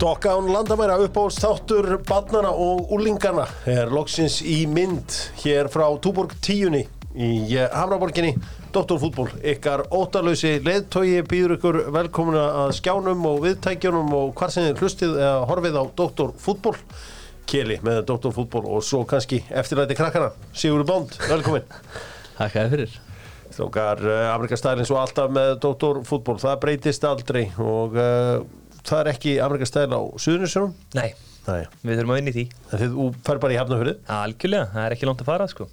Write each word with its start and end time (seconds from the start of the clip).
Dokka 0.00 0.30
án 0.32 0.46
landamæra 0.48 0.94
uppáhalds 1.04 1.36
þáttur 1.42 1.98
barnana 2.08 2.48
og 2.56 2.88
úlingana 2.96 3.42
er 3.68 3.90
loksins 3.92 4.38
í 4.40 4.62
mynd 4.64 5.12
hér 5.42 5.66
frá 5.68 5.84
Túborg 6.00 6.32
10 6.40 6.78
í 6.80 7.28
eh, 7.52 7.66
Hamraborginni 7.68 8.30
Doktorfútból, 8.72 9.26
ykkar 9.44 9.82
ótalösi 9.92 10.54
leðtogi 10.64 11.18
býður 11.28 11.58
ykkur 11.58 11.78
velkomuna 11.92 12.44
að 12.62 12.72
skjánum 12.78 13.26
og 13.28 13.42
viðtækjunum 13.44 14.14
og 14.16 14.30
hvar 14.38 14.54
sem 14.54 14.70
þið 14.70 14.80
hlustið 14.80 15.18
eða 15.18 15.42
horfið 15.50 15.76
á 15.76 15.84
Doktorfútból 16.00 16.72
Keli 17.52 17.76
með 17.84 18.00
Doktorfútból 18.08 18.62
og 18.70 18.86
svo 18.86 19.02
kannski 19.10 19.42
eftirlæti 19.50 19.98
krakkana. 19.98 20.30
Sigurður 20.54 20.88
Bond, 20.94 21.18
velkomin. 21.28 21.68
Takk 22.38 22.56
að 22.56 22.72
fyrir. 22.72 22.96
Strókar 23.50 24.00
uh, 24.00 24.30
Amerikastælinn 24.30 24.88
svo 24.88 24.96
alltaf 25.02 25.28
með 25.34 25.58
Doktorfútból, 25.66 26.38
það 26.40 26.58
breytist 26.64 27.04
aldrei 27.04 27.50
og 27.58 28.00
uh, 28.00 28.40
það 28.88 29.00
er 29.02 29.10
ekki 29.14 29.34
Amerikastæl 29.44 29.88
á 29.92 30.00
Suðunisjónum 30.20 30.74
Nei, 30.98 31.10
Nei, 31.46 31.64
við 31.82 32.00
þurfum 32.00 32.12
að 32.12 32.20
vinna 32.20 32.32
í 32.32 32.36
því. 32.36 32.44
Þið 32.70 32.94
þú 32.94 33.06
fer 33.26 33.40
bara 33.42 33.54
í 33.54 33.58
hafnafjörðið 33.60 34.12
Algjörlega, 34.16 34.68
það 34.74 34.86
er 34.86 34.96
ekki 34.96 35.08
langt 35.08 35.24
að 35.24 35.30
fara 35.30 35.48
sko. 35.50 35.66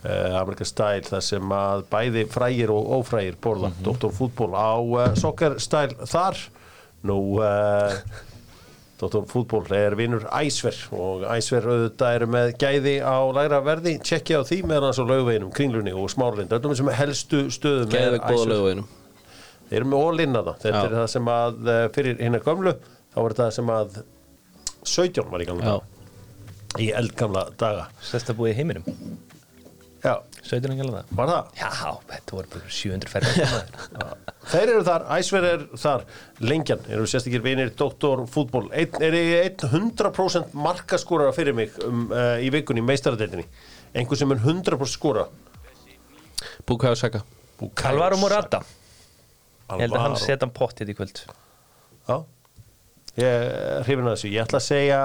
Uh, 0.00 0.38
Amerikastæl 0.40 1.04
þar 1.04 1.26
sem 1.26 1.52
að 1.52 1.84
bæði 1.90 2.24
frægir 2.32 2.72
og 2.72 2.88
ófrægir 3.00 3.36
borða 3.42 3.68
mm 3.68 3.82
Doktorfútból 3.84 4.54
á 4.56 4.72
uh, 4.80 5.06
sokkarstæl 5.20 5.90
þar. 6.08 6.40
Nú 7.04 7.18
uh, 7.40 7.98
Doktorfútból 9.00 9.66
er 9.76 9.96
vinnur 9.96 10.24
Æsver 10.32 10.78
og 10.96 11.26
Æsver 11.28 11.68
auðvitað 11.68 12.16
eru 12.16 12.30
með 12.32 12.54
gæði 12.60 12.94
á 13.04 13.16
lægra 13.36 13.60
verði. 13.64 13.98
Tjekkja 14.04 14.40
á 14.40 14.48
því 14.48 14.62
meðan 14.68 14.88
hans 14.88 15.00
á 15.00 15.04
laugaveginum, 15.04 15.52
kringlunni 15.56 15.92
og 15.96 16.08
smárlind 16.12 16.56
öllum 16.56 16.76
sem 16.76 16.94
helstu 16.96 17.44
stöðum 17.52 17.96
er 17.96 18.16
lögveginum 18.20 18.88
Þeir 19.70 19.78
eru 19.80 19.90
með 19.92 20.04
ólinna 20.06 20.44
það. 20.46 20.60
Þetta 20.64 20.82
Já. 20.82 20.84
er 20.88 20.96
það 20.98 21.08
sem 21.14 21.32
að 21.32 21.72
eh, 21.74 21.86
fyrir 21.94 22.20
hérna 22.20 22.42
gömlu, 22.44 22.76
þá 23.14 23.18
var 23.20 23.36
þetta 23.38 23.50
sem 23.56 23.74
að 23.76 23.98
17 24.90 25.30
var 25.30 25.44
í 25.44 25.48
gamla 25.50 25.72
daga. 25.72 26.06
Í 26.80 26.92
eldgamla 27.00 27.44
daga. 27.58 27.90
Stærsta 28.02 28.34
búið 28.38 28.54
í 28.54 28.58
heiminum, 28.60 28.86
Já, 30.00 30.14
17 30.48 30.78
gæla 30.78 30.92
það 30.94 31.10
var 31.18 31.28
það? 31.28 31.48
Já, 31.60 31.90
þetta 32.08 32.36
voru 32.36 32.50
bara 32.54 32.70
700 32.72 33.10
ferðar 33.12 33.74
Þeir 34.50 34.62
eru 34.62 34.84
þar, 34.86 35.04
Æsver 35.18 35.46
er 35.50 35.64
þar, 35.82 36.06
lengjan, 36.40 36.86
eru 36.88 37.08
sérstakir 37.10 37.42
vinir 37.44 37.74
Dr. 37.76 38.24
Fútból. 38.32 38.64
Einn, 38.72 38.96
er 39.04 39.16
ég 39.18 39.66
100% 39.68 40.56
markaskórar 40.56 41.34
fyrir 41.36 41.54
mig 41.56 41.76
um, 41.84 42.06
uh, 42.08 42.40
í 42.40 42.48
vikunni, 42.54 42.80
meistaradeildinni. 42.88 43.44
Einhver 43.92 44.18
sem 44.18 44.32
er 44.32 44.40
100% 44.40 44.88
skóra. 44.88 45.28
Búkaðu 46.64 46.96
Saka 46.96 47.20
Alvaro 47.84 48.16
Morata 48.16 48.62
Ég 49.76 49.84
held 49.84 49.94
að 49.94 50.02
hann 50.04 50.14
Alvaro. 50.14 50.24
setja 50.24 50.40
hann 50.46 50.54
pott 50.56 50.80
hérna 50.80 50.94
í 50.94 50.98
kvöld 50.98 51.22
Já, 52.10 52.16
ég 53.20 53.84
hrifin 53.86 54.06
að 54.08 54.14
þessu. 54.16 54.30
Ég 54.32 54.44
ætla 54.46 54.58
að 54.60 54.66
segja 54.66 55.00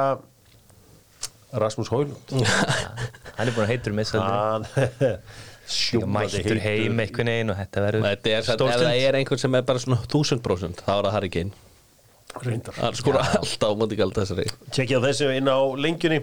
Rasmus 1.56 1.90
Hólund. 1.94 2.32
Hann 3.38 3.48
er 3.50 3.54
búin 3.56 3.66
að 3.66 3.72
heitur 3.74 3.94
með 3.96 4.10
sjúmandi 5.66 6.42
Mættur 6.44 6.60
heim 6.62 7.00
einhvern 7.02 7.30
veginn 7.32 7.52
og 7.54 7.58
þetta 7.60 7.84
verður 7.86 8.04
Þetta 8.06 8.34
er 8.36 8.44
satt, 8.46 8.54
ef 8.54 8.60
það 8.60 8.74
stórstund 8.76 9.06
er 9.10 9.18
einhvern 9.20 9.42
sem 9.42 9.56
er 9.58 9.64
bara 9.70 9.82
svona 9.82 9.98
1000% 10.06 10.84
þá 10.86 10.92
er 10.96 11.08
það 11.08 11.16
Harry 11.16 11.32
Kane. 11.34 11.62
Það 12.36 12.82
er 12.90 13.00
skora 13.00 13.24
alltaf 13.40 13.72
á 13.74 13.80
móti 13.80 13.98
galt 14.00 14.20
þessari 14.20 14.46
Tjekkja 14.76 15.02
þessu 15.06 15.30
inn 15.34 15.50
á 15.50 15.58
lengjunni 15.80 16.20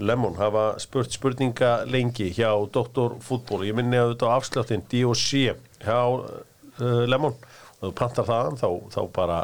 Lemon 0.00 0.36
hafa 0.38 0.64
spurt 0.80 1.12
spurninga 1.12 1.72
lengi 1.90 2.30
hjá 2.32 2.52
Dr. 2.72 3.18
Fútból 3.26 3.64
ég 3.66 3.74
minni 3.76 3.98
að 4.00 4.14
þetta 4.14 4.30
á 4.30 4.36
afsláttinn 4.38 4.84
D&C 4.88 5.42
hjá 5.82 5.98
uh, 6.06 7.04
Lemon 7.10 7.34
og 7.80 7.88
þú 7.88 7.92
pantar 7.96 8.28
það 8.28 8.56
þá, 8.60 8.68
þá 8.92 9.00
bara 9.16 9.38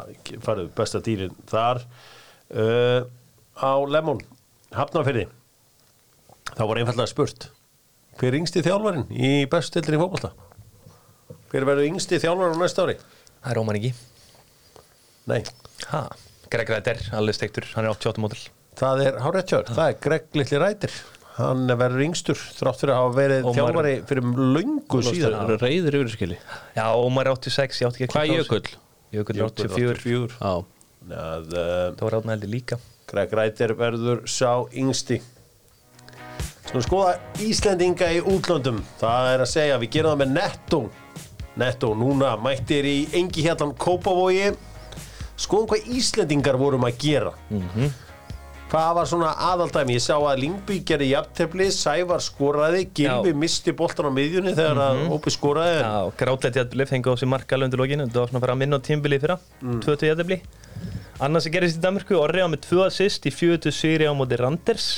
farið 0.45 0.71
besta 0.77 1.01
dýrin 1.03 1.37
þar. 1.49 1.83
Uh, 2.47 3.01
á 3.57 3.73
Lemon 3.89 4.21
hafnafyrði 4.75 5.25
þá 6.53 6.63
var 6.63 6.79
einfallega 6.79 7.09
spurt 7.11 7.49
hver 8.17 8.31
er 8.31 8.39
yngsti 8.39 8.63
þjálfarinn 8.65 9.09
í 9.13 9.31
bestu 9.51 9.77
tildinni 9.77 9.99
fótbolta? 10.01 10.31
Hver 11.51 11.65
verður 11.67 11.89
yngsti 11.89 12.21
þjálfarinn 12.23 12.57
á 12.57 12.61
næsta 12.63 12.85
ári? 12.87 12.95
Það 13.43 13.51
er 13.51 13.59
Róman 13.59 13.79
ekki 13.79 13.91
nei. 15.27 15.41
Ha, 15.91 16.01
Greg 16.49 16.71
Ræder, 16.71 17.03
alveg 17.17 17.35
steiktur, 17.37 17.67
hann 17.75 17.85
er 17.85 17.93
88 17.93 18.23
mótil 18.23 18.47
Það 18.77 19.03
er 19.03 19.19
háréttjör, 19.25 19.69
það 19.73 19.91
er 19.91 20.01
Greg 20.05 20.37
Littli 20.37 20.61
Rætir 20.61 20.97
Hann 21.37 21.69
verður 21.69 22.01
yngstur 22.07 22.39
þrátt 22.57 22.81
fyrir 22.81 22.93
að 22.95 23.03
hafa 23.03 23.13
verið 23.17 23.47
þjálfari 23.53 23.93
fyrir 24.09 24.29
löngu 24.55 25.01
Það 25.03 25.09
síðan. 25.11 25.51
Reyður 25.61 25.97
yfir 25.99 26.09
skili. 26.15 26.37
Já, 26.73 26.85
Ómar 26.97 27.29
er 27.29 27.37
86, 27.37 27.81
ég 27.83 27.91
átti 27.91 28.05
ekki 28.07 28.09
að 28.09 28.15
Hvað 28.17 28.33
jökull? 28.33 28.71
Jökull 29.13 29.37
er 29.37 29.45
84 29.51 30.33
Já 30.41 30.53
að, 31.07 31.53
uh, 31.53 31.95
Það 31.95 32.03
var 32.07 32.17
átna 32.19 32.33
heldur 32.35 32.51
líka. 32.51 32.79
Greg 33.07 33.35
Rætir 33.37 33.73
verður 33.79 34.23
sá 34.27 34.65
yngsti. 34.75 35.21
Svona 36.67 36.83
skoða 36.83 37.13
Íslendinga 37.45 38.09
í 38.17 38.23
útlöndum. 38.27 38.81
Það 38.99 39.29
er 39.33 39.43
að 39.45 39.51
segja, 39.53 39.77
við 39.79 39.93
gerum 39.93 40.11
það 40.15 40.23
með 40.23 40.33
Netto. 40.35 40.81
Netto, 41.57 41.93
núna 41.97 42.33
mættir 42.41 42.85
í 42.85 42.97
engi 43.17 43.45
hérlan 43.45 43.71
Kópavogi. 43.79 44.51
Skoðum 45.37 45.69
hvað 45.71 45.87
Íslendingar 45.95 46.57
vorum 46.59 46.85
að 46.89 46.99
gera 47.05 47.33
Hvað 48.67 48.89
var 48.97 49.07
svona 49.07 49.29
aðaldæmi? 49.47 49.95
Ég 49.95 50.03
sá 50.03 50.17
að 50.17 50.41
Lingby 50.41 50.81
gerði 50.83 51.05
jafntefli, 51.13 51.69
Sævar 51.71 52.19
skoraði, 52.19 52.81
Gilvi 52.99 53.31
misti 53.31 53.71
boltan 53.71 54.09
á 54.09 54.11
miðjunni 54.11 54.51
þegar 54.57 54.81
að 54.83 54.99
Ópi 55.15 55.31
skoraði. 55.31 55.77
Já, 55.79 56.11
grátlegt 56.19 56.59
jættbli 56.59 56.87
fengi 56.89 57.07
á 57.07 57.15
sig 57.15 57.31
marka 57.31 57.55
alveg 57.55 57.69
undir 57.69 57.79
lokinu 57.79 58.07
Það 58.11 58.19
var 58.19 58.27
svona 58.27 58.41
að 58.41 58.43
fara 58.43 58.55
að 58.57 58.61
minna 58.65 58.75
á 58.75 58.81
tímbili 58.83 59.21
fyrra. 59.23 59.37
Mm. 59.63 59.79
2-2 59.87 60.09
jættbli 60.09 60.37
Annars 61.23 61.47
sem 61.47 61.55
gerist 61.55 61.79
í 61.79 61.83
Danmarku 61.87 62.19
Orri 62.19 62.43
á 62.43 62.47
með 62.51 62.67
2 62.67 62.83
assist 62.89 63.23
í 63.23 63.31
4-2 63.31 63.71
sigri 63.71 64.03
á 64.03 64.11
móti 64.11 64.35
Randers. 64.35 64.89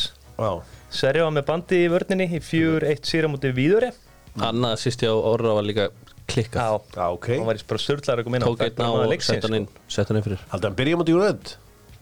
Sverri 0.90 1.22
á 1.22 1.30
með 1.30 1.46
bandi 1.54 1.86
í 1.86 1.94
vörninni 1.94 2.26
í 2.26 2.42
4-1 2.42 3.06
sigri 3.06 3.30
á 3.30 3.34
móti 3.38 3.54
Víðure 3.54 3.94
Annað 4.42 4.82
sýst 4.82 5.06
ég 5.06 5.14
á 5.14 5.18
orra 5.30 5.54
var 5.60 5.70
líka 5.70 5.92
klikka 6.26 6.58
Já, 6.58 7.06
ok. 7.06 7.38
hann 7.38 7.46
var 7.46 7.54
í 7.54 7.66
bara 7.70 7.86
störtlar 7.86 8.18
að 8.18 8.26
koma 8.26 8.42
inn 8.42 8.50
á 8.50 8.50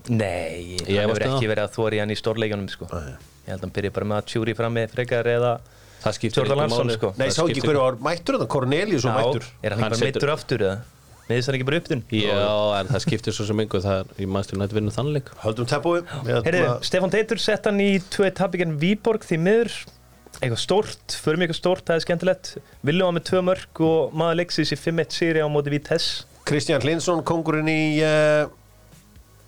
Fyrir 0.03 0.11
sko. 0.11 0.17
Nei, 0.17 0.77
Ég 0.87 0.99
hann 1.01 1.09
hefur 1.09 1.25
ekki 1.27 1.49
verið 1.51 1.63
að 1.65 1.73
þóri 1.77 1.99
hann 1.99 2.13
í 2.13 2.17
stórleikjunum 2.19 2.69
sko. 2.71 2.85
Ég 2.91 3.51
held 3.51 3.59
að 3.59 3.65
hann 3.67 3.73
byrja 3.77 3.91
bara 3.95 4.05
með 4.11 4.17
að 4.21 4.29
tjúri 4.33 4.55
fram 4.55 4.73
með 4.77 4.93
frekar 4.95 5.25
eða 5.33 5.55
Það 5.97 6.13
skiptir 6.13 6.37
Jordan 6.43 6.57
engu 6.57 6.61
Larsson 6.61 6.87
máli. 6.87 6.95
sko 6.97 7.09
Nei, 7.17 7.27
sá 7.33 7.41
ekki 7.47 7.63
hverju 7.65 7.81
var 7.81 7.95
mættur 8.05 8.37
þetta, 8.37 8.47
Cornelius 8.53 9.05
og 9.07 9.15
mættur. 9.17 9.47
er 9.63 9.73
hann 9.73 9.81
Hann 9.81 9.91
bara 9.91 10.05
meittur 10.05 10.29
aftur 10.29 10.63
eða? 10.67 10.77
Meðist 11.27 11.49
hann 11.49 11.57
ekki 11.57 11.65
bara 11.67 11.79
upptun? 11.81 12.03
Já, 12.13 12.79
en 12.79 12.87
það 12.91 13.01
skiptir 13.03 13.35
svo 13.35 13.45
sem 13.49 13.59
einhver 13.63 13.81
Það 13.83 13.97
er 14.03 14.21
í 14.23 14.27
maður 14.31 14.59
nætt 14.61 14.75
vinnu 14.77 14.93
þannleik 14.95 15.31
Höldum 15.41 15.67
tempói. 15.67 16.03
Herri, 16.45 16.61
Stefán 16.85 17.11
Teitur 17.11 17.41
sett 17.41 17.65
hann 17.67 17.81
í 17.83 17.97
2-1 18.13 18.37
tapíkinn 18.37 18.77
Víborg 18.79 19.25
því 19.27 19.39
miður 19.41 19.73
eitthvað 20.37 20.61
stórt, 20.61 21.17
förum 21.17 21.41
eitthvað 21.41 21.57
stórt, 21.57 21.83
það 21.87 21.97
er 21.97 22.05
skemmtilegt 22.05 22.53
Viljum 22.85 23.09
hann 23.09 23.17
með 23.17 23.25
tvö 23.31 23.41
mörg 23.49 23.81
og 23.89 24.13
maður 24.13 24.37
leiksins 24.43 24.71
í 24.71 24.77
5-1 24.77 25.17
sýri 25.17 25.41
á 25.41 25.47
móti 25.49 25.73
Vitesse 25.73 26.27
Kristján 26.47 26.79
Hlinsson, 26.85 27.25
kongurinn 27.27 27.67
í... 27.67 27.81
Uh, 28.05 28.45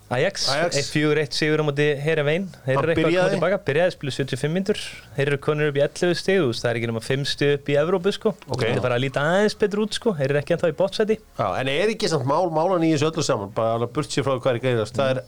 Ajax, 0.10 0.48
Ajax. 0.50 0.78
1-4-1 0.90 1.36
sigur 1.38 1.62
á 1.62 1.66
móti 1.68 1.86
Herevein 2.02 2.48
þeir 2.66 2.76
Hann 2.80 2.84
eru 2.84 2.94
eitthvað 2.96 3.10
að 3.10 3.18
koma 3.20 3.34
tilbaka, 3.36 3.58
byrjaði 3.68 3.94
spilu 3.94 4.14
75 4.16 4.54
myndur 4.56 4.80
þeir 5.18 5.28
eru 5.30 5.38
konur 5.46 5.70
upp 5.70 5.78
í 5.78 5.84
11 5.86 6.16
stig 6.18 6.40
þú 6.40 6.48
veist, 6.50 6.64
það 6.64 6.72
er 6.72 6.80
ekki 6.80 6.90
nema 6.90 7.04
5 7.06 7.28
stig 7.30 7.52
upp 7.60 7.70
í 7.70 7.76
Evrópu 7.84 8.14
sko 8.16 8.32
Ok. 8.48 8.64
þetta 8.64 8.72
er 8.80 8.86
bara 8.88 8.98
að 8.98 9.04
líta 9.06 9.22
aðeins 9.22 9.58
betur 9.62 9.84
út 9.86 10.00
sko 10.00 10.16
þeir 10.18 10.32
eru 10.34 10.42
ekki 10.42 10.56
ennþá 10.58 10.72
í 10.74 10.78
bótsæti 10.82 11.20
en 11.46 11.72
er 11.76 11.94
ekki 11.94 12.10
samt 12.10 12.26
mál 12.26 12.50
málan 12.58 12.88
í 12.88 12.92
þessu 12.96 13.12
öllu 13.12 13.28
saman, 13.30 13.54
bara 13.54 13.78
alveg 13.78 13.94
burt 14.00 14.10
sér 14.18 14.26
frá 14.26 14.34
hvað 14.42 14.58
er 14.58 14.62
greiðast. 14.66 14.98
Það 14.98 15.14
er 15.14 15.22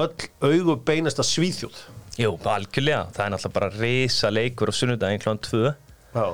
öll 0.00 0.28
augu 0.48 0.76
beinast 0.88 1.20
að 1.20 1.28
svíþjóð. 1.34 1.80
Jú, 2.16 2.30
algjörlega, 2.48 3.02
það 3.12 3.24
er 3.26 3.32
náttúrulega 3.36 3.56
bara 3.60 3.68
risa 3.76 4.30
leikur 4.32 4.72
á 4.72 4.74
sunnudaginn 4.80 5.20
kl. 5.20 5.36
2 5.44 5.74
Já. 6.16 6.26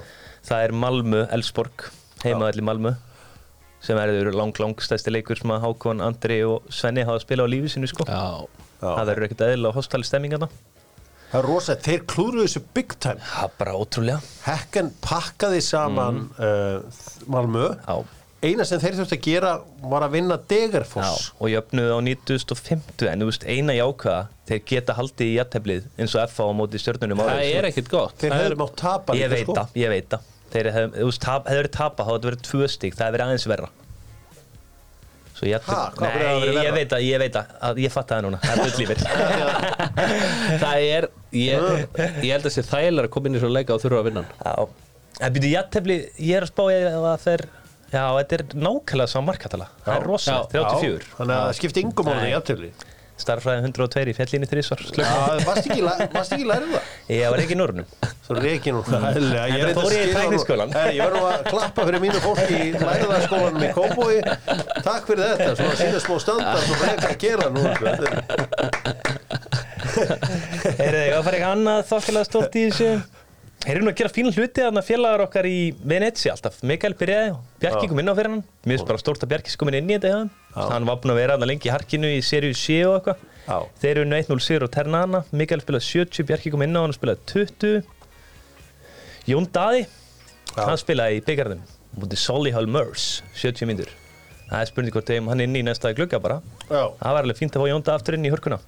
það 0.47 0.65
er 0.69 0.73
Malmö, 0.79 1.25
Elsborg 1.35 1.89
heimaðall 2.23 2.63
í 2.63 2.67
Malmö 2.71 2.95
sem 3.83 3.99
er 3.99 4.13
lang, 4.35 4.55
lang 4.63 4.77
stæsti 4.83 5.11
leikur 5.15 5.39
sem 5.41 5.51
að 5.55 5.65
Hákon, 5.67 6.03
Andri 6.07 6.41
og 6.47 6.69
Svenni 6.73 7.03
hafa 7.09 7.23
spilað 7.25 7.49
á 7.51 7.53
lífi 7.55 7.73
sinu 7.77 7.91
sko 7.91 8.07
Já 8.09 8.23
Já. 8.83 8.89
það 8.99 9.09
verður 9.13 9.27
ekkert 9.29 9.45
eðlilega 9.47 9.77
hostali 9.79 10.07
stemming 10.09 10.33
þarna 10.37 10.49
Það 11.33 11.39
er 11.41 11.47
rosa, 11.49 11.75
þeir 11.81 12.01
klúruðu 12.13 12.43
þessu 12.45 12.61
big 12.77 12.91
time. 13.01 13.23
það 13.25 13.45
er 13.47 13.53
bara 13.63 13.73
ótrúlega 13.79 14.19
Hekken 14.45 14.91
pakkaði 15.01 15.61
saman 15.65 16.19
uh, 16.37 16.83
Malmö. 17.33 17.71
Já. 17.87 18.03
Eina 18.43 18.67
sem 18.69 18.81
þeir 18.83 18.97
þurftu 18.99 19.17
að 19.17 19.23
gera 19.25 19.53
var 19.87 20.03
að 20.05 20.17
vinna 20.17 20.37
Degerfoss. 20.51 21.29
Já, 21.31 21.37
og 21.39 21.53
jöfnuðu 21.53 21.95
á 21.95 21.99
9050 22.05 23.07
en 23.13 23.23
þú 23.23 23.29
veist, 23.31 23.47
eina 23.49 23.77
jákvæða 23.79 24.23
þeir 24.51 24.61
geta 24.73 24.97
haldið 24.99 25.31
í 25.31 25.37
jætteflið 25.39 25.87
eins 26.03 26.17
og 26.19 26.29
FA 26.35 26.49
á 26.51 26.53
móti 26.59 26.81
stjörnunum 26.83 27.23
Það 27.23 27.43
er 27.49 27.69
ekkert 27.71 27.91
gott 27.95 28.17
Þeir 28.19 28.33
Það 28.35 28.43
hefðu 28.43 28.53
er- 28.57 28.61
mátt 28.65 28.77
tapa 28.83 29.17
ég 29.17 29.23
líka, 29.23 29.37
veit 29.39 29.47
sko. 29.47 29.57
það, 29.63 29.77
ég 29.85 29.93
veit 29.95 30.09
það 30.17 30.29
þeir 30.53 30.69
hefðu 30.77 31.13
verið 31.49 31.71
tapa 31.77 32.05
þá 32.05 32.11
hefðu 32.13 32.29
verið 32.31 32.45
tvö 32.49 32.69
stík 32.73 32.99
það 32.99 33.07
hefði 33.07 33.17
verið 33.17 33.27
aðeins 33.27 33.49
verra. 33.53 33.71
Svo 35.33 35.49
ég, 35.49 35.65
það 35.67 36.03
að 36.07 36.13
Nei, 36.13 36.53
ég 36.63 36.75
veit 36.77 36.93
það, 36.93 37.05
ég 37.09 37.23
veit 37.23 37.35
það, 37.35 37.55
að 37.69 37.81
ég 37.83 37.95
fatt 37.95 38.13
það 38.13 38.21
núna. 38.27 38.41
Það 38.43 38.53
er 38.53 38.61
bull 38.63 38.77
lífið 38.83 39.01
Það 40.63 40.85
er 40.87 41.09
ég, 41.35 41.65
ég 42.23 42.29
held 42.37 42.47
að 42.47 42.55
sé 42.55 42.65
þægilega 42.69 43.09
að 43.09 43.15
koma 43.17 43.31
inn 43.31 43.39
í 43.39 43.43
svona 43.43 43.57
leika 43.57 43.75
og 43.75 43.83
þurfa 43.83 44.03
að 44.03 44.09
vinna 44.11 44.23
hann. 44.29 44.77
En 45.23 45.35
byrju 45.35 45.51
jættefli, 45.57 45.99
ég 46.21 46.39
er 46.39 46.47
að 46.47 46.53
spá 46.53 46.63
ég 46.73 46.87
að 47.01 47.27
þeir 47.27 47.45
Já, 47.93 48.07
þetta 48.17 48.37
er 48.39 48.45
nákvæmlega 48.57 49.11
saman 49.13 49.29
markatala. 49.29 49.67
Það 49.85 49.97
er 49.99 50.07
rosalegt, 50.09 50.55
Já, 50.57 50.63
34 50.65 51.09
Þannig 51.19 51.35
að 51.35 51.43
það 51.43 51.57
skipti 51.59 51.83
yngum 51.83 52.07
málið 52.09 52.23
í 52.23 52.31
Nei. 52.31 52.37
afturli. 52.39 52.71
Starffræði 53.21 53.61
102 53.69 54.09
í 54.09 54.15
fjallinni 54.17 54.47
þrísvar 54.51 54.81
varst 55.47 55.67
ekki, 55.67 55.83
ekki 56.33 56.47
lærið 56.49 56.71
það? 56.73 56.85
ég 57.13 57.27
var 57.31 57.39
ekki 57.43 57.55
í 57.55 57.61
Norrnum 57.61 57.87
En 58.33 58.39
er 58.41 59.69
það 59.69 59.77
fór 59.77 59.93
ég 59.93 60.03
í 60.03 60.09
að 60.09 60.17
skila 60.17 60.23
tækniskólann. 60.23 60.71
nú- 60.73 60.77
Herri, 60.79 60.95
Ég 60.97 61.03
verður 61.05 61.19
nú 61.21 61.27
að 61.29 61.41
klappa 61.53 61.81
fyrir 61.89 62.01
mínu 62.03 62.19
fólki 62.25 62.55
í 62.57 62.73
læriðarskólanum 62.81 63.63
í 63.63 63.71
Kópói 63.77 64.17
Takk 64.83 65.03
fyrir 65.11 65.25
þetta, 65.29 65.51
svona 65.61 65.75
sína 65.83 65.99
smá 66.07 66.17
standard 66.25 66.65
og 66.73 66.79
reyka 66.87 67.09
að 67.13 67.19
gera 67.27 67.47
nú 67.53 67.61
sko. 67.77 67.85
Þetta 67.93 68.07
er- 70.79 70.95
er 70.95 70.95
þið 70.97 71.17
að 71.19 71.25
fara 71.27 71.37
eitthvað 71.37 71.53
annað 71.57 71.81
þokkilega 71.91 72.27
stórt 72.29 72.55
í 72.57 72.63
þessu 72.71 72.91
Þeir 73.63 73.77
eru 73.79 73.85
nú 73.87 73.91
að 73.93 73.99
gera 74.01 74.11
fína 74.11 74.31
hluti 74.35 74.63
að 74.67 74.79
félagar 74.83 75.23
okkar 75.23 75.47
í 75.47 75.59
Venetsi 75.87 76.31
alltaf. 76.33 76.57
Mikael 76.67 76.97
byrjaði 76.99 77.35
Bjarki 77.63 77.89
kom 77.93 78.01
inn 78.03 78.11
á 78.11 78.15
fyrir 78.19 78.33
hann. 78.33 78.41
Mér 78.67 78.75
finnst 78.75 78.89
bara 78.89 78.99
stórt 78.99 79.23
að 79.23 79.31
Bjarki 79.31 79.55
kom 79.61 79.71
inn 79.71 79.87
í 79.87 79.95
þetta 79.95 80.11
hjá 80.11 80.17
hann. 80.19 80.31
Hann 80.57 80.89
var 80.89 80.99
búinn 80.99 81.15
að 81.15 81.21
vera 81.21 81.37
lengi 81.47 81.71
í 81.71 81.73
harkinu 81.73 82.11
í 82.11 82.19
seríu 82.27 82.57
7 82.59 82.81
og 82.91 82.97
eitthvað. 82.99 83.71
Þeir 83.85 84.01
eru 84.03 84.09
1-0 84.19 84.43
sigur 84.43 84.67
og 84.67 84.73
Ternana. 84.75 85.21
Mikael 85.31 85.63
spilaði 85.63 85.87
70, 85.93 86.27
Bjarki 86.33 86.53
kom 86.57 86.67
inn 86.67 86.75
á 86.75 86.83
hann 86.83 86.91
og 86.91 86.99
spilaði 86.99 87.23
20. 87.31 87.87
Jón 89.31 89.47
Daði, 89.55 89.87
Já. 90.57 90.63
hann 90.67 90.83
spilaði 90.83 91.21
í 91.21 91.25
byggarðum. 91.31 91.63
Mútið 92.03 92.19
Solihull 92.19 92.67
Murs, 92.67 93.07
70 93.39 93.71
myndur. 93.71 93.91
Það 94.51 94.59
er 94.59 94.71
spurning 94.73 94.95
hvort 94.97 95.07
þeim 95.15 95.31
hann 95.31 95.41
inn 95.47 95.55
í 95.55 95.63
næsta 95.63 95.95
glugga 95.95 96.19
bara. 96.21 96.41
Já, 96.67 96.83
Það 96.99 97.15
var 97.15 97.23
alveg 97.23 97.39
fínt 97.39 97.55
að 97.55 97.63
fá 97.63 97.71
Jón 97.71 97.87
Daði 97.87 98.01
aftur 98.01 98.19
inn 98.19 98.27
í 98.27 98.33
hörkuna. 98.35 98.59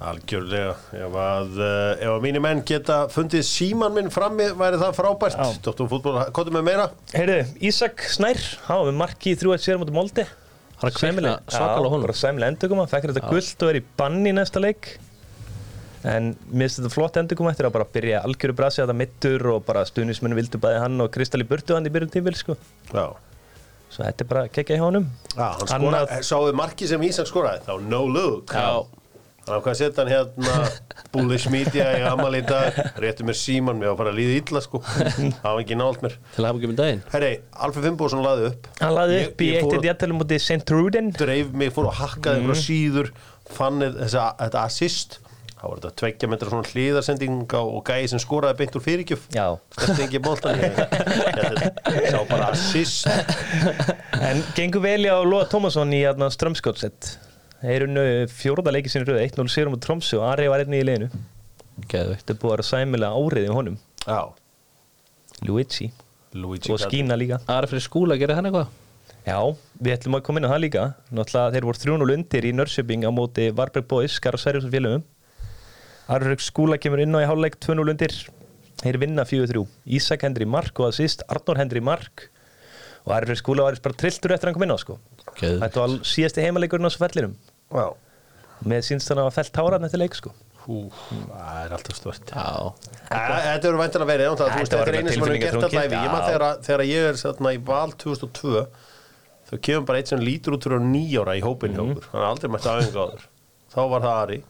Algjörlega 0.00 0.74
Ef 0.96 1.16
að, 1.22 1.50
uh, 1.60 1.92
ef 2.00 2.12
að 2.14 2.22
mínir 2.24 2.42
menn 2.44 2.62
geta 2.66 3.02
fundið 3.12 3.44
síman 3.46 3.92
minn 3.96 4.10
frammi 4.12 4.46
væri 4.56 4.78
það 4.80 4.94
frábært. 4.96 5.40
Dóttum 5.66 5.90
fútból, 5.90 6.16
kóttum 6.36 6.56
með 6.56 6.66
meira 6.70 6.86
Heyrðu, 7.12 7.42
Ísak 7.70 8.04
Snær, 8.14 8.40
hann 8.68 8.80
var 8.80 8.88
með 8.90 8.98
marki 9.02 9.34
í 9.34 9.38
3-1 9.40 9.66
sér 9.66 9.80
mútið 9.82 9.98
Molde. 9.98 10.26
Hann 10.80 10.88
er 10.88 10.94
að 10.94 10.98
kveikna 11.02 11.36
svakalega 11.52 11.92
honum. 11.92 12.06
Bara 12.08 12.16
sæmilega 12.16 12.54
endugum, 12.54 12.80
hann 12.80 12.90
fekk 12.90 13.10
þetta 13.10 13.28
gullt 13.28 13.64
og 13.66 13.72
er 13.74 13.78
í 13.82 13.84
bann 14.00 14.20
í 14.24 14.32
næsta 14.32 14.62
leik. 14.64 14.94
En 16.08 16.30
mér 16.48 16.64
finnst 16.70 16.78
þetta 16.80 16.92
flott 16.94 17.18
endugum 17.20 17.50
eftir 17.50 17.68
að 17.68 17.74
bara 17.74 17.84
byrja 17.92 18.22
algjöru 18.24 18.54
brasi 18.56 18.80
að 18.80 18.94
það 18.94 19.00
mittur 19.02 19.44
og 19.52 19.66
bara 19.66 19.82
stuðnismennu 19.84 20.38
vildu 20.38 20.60
bæði 20.62 20.78
hann 20.80 21.04
og 21.04 21.10
Kristall 21.12 21.44
í 21.44 21.48
burtu 21.50 21.76
hann 21.76 21.84
í 21.84 21.92
byrjun 21.92 22.14
tímil, 22.14 22.32
sko. 22.40 22.56
Já, 22.94 23.10
Svo 23.90 24.06
þetta 24.06 24.22
er 24.24 24.28
bara 24.30 24.46
að 24.46 24.52
kekja 24.54 24.78
í 24.78 24.80
honum. 24.80 25.10
Já 25.34 25.44
hann 25.58 25.68
skoraði, 25.74 26.22
sáðu 26.30 26.56
marki 26.56 26.88
sem 26.88 27.04
Ísak 27.04 27.28
skoraði 27.28 27.64
þá 27.66 27.72
no 27.90 28.00
look 28.06 28.54
Já. 28.54 28.86
Þannig 29.50 29.56
að 29.58 29.64
hvað 29.66 29.78
setja 29.80 30.02
hann 30.04 30.10
hérna? 30.14 30.58
Bullish 31.10 31.48
Media 31.50 31.86
í 31.98 32.02
amal 32.06 32.30
í 32.38 32.42
dag. 32.46 32.76
Rétti 33.02 33.24
mér 33.26 33.34
síman, 33.34 33.80
mér 33.80 33.90
var 33.90 33.96
bara 33.98 34.12
að 34.12 34.20
líða 34.20 34.36
illa 34.44 34.60
sko. 34.62 34.78
Það 34.86 35.42
var 35.42 35.62
ekki 35.64 35.78
nált 35.80 36.04
mér. 36.04 36.14
Til 36.36 36.44
að 36.44 36.46
hafa 36.52 36.60
ekki 36.60 36.70
með 36.70 36.76
daginn. 36.78 37.00
Herri, 37.10 37.30
Alfred 37.66 37.86
Fimboðsson 37.88 38.22
laði 38.22 38.44
upp. 38.52 38.68
Hann 38.78 38.94
laði 38.94 39.16
upp 39.24 39.42
í 39.42 39.48
eitt 39.58 39.74
eitt 39.74 39.88
jættalum 39.90 40.20
mútið 40.22 40.44
St. 40.44 40.60
Truden. 40.70 41.10
dreif 41.18 41.50
mig, 41.50 41.72
fór 41.74 41.88
og 41.90 41.98
hakkaði 41.98 42.44
Mhm. 42.44 42.46
einhverja 42.46 42.62
síður 42.62 43.10
fann 43.50 43.82
þessa, 43.82 44.28
þetta 44.38 44.62
assist. 44.70 45.18
Þá 45.60 45.64
var 45.68 45.80
þetta 45.82 45.90
tveggja 46.00 46.28
metra 46.30 46.48
svona 46.48 46.68
hliðarsending 46.70 47.34
á, 47.52 47.60
og 47.60 47.82
gæði 47.84 48.06
sem 48.08 48.18
skoraði 48.22 48.56
beint 48.62 48.76
úr 48.78 48.84
ekki 50.06 50.22
boltan 50.24 50.56
ég, 50.56 50.78
ég 51.90 52.06
sá 52.14 52.22
bara 52.30 52.46
assist. 52.54 53.04
En 54.20 54.40
gengur 54.56 54.80
vel 54.86 55.04
á 55.10 55.20
Lóa 55.20 55.44
Tómasson 55.50 55.92
í 55.92 56.00
hérna, 56.06 56.30
Strömskótsett. 57.60 57.68
Þeir 57.68 57.82
eru 57.84 58.26
fjóruða 58.32 58.72
leikið 58.72 58.92
sinni 58.94 59.08
rauð, 59.08 59.22
1-0 59.26 59.52
sérum 59.52 59.76
á 59.76 59.78
Tromsu 59.84 60.18
og 60.18 60.26
Ari 60.32 60.48
var 60.48 60.62
einnig 60.64 60.80
í 60.80 60.86
liðinu. 60.88 61.10
Geðveikt 61.90 62.24
Þetta 62.24 62.32
er 62.32 62.38
búið 62.40 62.50
að 62.50 62.56
vera 62.56 62.68
sæmilega 62.70 63.20
áriðið 63.20 63.54
honum. 63.56 63.76
Já, 64.06 64.20
Luigi. 65.46 65.90
Luigi 66.32 66.72
Og 66.72 66.80
Skína 66.80 67.16
líka. 67.16 67.40
Ari 67.48 67.70
fyrir 67.70 67.84
skúla, 67.84 68.16
gerir 68.20 68.36
hann 68.38 68.48
eitthvað? 68.48 68.68
Já, 69.26 69.38
við 69.80 69.94
ætlum 69.96 70.16
að 70.16 70.24
koma 70.26 70.40
inn 70.40 70.48
á 70.48 70.52
það 70.52 70.62
líka. 70.64 70.84
Náttúrulega 71.12 71.54
þeir 71.54 71.66
voru 71.68 71.80
3-0 71.84 72.14
undir 72.16 72.48
í 72.48 72.52
Nörsjöping 72.56 73.04
á 73.04 73.10
móti 73.12 73.48
Varberg 73.52 73.88
Boys, 73.88 74.16
Skar 74.16 74.36
og 74.36 74.42
Sverjus 74.42 74.66
og 74.68 74.72
félögum. 74.72 75.04
Arfröks 76.10 76.48
skúla 76.50 76.78
kemur 76.80 77.02
inn 77.04 77.14
á 77.14 77.20
í 77.22 77.28
háluleik 77.28 77.58
2-0 77.60 77.92
undir. 77.92 78.14
Þeir 78.80 78.98
vinna 79.02 79.26
4-3. 79.28 79.66
Ísak 79.86 80.24
Hendri 80.24 80.48
Mark 80.48 80.80
og 80.80 80.88
assist, 80.88 81.22
Arnór 81.28 81.60
Hendri 81.60 81.82
Mark. 81.84 82.30
Og 83.04 83.14
Arfröks 83.16 83.44
skúla 83.44 83.68
var 83.68 83.78
bara 83.84 83.98
trilltur 84.00 84.32
eftir 84.32 84.48
að 84.48 84.52
hann 84.52 84.58
kom 84.58 84.66
inn 84.66 84.74
á 84.76 84.78
sko. 84.80 84.98
Þetta 85.40 85.84
var 85.84 85.96
síðasti 86.04 86.44
heimaleikurinn 86.44 86.88
á 86.88 86.92
svo 86.92 87.04
fellinum. 87.04 87.36
Já, 87.70 87.88
Með 88.66 88.82
sínst 88.84 89.08
hann 89.08 89.18
að 89.22 89.32
felt 89.32 89.52
táran 89.56 89.84
eftir 89.86 89.98
leik 90.02 90.14
sko. 90.18 90.32
hú, 90.66 90.90
það 90.92 91.64
er 91.64 91.72
alltaf 91.72 91.96
stort 91.96 92.30
Já, 92.30 92.72
Þetta 93.08 93.62
verður 93.64 93.78
væntan 93.80 94.02
að 94.04 94.10
vera 94.10 94.26
Þetta 94.30 94.48
þetta 94.60 94.78
var 94.80 94.88
er 94.92 94.98
einu 95.00 95.12
sem 95.14 95.22
hann 95.24 95.30
er 95.32 95.38
gert 95.40 95.54
alltaf 95.54 95.72
maður 95.72 95.94
Já. 95.96 96.26
þegar, 96.28 96.44
að- 96.50 96.60
þegar 96.66 96.82
ég 96.90 97.08
er 97.08 97.14
þarna 97.22 97.52
í 97.56 97.60
val 97.70 97.92
2002 97.92 98.66
þá 99.50 99.54
kemur 99.66 99.86
bara 99.88 99.98
eitt 99.98 100.08
sem 100.12 100.20
lítur 100.20 100.54
út 100.54 100.62
fyrir 100.68 100.84
nýjára 100.84 101.34
í 101.38 101.42
hópin 101.42 101.72
hjá 101.74 101.80
Mhm. 101.82 101.90
okkur 101.96 102.04
hann 102.12 102.20
er 102.22 102.28
aldrei 102.28 102.50
mætt 102.52 102.66
aðeins 102.70 102.94
áður 102.94 103.24
þá 103.72 103.80
var 103.90 104.00
það 104.00 104.20
Ari 104.22 104.42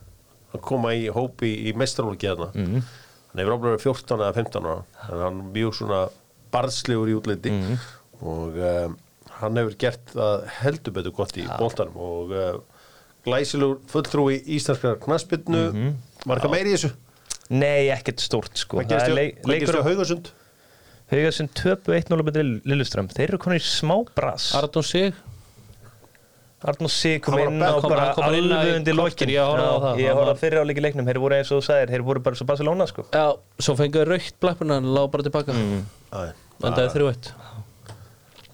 að 0.55 0.61
koma 0.67 0.89
í 0.93 1.07
hópi 1.15 1.51
í 1.71 1.73
mestralóki 1.77 2.27
þarna 2.27 2.51
Mhm. 2.55 2.83
hann 3.31 3.39
hefur 3.47 3.61
verið 3.63 3.81
14 3.81 4.19
eða 4.19 4.35
15 4.35 4.65
ára 4.67 4.83
en 5.13 5.19
hann 5.23 5.41
er 5.41 5.53
mjög 5.55 5.73
svona 5.79 6.11
barðslegur 6.53 7.09
í 7.09 7.15
útliti 7.21 7.51
Mhm. 7.55 7.79
og 8.27 8.59
um, 8.59 8.99
hann 9.41 9.55
hefur 9.57 9.79
gert 9.79 10.05
það 10.13 10.45
heldur 10.49 10.93
betur 10.93 11.13
gott 11.15 11.33
í 11.39 11.47
boltanum 11.59 11.97
og 11.97 12.33
glæsilegur 13.27 13.79
fulltrúi 13.91 14.41
íslenskar 14.57 14.99
knaspirnu 15.05 15.63
Mhm. 15.73 15.95
marga 16.27 16.49
meiri 16.49 16.73
í 16.73 16.77
þessu 16.79 16.93
Nei, 17.51 17.89
ekkert 17.91 18.21
stórt 18.23 18.55
sko. 18.57 18.77
Hvað 18.79 18.89
gerist 18.89 19.07
Það 19.07 19.55
er 19.57 19.67
hjá 19.67 19.81
á 19.83 19.89
Haugasund? 19.89 20.29
Haugasund 21.11 21.51
töpu 21.59 21.91
1-0 21.97 22.23
með 22.23 22.61
Lilleström. 22.65 23.09
Þeir 23.11 23.29
eru 23.33 23.39
konur 23.39 23.59
í 23.59 23.65
smá 23.67 23.97
bras. 24.15 24.53
Arnón 24.55 24.85
Sig 24.87 25.13
Arnór 26.63 26.91
Sig 26.93 27.23
kom 27.25 27.35
var 27.35 27.49
inn 27.49 27.59
á 27.65 27.81
bara 27.81 28.01
hann 28.05 28.15
kom 28.15 28.35
inn 28.37 28.51
á 28.53 28.61
í 28.61 28.61
alveg 28.61 28.75
undir 28.77 28.95
lokin 28.95 29.31
ég 29.33 29.41
horfði 29.41 29.65
á 29.65 29.77
það. 29.81 29.99
Ég 29.99 30.09
Hann 30.11 30.17
horfði 30.19 30.27
var- 30.29 30.37
á 30.37 30.43
fyrir 30.43 30.59
áleiki 30.61 30.83
leiknum, 30.85 31.07
þeir 31.09 31.19
voru 31.25 31.35
eins 31.39 31.51
og 31.51 31.63
þú 31.63 31.65
sagðir 31.67 31.89
þeir 31.95 32.03
voru 32.05 32.21
bara 32.23 32.37
svo 32.37 32.47
Barcelona 32.47 32.87
sko 32.87 33.05
Já, 33.11 33.25
svo 33.59 33.75
fengið 33.81 34.05
raukt 34.11 34.35
blackburn 34.45 34.71
hann 34.77 34.85
lág 34.95 35.11
bara 35.11 35.23
tilbaka 35.25 35.53
mm. 35.57 35.83
Æ, 36.13 36.33
Endaði 36.63 36.93
þrjú 36.93 37.09
eitt 37.09 37.31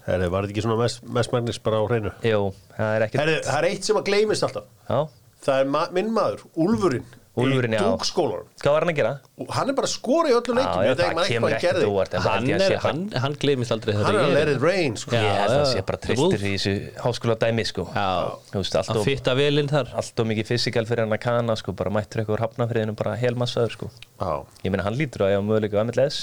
Herri, 0.07 0.31
var 0.31 0.45
þetta 0.47 0.55
ekki 0.55 0.63
svona 0.65 0.79
mest, 0.79 1.03
mest 1.19 1.33
magnis 1.35 1.61
bara 1.63 1.79
á 1.79 1.85
hreinu? 1.89 2.11
Jú, 2.23 2.41
það 2.77 2.91
er 2.95 3.07
ekkert 3.07 3.23
Herri, 3.23 3.37
það 3.47 3.57
er 3.61 3.69
eitt 3.73 3.87
sem 3.89 3.99
að 4.01 4.09
gleymist 4.11 4.47
alltaf 4.47 4.67
Já, 4.87 4.99
Það 5.47 5.63
er 5.63 5.71
ma 5.77 5.85
minn 5.95 6.11
maður, 6.15 6.45
Úlfurinn 6.57 7.07
Úlfurinn, 7.37 7.75
í 7.75 7.77
já. 7.77 7.83
dúkskólanum 7.85 8.47
hvað 8.63 8.73
var 8.73 8.83
hann 8.83 8.89
að 8.89 8.97
gera? 8.97 9.09
og 9.43 9.49
hann 9.53 9.69
er 9.69 9.75
bara 9.77 9.89
skora 9.91 10.29
í 10.31 10.33
öllum 10.33 10.57
Já, 10.57 10.63
leikjum 10.63 10.87
já, 10.87 10.93
það 10.97 11.27
kemur 11.29 11.53
ekkert 11.53 11.81
það 12.15 12.23
Hann, 12.25 12.47
er, 12.55 12.75
hann, 12.81 13.01
hann 13.27 13.35
gleymist 13.43 13.73
aldrei 13.75 13.93
Hann 13.93 14.07
þetta 14.07 14.13
er 14.15 14.23
að 14.23 14.33
let 14.33 14.51
it 14.55 14.63
rain 14.63 14.95
sko. 14.97 15.13
Já. 15.13 15.27
Að 15.43 15.53
það 15.53 15.65
sé 15.69 15.83
bara 15.91 16.15
Wolf. 16.17 16.33
í 16.41 16.53
þessu 16.55 16.73
háskóla 17.03 17.35
dæmi 17.43 17.65
sko 17.69 17.85
Já, 17.93 18.07
Þú 18.49 18.63
veist, 18.63 18.77
allt 18.81 18.89
hann 18.89 19.01
of, 19.03 19.05
fitta 19.11 19.35
velinn 19.37 19.69
þar 19.69 19.93
allt 20.01 20.23
of 20.23 20.29
mikið 20.31 20.49
fysikal 20.55 20.85
fyrir 20.89 21.05
hann 21.05 21.13
að 21.13 21.21
kana 21.27 21.57
sko 21.61 21.75
bara 21.77 21.93
mættur 21.93 22.25
sko 22.25 23.91
Já. 24.17 24.33
Ég 24.65 24.73
meina 24.73 24.87
hann 24.87 24.97
lítur 24.97 25.27
að 25.27 25.35
ég 25.35 25.37
á 25.37 25.43
möguleika 25.45 25.77
á 25.77 25.85
MLS 25.85 26.19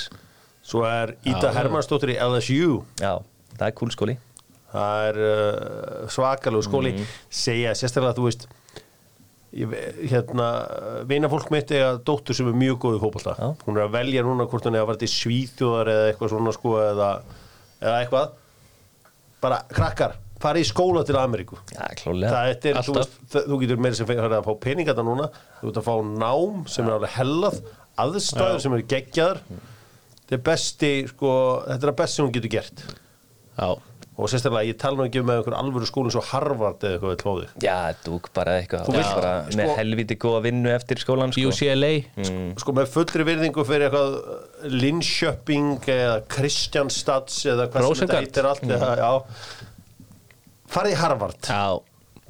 Svo 0.66 0.82
er 0.88 1.14
Íta 1.22 1.52
Já. 1.52 1.54
Hermannsdóttir 1.60 2.16
í 2.16 2.18
LSU 2.18 2.80
Já, 2.98 3.20
það 3.58 3.66
er 3.68 3.76
cool 3.80 3.94
skóli. 3.94 4.18
Það 4.74 5.06
er 5.08 5.22
uh, 5.22 6.04
svakalegu 6.10 6.66
skóli. 6.66 6.94
Mhm. 6.96 7.16
Segja 7.30 7.74
sérstaklega 7.78 8.14
að 8.14 8.20
þú 8.20 8.28
veist 8.28 8.46
hérna, 9.54 10.46
vina 11.06 11.28
fólk 11.30 11.50
mitt 11.54 11.70
eða 11.74 11.98
dóttur 12.02 12.34
sem 12.34 12.48
er 12.50 12.56
mjög 12.58 12.78
góð 12.82 12.96
í 12.98 13.02
fótbolta. 13.04 13.34
Já. 13.38 13.52
hún 13.66 13.78
er 13.78 13.84
að 13.86 13.92
velja 13.94 14.24
núna 14.26 14.48
hvort 14.50 14.66
hún 14.66 14.74
er 14.74 14.82
að 14.82 14.88
fara 14.90 15.02
til 15.04 15.10
Svíþjóðar 15.12 15.90
eða 15.92 16.08
eitthvað 16.10 16.32
svona 16.32 16.54
sko 16.56 16.72
eða, 16.82 17.10
eða 17.78 18.00
eitthvað. 18.00 18.32
Bara 19.44 19.60
krakkar, 19.70 20.16
fara 20.42 20.58
í 20.58 20.66
skóla 20.66 21.04
til 21.06 21.18
Ameríku. 21.20 21.60
Klálega 22.00 22.32
það 22.32 22.50
er, 22.50 22.80
þú, 22.88 22.96
veist, 22.98 23.16
þú 23.36 23.60
getur 23.62 23.84
meira 23.84 23.98
sem 24.00 24.10
fyrir 24.10 24.26
að 24.40 24.48
fá 24.48 24.52
peninga 24.66 24.90
þetta 24.90 25.06
núna. 25.06 25.30
Þú 25.60 25.70
getur 25.70 25.84
að 25.84 25.88
fá 25.92 25.94
nám 26.24 26.66
sem 26.74 26.88
er 26.88 26.96
alveg 26.96 27.14
hellað 27.20 27.62
aðstæður 28.04 28.60
sem 28.64 28.76
eru 28.78 28.88
geggjaðar. 28.90 29.42
Þetta 30.24 30.38
er 30.38 30.44
besti 30.50 30.92
sko, 31.12 31.32
þetta 31.68 31.86
er 31.86 31.94
að 31.94 31.98
best 32.02 32.18
sem 32.18 32.26
hún 32.26 32.34
getur 32.34 32.54
gert 32.56 32.86
og 34.14 34.28
sérstaklega 34.30 34.68
ég 34.70 34.76
tala 34.78 34.94
nú 35.00 35.04
ekki 35.08 35.18
um 35.22 35.26
með 35.26 35.40
einhver 35.40 35.54
alvöru 35.58 35.86
skólinn 35.90 36.12
svo 36.14 36.20
Harvard 36.28 36.84
eða 36.86 36.98
eitthvað 37.00 37.14
við 37.14 37.22
hlóði 37.24 37.46
Já, 37.64 37.76
dúk 38.06 38.28
bara 38.36 38.52
eitthvað. 38.60 38.84
Þú 38.86 38.92
Þú 38.92 38.98
vilt- 39.00 39.14
bara 39.18 39.32
sko- 39.48 39.58
með 39.58 39.72
helviti 39.80 40.16
góða 40.22 40.42
vinnu 40.44 40.70
eftir 40.74 41.00
skólan 41.02 41.32
sko. 41.34 41.48
UCLA 41.50 41.90
sko 42.62 42.74
með 42.78 42.92
fullri 42.94 43.26
virðingu 43.30 43.64
fyrir 43.66 43.88
eitthvað 43.88 44.78
Linköping 44.84 45.72
eða 45.96 46.20
Kristjanstads 46.30 47.40
eða 47.50 47.66
hvað 47.72 47.88
sem 47.90 48.06
þetta 48.08 48.20
heitir 48.22 48.48
allt 48.52 48.62
eða, 48.70 48.92
já. 49.02 49.10
farið 50.70 50.94
í 50.94 51.00
Harvard. 51.02 51.50
Já, 51.50 51.64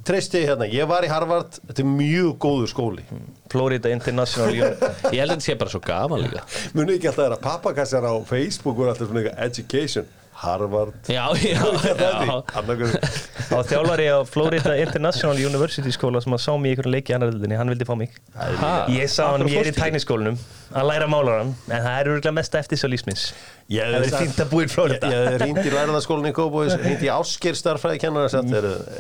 treysti 0.08 0.42
hérna, 0.44 0.66
ég 0.72 0.88
var 0.88 1.04
í 1.06 1.08
Harvard. 1.12 1.60
Þetta 1.68 1.84
er 1.84 1.88
mjög 1.92 2.34
góður 2.44 2.72
skóli. 2.72 3.04
Florida 3.52 3.92
International 3.92 4.52
ég 4.56 5.20
held 5.20 5.30
að 5.30 5.36
þetta 5.36 5.46
sé 5.46 5.54
bara 5.60 5.70
svo 5.72 5.80
gaman 5.84 6.24
líka. 6.24 6.42
Muni 6.74 6.96
ekki 6.96 7.08
alltaf 7.12 7.22
þeirra 7.26 7.40
pappakassar 7.44 8.08
á 8.08 8.12
Facebook 8.28 8.78
og 8.80 8.90
alltaf 8.92 9.08
svona 9.12 9.22
eitthvað 9.22 9.48
education 9.50 10.08
Harvard. 10.44 10.94
Já, 11.08 11.24
já, 11.40 11.62
já. 11.88 13.62
Þjálfari 13.64 14.06
á 14.12 14.18
Florida 14.28 14.74
International 14.80 15.38
University 15.40 15.92
skóla 15.94 16.20
sem 16.24 16.34
að 16.36 16.42
sá 16.44 16.52
mig 16.56 16.72
í 16.72 16.74
einhverjum 16.74 16.94
leik 16.94 17.10
í 17.10 17.16
annar 17.16 17.32
hildinni, 17.32 17.56
hann 17.58 17.72
vildi 17.72 17.86
fá 17.88 17.94
mig. 17.98 18.14
Ha? 18.36 18.72
Ég 18.92 19.10
sá 19.12 19.30
hann, 19.32 19.44
ég 19.50 19.60
er 19.62 19.70
í 19.70 19.74
tækniskólanum. 19.76 20.38
Að 20.74 20.88
læra 20.88 21.06
málaran, 21.10 21.52
en 21.68 21.84
það 21.84 21.98
er 22.00 22.10
örgulega 22.14 22.34
mest 22.34 22.56
eftir 22.58 22.80
svo 22.80 22.90
lísmins. 22.90 23.26
Ég 23.72 23.92
Það 23.94 24.06
er 24.08 24.16
fínt 24.24 24.40
að 24.42 24.50
búa 24.50 24.64
í 24.64 24.70
Florida. 24.72 25.10
Ég 25.12 25.28
hef 25.28 25.38
reyndi 25.44 25.66
í 25.68 25.74
lærðaskólinni 25.74 26.32
í 26.32 26.36
Kópóis, 26.36 26.74
reyndi 26.80 27.08
í 27.08 27.12
Ásker 27.14 27.58
starfræði 27.58 28.10
sagt, 28.32 28.56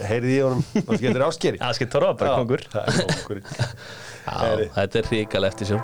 heyrði 0.08 0.36
í 0.36 0.42
honum, 0.44 0.62
og 0.84 0.94
getur 1.02 1.26
Áskeri. 1.26 1.60
Askir 1.64 1.90
Torfa, 1.92 2.14
bara 2.20 2.38
kongur. 2.38 2.62
Þetta 4.24 5.00
er 5.02 5.10
ríkal 5.10 5.44
eftir 5.44 5.68
sjá 5.68 5.78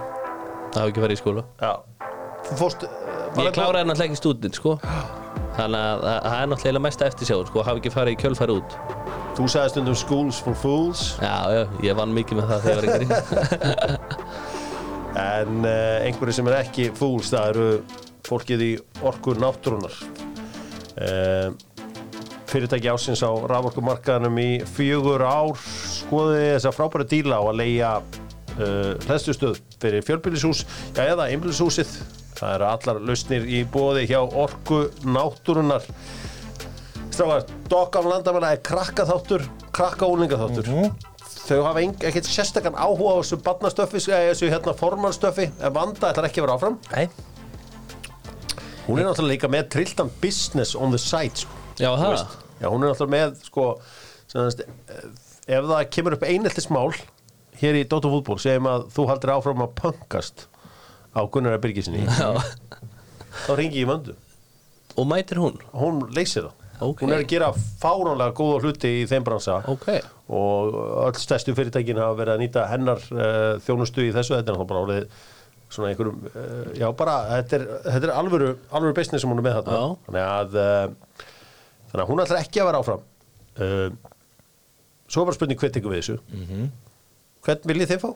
Það 0.70 0.78
hafa 0.78 0.90
ekki 0.92 1.02
farið 1.02 1.16
í 1.16 1.20
skóla. 1.20 1.44
Bara 1.60 3.48
Ég 3.48 3.56
kláraði 3.56 3.90
náttúrulega 3.90 4.06
ekki 4.08 4.20
stúdin, 4.22 4.54
sko 4.56 4.78
Þannig 5.56 5.80
að 5.80 6.04
það 6.06 6.36
er 6.40 6.50
náttúrulega 6.52 6.84
mest 6.86 7.02
eftir 7.04 7.28
sjá 7.28 7.36
sko, 7.48 7.64
hafa 7.66 7.80
ekki 7.80 7.92
farið 7.92 8.14
í 8.14 8.20
kjölfæri 8.22 8.56
út. 8.60 8.76
Þú 9.36 9.48
sagði 9.50 9.72
stundum 9.74 9.96
schools 9.98 10.38
for 10.44 10.58
fools, 10.58 11.02
Já, 11.22 11.36
já, 11.54 11.62
ég 11.86 11.98
vann 11.98 12.14
mikið 12.14 12.40
með 12.40 12.52
það 12.52 12.66
þegar 12.66 12.86
ég 12.86 12.94
var 12.94 13.04
yngri. 13.06 13.20
En 15.20 15.64
uh, 15.66 16.04
einhverju 16.06 16.36
sem 16.36 16.48
er 16.48 16.60
ekki 16.60 16.84
fools, 16.94 17.32
það 17.32 17.48
eru 17.50 17.64
fólkið 18.28 18.62
í 18.62 18.70
orku 19.10 19.34
náttúrunar. 19.42 19.96
Uh, 20.94 21.50
fyrirtæki 22.50 22.90
ásins 22.90 23.22
á 23.26 23.30
raforkumarkaðanum 23.50 24.38
í 24.42 24.48
fjögur 24.76 25.22
ár 25.26 25.58
skoði 25.58 26.44
þessa 26.54 26.72
frábæra 26.74 27.06
díla 27.10 27.38
á 27.38 27.44
að 27.46 27.58
leia 27.60 27.90
hlæðstustöð 28.58 29.60
fyrir 29.80 30.06
fjölbýlishús 30.06 30.64
já, 30.96 31.04
eða 31.04 31.28
einbýlishúsið. 31.30 31.92
Það 32.40 32.56
eru 32.56 32.68
allar 32.70 33.00
lausnir 33.04 33.46
í 33.46 33.62
bóði 33.68 34.06
hjá 34.08 34.20
orku 34.24 34.86
náttúrunar 35.04 35.84
Strákar, 37.10 37.42
Dog 37.68 37.96
af 37.98 38.06
landamæla 38.06 38.52
er 38.54 38.60
krakka 38.64 39.04
þáttur 39.04 39.42
krakka 39.74 40.06
úlinga 40.08 40.38
þáttur 40.40 40.70
þau 41.50 41.64
hafa 41.66 41.82
ekkert 42.06 42.28
sérstakann 42.30 42.78
áhuga 42.78 43.16
á 43.16 43.20
þessu 43.20 43.38
barnastöfi, 43.44 44.02
eða 44.06 44.30
þessu 44.30 44.50
hérna 44.52 44.74
formanstöfi 44.78 45.48
en 45.50 45.74
vanda 45.74 46.10
ætlar 46.12 46.28
ekki 46.28 46.42
að 46.42 46.46
vera 46.46 46.56
áfram. 46.58 46.76
Nei, 46.94 47.08
hún 48.86 49.00
er 49.00 49.08
náttúrulega 49.08 49.34
líka 49.34 49.50
með 49.50 49.70
trilltan 49.74 50.12
business 50.22 50.76
on 50.78 50.94
the 50.94 51.00
side 51.00 51.42
sko. 51.42 51.56
Já, 51.80 51.90
það? 51.98 52.36
Já, 52.60 52.68
hún 52.68 52.84
er 52.84 52.92
náttúrulega 52.92 53.16
með 53.16 53.34
sko, 53.48 53.66
sem 54.30 54.50
sagt, 54.52 54.62
eh, 54.94 55.08
ef 55.56 55.70
það 55.72 55.88
kemur 55.96 56.18
upp 56.18 56.28
eineltismál 56.28 56.94
hér 57.60 57.80
í 57.80 57.84
Dóttu 57.88 58.10
fútból 58.12 58.38
segjum 58.40 58.68
að 58.70 58.86
þú 58.94 59.06
haldir 59.10 59.32
áfram 59.34 59.64
að 59.66 59.74
punkast 59.80 60.46
á 61.12 61.20
Gunnar 61.26 61.58
Birgisinni 61.62 62.06
þá 63.46 63.52
ringi 63.58 63.82
ég 63.82 63.88
vöndu. 63.90 64.16
Og 64.98 65.06
mætir 65.08 65.40
hún? 65.40 65.58
Hún 65.76 66.02
leysir 66.14 66.48
það. 66.48 66.56
Ok. 66.80 67.02
hún 67.04 67.12
er 67.12 67.20
að 67.20 67.28
gera 67.28 67.50
fáránlega 67.82 68.32
góða 68.38 68.60
hluti 68.64 68.90
í 69.02 69.08
þeim 69.08 69.24
bransa. 69.26 69.58
Ok. 69.68 69.90
Og 70.32 70.78
öll 71.04 71.18
stærstu 71.20 71.52
fyrirtækin 71.56 72.00
hafa 72.00 72.16
verið 72.22 72.34
að 72.34 72.40
nýta 72.40 72.64
hennar 72.70 73.02
uh, 73.12 73.58
þjónustu 73.66 74.06
í 74.06 74.14
þessu. 74.14 74.38
Þetta 74.38 74.54
er 74.54 74.56
náttúrulega 74.56 74.70
bara 74.70 74.84
orðið 74.86 75.26
svona 75.70 75.90
einhverjum 75.92 76.22
uh, 76.30 76.70
já 76.80 76.86
bara, 76.98 77.16
þetta 77.36 77.58
er, 77.58 77.66
þetta 77.84 78.08
er 78.08 78.14
alvöru 78.16 78.48
alvöru 78.74 78.96
business 78.96 79.22
sem 79.22 79.30
hún 79.30 79.42
er 79.42 79.46
með 79.46 79.60
Já. 79.60 79.82
þannig 80.08 80.24
að 80.24 80.56
uh, 80.58 81.26
þannig 81.92 82.04
að 82.06 82.10
hún 82.14 82.24
ætlar 82.24 82.40
ekki 82.40 82.62
að 82.62 82.70
vera 82.70 82.80
áfram. 82.82 83.04
Svo 85.10 85.22
er 85.22 85.28
bara 85.28 85.36
spurning 85.36 85.60
hver 85.60 85.74
tekur 85.74 85.92
við 85.92 86.00
þessu. 86.02 86.16
Mhm. 86.32 86.66
Hvern 87.46 87.70
viljið 87.72 87.94
þið 87.94 88.02
fá? 88.04 88.10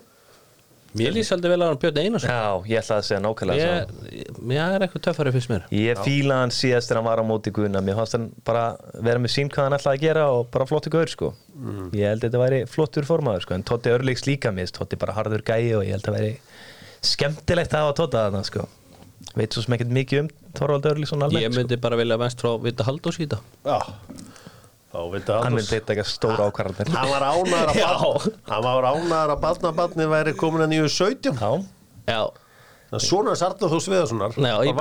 Mér 0.94 1.10
lýs 1.10 1.30
aldrei 1.34 1.50
vel 1.50 1.58
að 1.64 1.70
hann 1.72 1.78
Björn 1.82 1.96
Einarsson. 2.04 2.30
Já, 2.30 2.50
ég 2.70 2.78
ætlaði 2.78 3.00
að 3.02 3.06
segja 3.08 3.22
nákvæmlega 3.24 3.62
Ég, 3.64 3.88
það. 3.88 4.10
ég, 4.14 4.36
ég 4.54 4.74
er 4.76 4.84
eitthvað 4.84 5.02
töffari 5.08 5.32
fyrst 5.34 5.50
mér. 5.50 5.64
Ég 5.74 6.02
fíla 6.06 6.36
hann 6.38 6.52
síðast 6.54 6.86
þegar 6.92 7.00
hann 7.00 7.08
var 7.08 7.18
á 7.18 7.24
móti 7.26 7.50
Guðna. 7.56 7.80
Mér 7.82 7.96
fannst 7.98 8.14
hann 8.14 8.28
bara 8.46 8.62
vera 9.02 9.18
með 9.24 9.32
sín 9.34 9.50
hvað 9.50 9.66
hann 9.66 9.74
ætlaði 9.80 9.98
að 9.98 10.04
gera 10.06 10.28
og 10.36 10.46
bara 10.54 10.68
flottu 10.70 10.92
gaur 10.94 11.10
sko. 11.10 11.32
Ég 11.98 12.06
held 12.12 12.22
að 12.22 12.28
þetta 12.28 12.42
væri 12.44 12.60
flottur 12.70 13.08
formaður 13.10 13.42
sko 13.48 13.58
En 13.58 13.66
Totti 13.66 13.90
Örlíks 13.90 14.22
líka 14.30 14.54
mist, 14.54 14.78
Totti 14.78 15.00
bara 15.02 15.16
harður 15.18 15.42
gæi 15.50 15.74
og 15.74 15.82
ég 15.82 15.96
held 15.98 16.06
að 16.12 16.16
væri 16.20 16.32
skemmtilegt 17.10 17.74
að 17.74 17.84
hafa 17.88 17.98
Totta 17.98 18.22
þarna 18.28 18.44
sko. 18.46 18.68
Veit 19.34 19.50
svo 19.56 19.64
sem 19.66 19.74
ekkert 19.74 19.90
mikið 19.98 20.22
um 20.22 20.30
Þorvald 20.54 20.86
Örlíksson 20.92 21.26
almennt 21.26 21.42
Ég 21.42 21.54
myndi 21.58 21.78
bara 21.82 21.98
vilja 21.98 22.18
mest 22.22 22.38
frá 22.38 22.54
Vita 22.62 22.86
Haldós 22.86 23.18
í 23.18 23.26
þetta 23.26 23.42
Hann 24.94 25.54
myndi 25.58 25.76
eitthvað 25.80 26.08
stóra 26.10 26.46
ákvarðanir. 26.50 26.94
Hann 26.94 27.10
var 27.10 27.26
ánæður 27.32 27.72
að 27.72 27.82
barn 27.84 28.38
hann 28.52 28.64
var 28.68 28.88
ánæður 28.92 29.34
að 29.34 29.42
barnabarni 29.44 30.06
væri 30.14 30.34
komin 30.38 30.64
að 30.66 30.72
nýju 30.74 30.88
17 30.94 31.38
Já, 31.42 31.52
Já, 32.14 32.22
Svona 32.94 33.32
Sarnar 33.34 33.72
Þó 33.72 33.78
Sviðarssonar 33.82 34.36
Já, 34.38 34.52
í- 34.62 34.68
í 34.70 34.74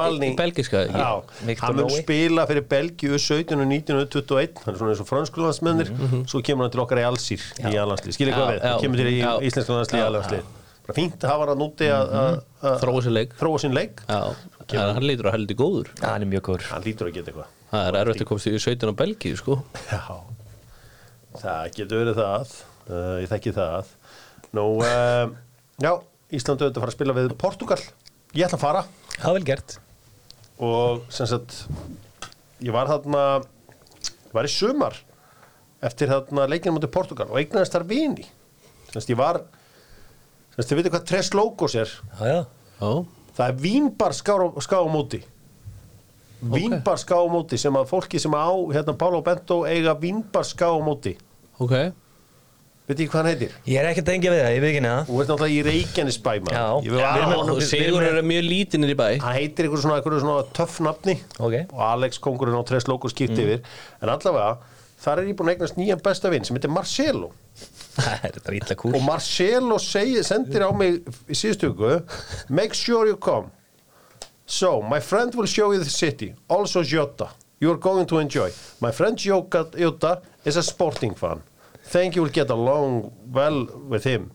ekki? 0.84 1.46
Victor 1.48 1.65
hann 1.65 1.79
mun 1.79 1.89
spila 1.96 2.43
fyrir 2.46 2.65
Belgíu 2.70 3.17
17 3.17 3.58
og 3.58 3.65
19 3.72 3.96
og 3.98 4.10
21 4.13 4.60
hann 4.67 4.74
er 4.75 4.77
svona 4.77 4.91
eins 4.93 5.01
og 5.01 5.08
franskulandsmennir 5.10 5.89
svo 6.29 6.41
kemur 6.46 6.67
hann 6.67 6.75
til 6.75 6.84
okkar 6.84 7.01
í 7.01 7.08
Allsýr 7.08 7.41
í 7.72 7.74
alhanslið 7.82 8.13
skilir 8.20 8.36
Mhm. 8.36 8.43
Hvað 8.43 8.51
við, 8.53 8.62
hann 8.70 8.84
kemur 8.84 9.01
til 9.01 9.08
í 9.10 9.15
landslið 9.24 9.98
í 9.98 10.03
Já, 10.03 10.05
alhanslið 10.12 10.51
bara 10.84 10.98
fínt 11.00 11.24
að 11.25 11.32
hafa 11.34 11.46
hann 11.55 11.65
úti 11.65 11.89
að 11.89 12.13
að- 12.22 12.39
að 12.70 12.77
þróa 12.84 13.01
sér 13.08 13.13
leik. 13.17 13.34
þróa 13.39 13.60
sinn 13.63 13.74
leik. 13.74 14.01
Já, 14.05 14.22
það 14.67 14.93
hann 14.93 15.05
lítur 15.10 15.29
að 15.29 15.36
heldur 15.38 15.58
góður. 15.63 15.88
Hann 16.03 16.22
er 16.22 16.27
mjög 16.27 16.41
góður. 16.50 16.65
Hann 16.74 16.84
lítur 16.84 17.08
að 17.08 17.13
geta 17.17 17.32
eitthvað 17.32 17.48
Það 17.74 17.88
er 17.89 17.98
erfitt 18.03 18.22
að 18.22 18.30
komast 18.30 18.50
í 18.51 18.53
17 18.62 18.94
á 18.94 19.00
Belgíu, 19.01 19.38
sko. 19.39 19.56
Já, 19.89 20.03
það 21.42 21.72
getur 21.74 22.03
verið 22.03 22.20
það. 22.20 22.51
Uh, 22.86 23.15
ég 23.24 23.32
þekki 23.32 23.53
það. 23.56 23.92
Nú, 24.53 24.65
uh, 24.86 25.32
já, 25.82 25.94
Ísland 26.34 26.62
auðvitað 26.62 26.77
að 26.77 26.84
fara 26.84 26.92
að 26.92 26.98
spila 27.00 27.15
við 27.18 27.34
Portugal 27.42 27.80
ég 28.34 28.46
ætla 28.48 28.60
að 28.60 28.63
fara. 28.63 28.84
Það 29.15 29.30
er 29.30 29.36
vel 29.38 29.48
gert. 29.48 29.75
Og 30.63 31.01
sem 31.13 31.30
sagt 31.30 31.58
ég 32.63 32.74
var 32.74 32.89
þarna 32.89 33.25
ég 33.42 34.38
var 34.38 34.48
í 34.48 34.53
sumar 34.53 35.01
eftir 35.84 36.10
þarna 36.13 36.48
leikinu 36.50 36.77
mútið 36.77 36.94
Portugal 36.94 37.30
og 37.30 37.42
eignaðist 37.42 37.75
þar 37.75 37.89
vini. 37.89 38.25
Sem 38.89 39.00
sagt 39.00 39.13
ég 39.13 39.20
var 39.20 39.42
sem 40.53 40.62
sagt 40.62 40.72
þið 40.72 40.82
veitir 40.82 40.96
hvað 40.96 41.06
Tres 41.10 41.34
Logos 41.38 41.77
er? 41.77 41.94
Já, 42.22 42.25
já. 42.30 42.39
Já, 42.84 42.92
það 43.38 43.46
er 43.48 43.62
vínbar 43.65 44.18
ská, 44.18 44.34
ská 44.62 44.77
á 44.82 44.88
móti 44.89 45.24
vínbar 46.52 46.98
ská 47.00 47.16
á 47.20 47.26
móti 47.32 47.58
sem 47.62 47.74
að 47.80 47.88
fólki 47.90 48.20
sem 48.20 48.32
á 48.36 48.48
hérna 48.74 48.96
Pála 49.00 49.20
og 49.22 49.26
Bento 49.28 49.64
eiga 49.70 49.94
vínbar 50.00 50.44
ská 50.48 50.68
á 50.74 50.80
móti. 50.84 51.16
Ok. 51.60 51.72
Veit 52.84 53.00
ekki 53.00 53.08
hvað 53.14 53.22
hann 53.22 53.30
heitir? 53.32 53.52
Ég 53.64 53.80
er 53.80 53.86
ekkert 53.94 54.10
að 54.12 54.16
engja 54.18 54.32
við 54.34 54.42
það, 54.44 54.54
ég 54.54 54.62
veit 54.64 54.70
ekki 54.74 54.82
neða 54.84 55.04
og 55.08 55.20
ert 55.24 55.30
náttúrulega 55.32 55.54
í 55.56 55.62
Reykjanesbæ 55.70 56.32
maður. 56.44 56.58
Ég 56.84 56.92
að- 57.00 57.62
Sigur 57.70 58.04
er 58.04 58.18
mjög 58.28 58.44
lítinir 58.50 58.92
í 58.92 58.98
bæ. 59.00 59.06
Hann 59.24 59.38
heitir 59.38 59.66
einhver 59.70 59.80
svona, 59.86 60.02
einhver 60.02 60.20
svona 60.20 60.44
töff 60.52 60.80
nafni. 60.84 61.16
Ok. 61.40 61.56
og 61.72 61.80
Alex 61.80 62.20
kongurinn 62.20 62.60
á 62.60 62.64
Tres 62.68 62.88
Logos 62.92 63.16
skipti 63.16 63.40
yfir. 63.40 63.62
En 64.02 64.10
allavega 64.12 64.58
þar 65.00 65.20
er 65.20 65.32
ég 65.32 65.36
búin 65.40 65.48
að 65.48 65.56
eignast 65.56 65.78
nýjan 65.80 66.04
besta 66.04 66.30
vinn 66.30 66.44
sem 66.44 66.56
heitir 66.58 66.70
Marcelo. 66.76 67.32
Er 68.24 68.32
þetta 68.36 68.76
og 68.90 69.02
Marcelo 69.06 69.78
segi, 69.80 70.20
sendir 70.26 70.66
á 70.68 70.72
mig 70.76 71.06
í 71.30 71.36
síðustu 71.38 71.70
hugu 71.72 72.04
make 72.50 72.74
sure 72.74 73.06
you 73.08 73.16
come 73.16 73.48
so 74.46 74.82
my 74.82 75.00
friend 75.00 75.34
will 75.36 75.46
show 75.46 75.72
you 75.72 75.80
the 75.80 75.86
city 75.86 76.36
also 76.48 76.84
Jota 76.84 77.30
you 77.64 77.72
are 77.72 77.78
going 77.78 78.06
to 78.08 78.18
enjoy. 78.18 78.52
My 78.82 78.92
friend 78.92 79.18
Jota 79.18 80.22
is 80.44 80.58
a 80.58 80.64
sporting 80.64 81.16
fan. 81.16 81.42
Think 81.82 82.14
you 82.14 82.22
will 82.22 82.30
get 82.42 82.50
along 82.50 83.14
well 83.32 83.66
with 83.88 84.04
him. 84.04 84.32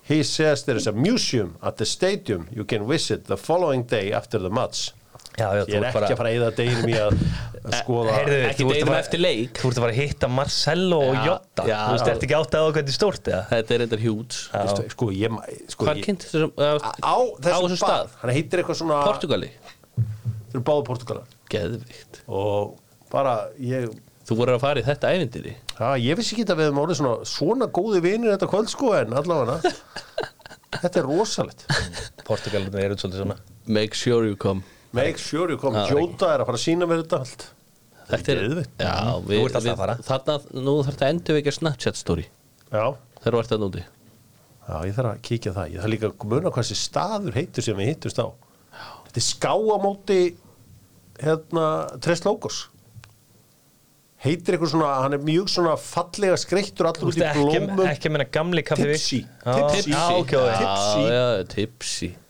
He 0.00 0.22
says 0.22 0.64
there 0.64 0.76
is 0.76 0.86
a 0.86 0.92
museum 0.92 1.58
at 1.62 1.76
the 1.76 1.84
stadium. 1.84 2.48
You 2.50 2.64
can 2.64 2.88
visit 2.88 3.26
the 3.26 3.36
following 3.36 3.82
day 3.82 4.14
after 4.14 4.38
the 4.38 4.48
match 4.48 4.92
Já, 5.40 5.46
já, 5.56 5.62
ég 5.64 5.76
er 5.80 5.86
ekki 5.88 6.12
að 6.12 6.18
fara 6.20 6.30
að 6.30 6.36
eyða 6.36 6.48
deginum 6.58 6.90
í 6.90 6.96
að, 7.00 7.16
að 7.60 7.76
skoða 7.80 8.16
Heyrðu, 8.18 8.38
Ekki 8.50 8.66
ert 8.66 8.72
deginum 8.74 8.96
eftir 8.98 9.22
leik. 9.22 9.60
Þú 9.60 9.70
ert 9.70 9.80
að 9.80 9.84
fara 9.86 9.94
að 9.94 10.00
hitta 10.00 10.30
Marcelo 10.36 10.98
og 11.06 11.16
Já, 11.16 11.22
Jota. 11.30 11.66
já. 11.70 11.76
Þú 11.80 11.94
veist, 11.96 12.10
ertu 12.14 12.28
ekki 12.28 12.36
átt 12.40 12.56
að 12.58 12.60
á 12.60 12.68
hvað 12.68 12.78
þetta 12.80 12.92
er 12.94 12.98
stórt 12.98 13.30
eða? 13.32 13.40
Þetta 13.54 13.74
er 13.76 13.82
reyndar 13.84 14.04
hjúts 14.04 14.42
sko, 14.94 15.10
ég, 15.16 15.40
sko, 15.72 15.88
Hvað 15.88 16.00
ég, 16.02 16.06
kynnt 16.10 16.26
þessum 16.28 16.52
á, 16.60 16.68
á 17.00 17.16
þessum 17.40 17.64
þessum 17.64 17.80
stað? 17.80 18.14
hann 18.22 18.34
heitir 18.36 18.62
eitthvað 18.62 18.80
svona 18.82 19.00
Portugali 19.08 19.50
þeir 19.56 20.54
eru 20.58 20.62
báðu 20.70 20.86
Portugalar 20.90 21.34
Geðvikt 21.52 22.22
og 22.28 22.76
bara 23.12 23.34
ég 23.62 23.88
Þú 24.30 24.36
voru 24.38 24.54
að 24.54 24.62
fara 24.62 24.82
í 24.82 24.86
þetta 24.86 25.10
ævindiri 25.16 25.54
Já, 25.80 25.86
ég 25.98 26.18
vissi 26.18 26.36
ekki 26.36 26.44
að 26.46 26.60
við 26.60 26.68
hefum 26.68 26.82
orðið 26.84 26.98
svona, 27.00 27.14
svona 27.26 27.70
góði 27.72 28.02
vinir 28.04 28.34
þetta 28.34 28.48
kvöld 28.52 28.68
sko 28.70 28.90
en 28.98 29.14
allavega. 29.16 29.72
Þetta 30.80 31.00
er 31.00 31.06
rosalegt. 31.08 31.64
Portugalum 32.28 32.76
eru 32.78 32.98
svolítið 33.00 33.22
svona. 33.24 33.36
Make 33.66 33.96
sure 33.98 34.28
you 34.28 34.36
come 34.38 34.60
Make 34.96 35.18
sure 35.22 35.50
you 35.52 35.58
come, 35.60 35.78
Já, 35.78 35.94
Jóta 35.94 36.32
er 36.34 36.42
að 36.42 36.48
fara 36.50 36.58
að 36.58 36.64
sína 36.64 36.88
mér 36.90 37.04
þetta 37.04 37.20
allt. 37.22 37.46
Þetta 38.10 38.34
er. 38.34 38.40
Já, 38.82 39.76
fara. 39.78 39.94
þarna, 40.02 40.36
Nú 40.58 40.74
þarf 40.82 40.96
þetta 40.96 41.10
endur 41.14 41.38
ekki 41.38 41.52
að 41.52 41.58
Snapchat 41.60 42.00
story. 42.00 42.26
Já, 42.70 42.84
Þegar 43.20 43.36
þú 43.36 43.42
ert 43.44 43.54
að 43.54 43.62
núti 43.64 43.84
já, 43.84 44.76
ég 44.86 44.94
þarf 44.96 45.10
að 45.10 45.22
kíkja 45.26 45.52
það. 45.54 45.70
Ég 45.74 45.82
þarf 45.82 45.92
líka 45.94 46.10
að 46.10 46.26
muna 46.32 46.50
hvað 46.54 46.64
þessi 46.64 46.78
staður 46.80 47.38
heitur 47.38 47.66
sem 47.66 47.78
við 47.78 47.90
hittust 47.90 48.20
á. 48.22 48.26
Þetta 49.06 49.20
er 49.20 49.26
ská 49.26 49.52
á 49.54 49.76
móti 49.82 50.18
hérna, 51.20 51.64
Tres 52.02 52.22
Logos 52.26 52.60
heitir 54.20 54.56
eitthvað 54.56 54.72
svona, 54.74 54.88
hann 55.00 55.16
er 55.16 55.22
mjög 55.24 55.48
svona 55.48 55.76
fallega 55.80 56.36
skreittur 56.40 56.90
allur 56.90 57.08
út 57.08 57.16
í 57.16 57.24
blómum. 57.24 57.78
ekki 57.88 58.10
að 58.10 58.14
menna 58.16 58.26
gamli 58.28 58.64
kaffi 58.68 58.88
Tipsy. 58.90 59.20
Já, 59.24 59.54
Tipsy. 59.72 59.94
Já, 59.94 60.02
ok, 60.18 60.34
ok. 60.36 60.58
Tipsy. 60.60 61.04
Já, 61.06 61.14
já, 61.14 61.44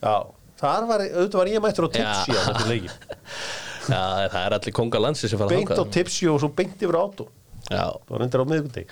Já, 0.07 0.15
þar 0.61 0.89
var, 0.91 1.05
auðvitað 1.09 1.41
var 1.41 1.53
ég 1.53 1.65
mættur 1.65 1.89
á 1.89 1.91
tipsi 1.97 2.37
á 2.37 2.41
þetta 2.49 2.71
leiki 2.71 2.91
Já, 3.91 4.03
það 4.31 4.43
er 4.45 4.55
allir 4.59 4.77
konga 4.77 5.01
landsi 5.03 5.31
sem 5.31 5.41
fara 5.41 5.57
beint 5.57 5.73
á 5.73 5.85
tipsi 5.97 6.29
og 6.31 6.41
svo 6.43 6.53
beint 6.55 6.85
yfir 6.85 7.01
átó 7.01 7.27
Já, 7.71 7.87
það 7.89 8.13
var 8.13 8.27
endur 8.27 8.45
á 8.45 8.51
miðgundi 8.51 8.85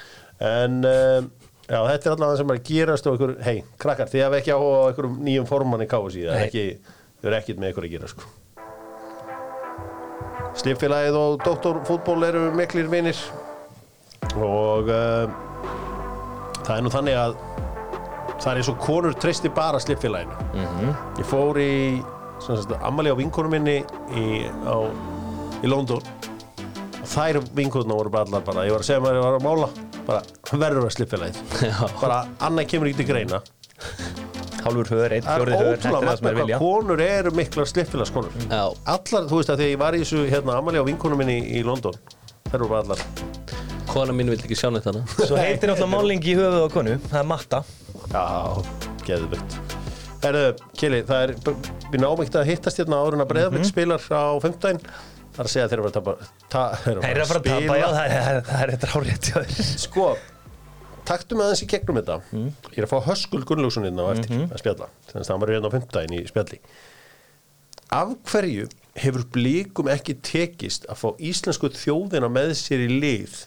en 0.48 0.80
um, 0.86 1.30
já, 1.68 1.78
þetta 1.90 2.08
er 2.08 2.12
allavega 2.14 2.40
sem 2.40 2.52
er 2.52 2.58
að 2.60 2.68
gerast 2.68 3.08
og 3.10 3.16
ykkur, 3.18 3.32
hei, 3.44 3.56
krakkar, 3.80 4.10
þið 4.10 4.24
hafa 4.26 4.38
ekki 4.40 4.54
á 4.54 4.60
einhverjum 4.60 5.16
nýjum 5.26 5.48
formann 5.48 5.84
í 5.84 5.88
KSI 5.90 6.26
það 6.28 6.36
er 6.36 6.44
ekki, 6.46 6.66
þið 7.18 7.30
er 7.32 7.38
ekkit 7.40 7.62
með 7.62 7.74
ykkur 7.74 7.88
að 7.88 7.96
gera 7.96 8.12
sko. 8.12 8.28
Slipfélagið 10.58 11.18
og 11.18 11.36
doktorfútból 11.44 12.22
eru 12.26 12.48
miklir 12.56 12.88
vinir. 12.90 13.18
Og 14.34 14.88
um, 14.90 15.36
það 16.64 16.72
er 16.74 16.82
nú 16.86 16.92
þannig 16.94 17.18
að 17.18 17.36
það 18.38 18.50
er 18.52 18.60
eins 18.60 18.70
og 18.72 18.78
konur 18.82 19.16
treysti 19.18 19.50
bara 19.54 19.80
slipfélaginu 19.82 20.94
ég 21.18 21.26
fór 21.28 21.58
í 21.62 21.72
ammali 22.86 23.10
á 23.10 23.16
vinkonum 23.18 23.50
minni 23.56 23.80
í, 24.14 24.24
á, 24.46 24.76
í 25.58 25.66
London. 25.70 26.02
Og 26.98 27.08
þær 27.10 27.40
vinkonuna 27.56 27.96
voru 27.98 28.12
bara 28.14 28.28
allar 28.28 28.44
bara, 28.46 28.66
ég 28.68 28.74
var 28.76 28.84
að 28.84 28.90
segja 28.90 29.02
maður 29.02 29.18
ég 29.18 29.26
var 29.26 29.38
að 29.38 29.46
mála 29.48 29.68
bara 30.06 30.22
verður 30.62 30.86
að 30.86 30.94
slipfélagið 30.94 31.40
Já. 31.66 31.80
bara 32.00 32.20
annað 32.46 32.70
kemur 32.70 32.90
ekki 32.92 33.02
til 33.02 33.08
greina. 33.10 33.42
Hálfur 34.58 34.88
höður, 34.90 35.14
einn 35.16 35.26
fjórið 35.26 35.54
höður, 35.54 35.76
þetta 35.78 35.90
ótrúlega 35.90 35.98
er 35.98 36.08
það 36.08 36.12
er 36.12 36.22
hvað 36.22 36.38
vilja. 36.42 36.58
konur 36.62 37.02
eru 37.04 37.32
miklar 37.38 37.68
slipfélagskonur 37.70 38.38
já, 38.50 38.62
allar, 38.94 39.28
þú 39.30 39.38
veist 39.38 39.52
að 39.54 39.60
þegar 39.62 39.70
ég 39.70 39.82
var 39.82 39.96
í 39.96 40.00
þessu 40.02 40.24
hérna, 40.28 40.56
ammali 40.58 40.82
á 40.82 40.84
vinkonum 40.88 41.22
minni 41.22 41.38
í 41.58 41.62
London 41.66 41.94
þær 42.50 42.64
voru 42.64 42.72
bara 42.74 42.82
allar. 42.82 43.04
Kona 43.88 44.12
mín 44.12 44.28
vildi 44.28 44.44
ekki 44.44 44.58
sjá 44.58 44.68
neitt 44.72 44.84
hana 44.84 45.00
Svo 45.14 45.38
heitir 45.38 45.70
náttúrulega 45.70 45.92
málingi 45.94 46.34
í 46.34 46.36
höfuð 46.36 46.66
á 46.66 46.70
konu 46.74 46.96
Það 47.06 47.20
er 47.22 47.28
matta 47.30 47.62
Já, 48.08 48.24
geðvitt 49.06 49.58
Herðu, 50.22 50.46
Kili, 50.74 51.02
það 51.06 51.20
er 51.22 51.32
við 51.92 52.00
náum 52.02 52.22
ekkert 52.24 52.40
að 52.40 52.48
hittast 52.50 52.80
hérna 52.80 52.98
áður 53.02 53.14
en 53.18 53.22
að 53.24 53.28
Mhm. 53.62 53.68
spilar 53.68 54.02
á 54.10 54.22
15 54.42 54.80
Það 55.38 55.38
er 55.38 55.46
að 55.46 55.52
segja 55.52 55.64
að 55.66 55.70
þeir 55.70 55.78
eru 55.78 55.88
að 55.88 55.96
tapa 55.98 56.14
ta, 56.50 56.62
þeir 56.82 56.96
Það 56.98 57.10
er 57.12 57.20
að 57.22 57.28
fara 57.28 57.40
að 57.40 57.44
tapa, 57.52 57.76
já, 57.78 57.86
það 57.94 58.04
er- 58.08 58.42
það 58.48 58.48
það 58.48 58.62
hjá 59.28 59.38
þér 59.38 59.78
Sko, 59.78 60.06
taktu 61.06 61.36
með 61.38 61.44
aðeins 61.46 61.62
í 61.62 61.68
gegnum 61.70 61.96
þetta. 62.00 62.16
Mhm. 62.32 62.48
Ég 62.74 62.78
er 62.78 62.86
að 62.88 62.90
fá 62.90 62.98
Höskul 63.06 63.44
Gunnlaugsson 63.46 63.84
hérna 63.86 64.02
á 64.02 64.08
eftir 64.16 64.34
að 64.50 64.58
spjalla. 64.60 64.88
Þannig 65.08 65.22
að 65.22 65.28
hann 65.28 65.40
var 65.40 65.48
hérna 65.54 65.68
á 65.70 65.74
15 65.76 66.16
í 66.18 66.26
spjalli. 66.28 66.58
Af 67.90 68.08
hverju 68.28 68.66
hefur 68.98 69.24
blíkum 69.32 69.88
ekki 69.88 70.18
tekist 70.20 70.84
að 70.90 70.98
fá 71.00 71.08
íslensku 71.22 71.70
þjóðina 71.70 72.28
með 72.28 72.50
sér 72.58 72.82
í 72.84 72.90
lið 73.00 73.46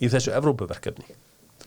í 0.00 0.08
þessu 0.08 0.32
Evrópuverkefni? 0.34 1.04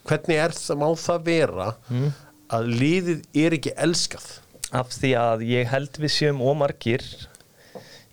Hvernig 0.09 0.39
er 0.41 0.53
það, 0.57 0.77
má 0.81 0.87
það 0.97 1.23
vera 1.27 1.67
Mhm. 1.89 2.11
að 2.51 2.69
liðið 2.81 3.21
er 3.45 3.51
ekki 3.57 3.73
elskað? 3.77 4.29
Af 4.71 4.89
því 4.95 5.11
að 5.19 5.41
ég 5.49 5.67
held 5.67 5.91
við 5.99 6.11
séum 6.15 6.39
ómargir 6.41 7.03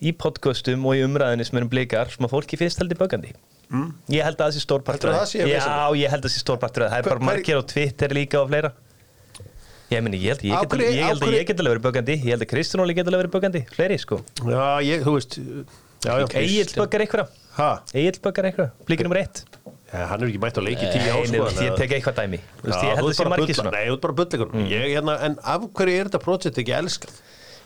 í 0.03 0.11
podcastum 0.15 0.85
og 0.85 0.95
í 0.95 1.03
umræðinni 1.05 1.45
sem 1.47 1.57
erum 1.59 1.69
blikar 1.71 2.11
sem 2.11 2.25
að 2.27 2.31
fólki 2.35 2.57
finnst 2.59 2.79
heldur 2.79 2.99
bögandi 2.99 3.33
mm. 3.71 3.93
Ég 4.11 4.23
held 4.23 4.37
að 4.37 4.45
það 4.49 4.53
sé 4.57 4.63
stórpartur? 4.65 5.11
Já, 5.47 5.95
ég 5.95 6.09
held 6.11 6.23
að 6.23 6.27
það 6.29 6.35
sé 6.35 6.43
stórpartur. 6.43 6.85
Það 6.89 6.97
er 6.99 7.09
bara 7.09 7.19
margir 7.31 7.59
á 7.59 7.63
Twitter 7.67 8.09
líka 8.15 8.41
og 8.43 8.49
fleira 8.51 8.71
Ég 9.89 10.03
meni, 10.05 10.19
ég 10.21 10.35
held, 10.37 10.69
að 10.69 11.33
ég 11.33 11.47
get 11.49 11.59
alveg 11.63 11.79
verið 11.79 11.85
bögandi 11.87 12.15
Ég 12.21 12.29
held 12.35 12.43
að 12.45 12.49
Kristján 12.51 12.83
Óli 12.83 12.93
get 12.93 13.07
alveg 13.09 13.23
verið 13.23 13.33
bögandi 13.33 13.61
Fleiri, 13.73 13.97
sko 13.97 14.19
Já, 14.45 14.65
ég, 14.85 15.01
þú 15.07 15.15
veist 15.15 15.39
Egil 16.39 16.67
böggar 16.77 17.01
eitthvað? 17.07 17.31
Egil 17.97 18.19
böggar 18.21 18.45
eitthvað 18.51 18.69
Blikir 18.85 19.07
nummer 19.07 19.23
eitt 19.89 19.97
Já, 19.99 20.05
hann 20.11 20.21
er 20.23 20.29
ekki 20.29 20.41
mætt 20.43 20.59
á 20.59 20.61
leiki 20.61 20.85
tíu 20.93 21.01
Nei, 21.01 21.39
sko, 21.49 21.65
ég 21.65 21.75
tek 21.79 21.93
eitthvað 21.97 22.19
dæmi. 22.21 22.39
Já, 22.39 22.69
Ég 22.69 22.95
held 22.95 23.03
að 23.03 23.09
ert 23.09 23.17
sé 23.17 23.23
bara 23.23 23.33
margir 23.33 23.47
bulla- 23.47 23.57
svona 23.57 23.71
Nei, 23.73 23.97
bara 23.97 24.13
mm. 24.53 24.67
hérna, 24.69 25.15
En 25.25 25.37
af 25.43 25.65
hverju 25.73 25.99
er 25.99 26.09
þetta 26.09 26.21
projekt 26.23 26.61
ekki 26.61 26.75
elskað? 26.77 27.19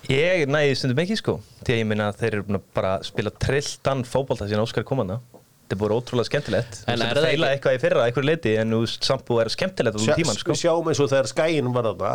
Ég 0.09 0.47
næði 0.51 0.75
stundum 0.79 1.03
ekki 1.03 1.17
sko 1.19 1.37
Því 1.63 1.73
að 1.73 1.79
ég 1.83 1.87
minna 1.87 2.09
að 2.11 2.17
þeir 2.23 2.33
eru 2.33 2.43
búin 2.47 2.59
að 2.59 2.65
bara 2.73 2.93
spila 3.03 3.31
trilltan 3.39 4.03
fótbolta 4.07 4.47
síðan 4.47 4.63
Óskar 4.63 4.83
komanda 4.87 5.19
Þetta 5.63 5.75
er 5.75 5.79
búin 5.79 5.93
ótrúlega 5.95 6.27
skemmtilegt. 6.27 6.81
En 6.91 6.99
er 7.01 7.07
það 7.07 7.17
það 7.17 7.27
feila 7.29 7.47
ekki- 7.47 7.53
eitthvað 7.57 7.75
í 7.75 7.81
fyrra, 7.83 8.07
eitthvað 8.07 8.27
leiti 8.27 8.55
En 8.59 8.73
þú 8.75 8.79
veist, 8.83 9.03
samt 9.07 9.23
búið 9.23 9.37
að 9.37 9.43
vera 9.43 9.53
skemmtilegt 9.53 9.95
á 9.95 10.01
tíman 10.19 10.37
sko. 10.37 10.51
Við 10.51 10.59
sjáum 10.59 10.89
eins 10.91 10.99
og 10.99 11.09
þegar 11.09 11.29
skæin 11.31 11.69
var 11.73 11.87
þarna. 11.87 12.11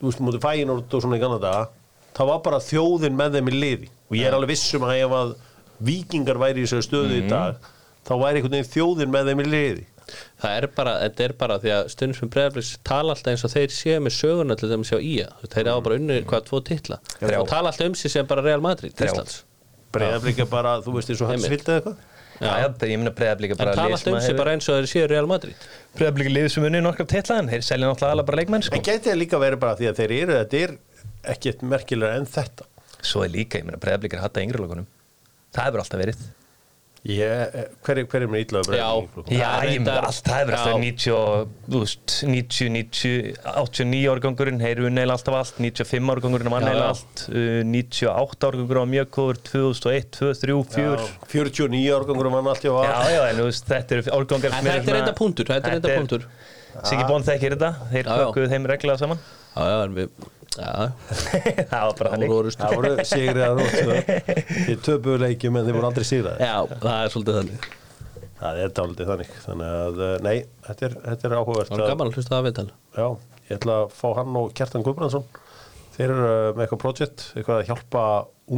Þú 0.00 0.08
veist, 0.08 0.22
mútið 0.24 0.40
fæin 0.42 0.72
og 0.72 0.88
svona 0.88 1.18
í 1.18 1.20
ganna 1.20 1.38
daga 1.38 1.68
Það 2.16 2.26
var 2.32 2.40
bara 2.42 2.58
þjóðin 2.64 3.14
með 3.14 3.36
þeim 3.36 3.50
í 3.52 3.54
liði. 3.54 3.88
Og 4.08 4.16
ég 4.16 4.26
er 4.26 4.34
alveg 4.34 4.50
vissum 4.50 4.82
að 4.88 4.96
ef 5.04 5.12
að 5.20 5.34
Víkingar 5.78 6.40
væri 6.40 6.64
í 6.64 6.66
þessu 6.66 6.82
stöðu 6.88 7.20
í 7.20 7.28
dag 7.28 7.60
Þá 8.08 8.12
væri 8.22 8.40
einhvern 8.40 8.56
veginn 8.56 8.72
þjóðin 8.72 9.12
með 9.12 9.30
þeim 9.30 9.42
í 9.42 9.48
liði. 9.48 9.86
Það 10.40 10.54
er 10.56 10.66
bara, 10.78 10.92
þetta 11.02 11.24
er 11.26 11.34
bara 11.40 11.56
því 11.60 11.72
að 11.74 11.88
stundum 11.92 12.16
sem 12.16 12.30
breyðarblis 12.32 12.70
tala 12.86 13.14
alltaf 13.14 13.34
eins 13.34 13.44
og 13.44 13.52
þeir 13.52 13.74
séu 13.76 13.98
með 14.00 14.14
söguna 14.16 14.56
til 14.58 14.70
þeim 14.70 14.84
að 14.84 14.90
sjá 14.90 14.98
í 15.04 15.14
að 15.24 15.48
þeir 15.52 15.70
hafa 15.72 15.82
bara 15.84 15.98
unnið 16.00 16.22
hvað 16.30 16.46
tvo 16.48 16.60
titla. 16.64 16.98
Þrjá. 17.18 17.40
og 17.42 17.50
tala 17.50 17.72
alltaf 17.72 17.90
um 17.90 17.96
sig 17.98 18.14
sem 18.14 18.30
bara 18.30 18.44
Real 18.46 18.64
Madrid. 18.64 18.94
Íslands. 18.96 19.42
Breiðaflik 19.92 20.40
er 20.44 20.48
bara, 20.48 20.78
þú 20.84 20.94
veist, 20.96 21.12
eins 21.12 21.24
og 21.24 21.32
hans 21.32 21.48
vildi 21.48 21.74
eitthvað? 21.74 22.00
Já, 22.38 22.52
já, 22.62 22.66
ég 22.86 23.00
minna 23.00 23.12
breyðablíka 23.18 23.56
en 23.56 23.60
bara 23.60 23.74
tala 23.74 23.96
alltaf 23.98 24.14
um 24.14 24.20
sig 24.22 24.36
bara 24.38 24.54
eins 24.54 24.68
og 24.70 24.78
þeir 24.78 24.90
séu 24.92 25.06
Real 25.10 25.28
Madrid. 25.28 25.68
Breyðablíka 25.98 26.32
liður 26.32 26.52
sem 26.54 26.66
unni 26.68 26.82
nokkar 26.84 27.08
titla 27.10 27.40
En 27.42 27.50
þeir 27.50 27.64
selja 27.66 27.88
náttúrulega 27.90 28.14
alveg 28.14 28.28
bara 28.30 28.40
leikmenn 28.40 28.66
sko. 28.68 28.78
En 28.78 28.84
gæti 28.86 29.10
það 29.10 29.20
líka 29.24 29.42
verið 29.42 29.62
bara 29.64 29.78
því 29.80 29.90
að 29.90 29.98
þeir 29.98 30.14
eru 30.20 30.36
Þetta 30.38 30.60
er 30.62 30.76
ekkert 31.34 31.64
merkilega 31.74 32.20
en 32.20 32.28
þetta? 32.30 32.68
Svo 33.02 33.24
er 33.26 33.34
líka, 33.34 33.58
ég 33.58 33.66
minna 33.66 33.82
breyðablíka 33.82 34.20
er 34.20 34.22
hatta 34.22 34.44
yngri 34.44 34.62
lokunum. 34.62 34.86
Það 35.50 35.66
hefur 35.66 35.82
alltaf 35.82 36.04
verið 36.04 36.22
hver, 37.08 38.02
hver 38.04 38.24
er 38.26 38.34
ítlaðu 38.42 38.76
Já. 38.76 38.88
Breiðaflik? 38.88 39.30
Já, 39.32 39.48
er 39.48 39.68
ég 39.68 39.78
meina 39.80 39.94
reyndar- 39.94 40.08
allt, 40.08 40.24
það 40.28 40.40
hefur 40.42 40.56
alltaf 40.58 40.74
Já. 40.74 40.82
90, 40.82 41.14
og, 41.16 41.54
þú 41.68 41.80
veist, 41.82 42.16
90, 42.28 42.68
90, 42.74 43.36
89 43.54 44.10
árgangurinn, 44.12 44.60
þeir 44.60 44.74
eru 44.76 44.90
neila 44.92 45.16
alltaf 45.16 45.38
allt, 45.38 45.62
95 45.62 46.12
árgangurinn 46.14 46.52
var 46.52 46.68
já. 46.68 46.82
allt, 46.90 47.24
uh, 47.32 47.62
98 47.64 48.48
árgangurinn 48.50 48.84
var 48.84 48.92
mjög 48.92 49.08
góður, 49.18 49.40
2001, 49.48 50.10
2003, 50.18 50.58
2004. 50.68 51.08
49 51.32 51.96
árgangur 51.96 52.30
var 52.30 52.52
alltaf 52.52 52.76
á 52.76 52.82
Já, 52.84 52.98
já, 53.16 53.22
en 53.30 53.42
þetta 53.72 53.98
eru 53.98 54.02
árgangar 54.18 54.52
En 54.58 54.64
þetta 54.64 54.92
er 54.92 55.00
enda 55.02 55.16
punktur, 55.16 55.44
þetta 55.48 55.68
er 55.72 55.80
enda 55.80 55.96
punktur 55.96 56.28
Siggi 56.86 57.04
Bónd 57.08 57.26
þekkir 57.26 57.56
þetta, 57.56 57.70
þeir 57.90 58.08
kökuðu 58.08 58.50
þeim 58.52 58.66
reglaða 58.70 59.00
saman. 59.02 59.22
Já, 59.56 59.62
já, 59.66 59.78
en 59.82 59.94
við 59.96 60.28
það 61.70 61.82
var 61.84 61.96
bara 61.98 62.12
þannig. 62.14 62.32
Það 62.58 62.72
voru 62.78 63.04
sigrið 63.06 63.42
að 63.44 63.58
rótt 63.58 63.74
Þið 64.68 64.78
töpuðu 64.86 65.18
leikjum 65.22 65.58
en 65.60 65.66
þið 65.68 65.76
voru 65.76 65.88
aldrei 65.90 66.06
sigrað 66.08 66.40
Já, 66.42 66.54
það 66.72 67.02
er 67.02 67.12
svolítið 67.14 67.38
þannig. 67.38 67.68
Það 68.38 68.60
er 68.62 68.72
dálítið 68.78 69.10
þannig. 69.12 69.30
Þannig 69.44 69.74
að, 69.82 70.00
eh, 70.06 70.14
nei, 70.26 70.36
þetta 70.68 70.86
er, 70.88 70.96
þetta 71.08 71.28
er 71.28 71.36
áhugavert 71.38 71.72
Það 71.72 71.82
var 71.82 71.92
gaman 71.92 72.10
að 72.10 72.18
hlusta 72.18 72.32
það 72.34 72.38
að 72.38 72.48
viðtal 72.48 72.66
Já, 72.98 73.06
ég 73.48 73.58
ætla 73.58 73.76
að 73.82 73.94
fá 73.98 74.08
hann 74.18 74.38
og 74.38 74.52
Kjartan 74.58 74.86
Guðbrandsson. 74.86 75.26
Þeir 75.96 76.06
eru 76.08 76.28
eh, 76.28 76.50
með 76.54 76.64
eitthvað 76.64 76.82
projekt 76.84 77.26
Eitthvað 77.34 77.58
að 77.62 77.68
hjálpa 77.72 78.04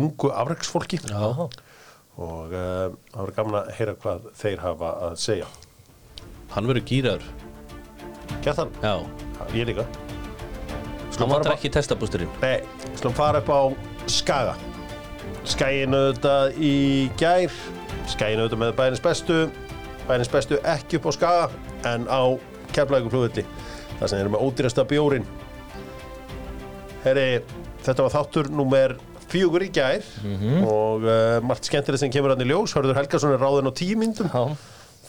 ungu 0.01 0.33
afreiksfólki 0.43 1.01
Já, 1.09 1.49
Og 2.21 2.53
uh, 2.53 2.91
það 3.15 3.23
voru 3.23 3.37
gaman 3.39 3.59
að 3.63 3.73
heyra 3.79 3.97
hvað 4.03 4.29
þeir 4.37 4.61
hafa 4.67 4.91
að 5.07 5.17
segja. 5.23 5.49
Hann 6.53 6.69
verður 6.69 6.89
gýraður 6.91 7.29
Kjartan, 8.45 8.77
Já, 8.85 8.95
ég 9.57 9.71
líka 9.73 9.89
hann 11.21 11.33
vantar 11.35 11.55
ekki 11.57 11.71
testabústurinn. 11.75 12.31
Nei, 12.43 12.61
slum 13.01 13.15
fara 13.17 13.41
upp 13.43 13.51
á 13.53 13.61
Skaga. 14.11 14.55
Skæin 15.49 15.95
auðvitað 15.97 16.57
í 16.61 16.75
gær. 17.21 17.53
Skæin 18.11 18.41
auðvitað 18.43 18.63
með 18.65 18.73
bæðins 18.81 19.05
bestu. 19.05 19.43
Bæðins 20.09 20.33
bestu 20.33 20.59
ekki 20.67 20.99
upp 20.99 21.07
á 21.07 21.13
Skaga 21.15 21.45
En 21.87 22.07
á 22.11 22.35
keflæguflugulli 22.75 23.45
Það 24.01 24.09
sem 24.11 24.19
eru 24.25 24.33
með 24.33 24.43
ódýrasta 24.47 24.85
bjórin 24.91 25.27
Herri, 27.05 27.27
þetta 27.85 28.05
var 28.07 28.13
þáttur 28.17 28.49
númer 28.53 28.97
fjögur 29.31 29.63
í 29.65 29.71
gær 29.77 30.03
Og 30.67 31.07
uh, 31.07 31.39
margt 31.47 31.69
skemmtilegt 31.69 32.03
sem 32.03 32.11
kemur 32.13 32.35
hann 32.35 32.43
í 32.45 32.49
ljós. 32.51 32.75
Hörður 32.77 32.99
Helgason 32.99 33.37
er 33.37 33.41
ráðin 33.45 33.71
á 33.71 33.73
tíu 33.77 33.97
myndum 34.01 34.29
Já, 34.33 34.43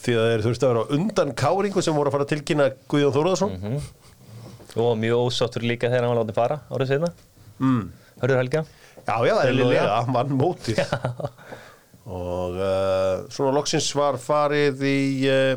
Því 0.02 0.16
að 0.20 0.30
þeir 0.32 0.46
þurftu 0.46 0.68
að 0.68 0.72
vera 0.76 0.86
undan 1.00 1.34
káringu 1.42 1.84
sem 1.86 1.98
voru 1.98 2.12
að 2.12 2.16
fara 2.18 2.28
að 2.28 2.32
tilkynna 2.36 2.70
Guðjón 2.92 3.16
Þóruðarsson 3.18 3.58
og 4.76 4.94
mjög 5.00 5.26
ósáttur 5.28 5.66
líka 5.68 5.90
þegar 5.92 6.06
hann 6.08 6.14
var 6.14 6.22
látið 6.24 6.38
fara 6.38 6.62
árið 6.72 6.94
setna. 6.94 7.12
mm. 7.60 7.82
Hörður 8.22 8.42
Helga? 8.42 8.62
Já, 9.02 9.16
já, 9.26 9.36
eðlilega, 9.48 10.00
vann 10.14 10.34
mótið. 10.38 10.80
Og 12.12 12.56
uh, 12.58 13.28
svona 13.34 13.54
loksins 13.56 13.88
var 13.98 14.18
farið 14.22 14.84
í 14.90 14.98
uh, 15.30 15.54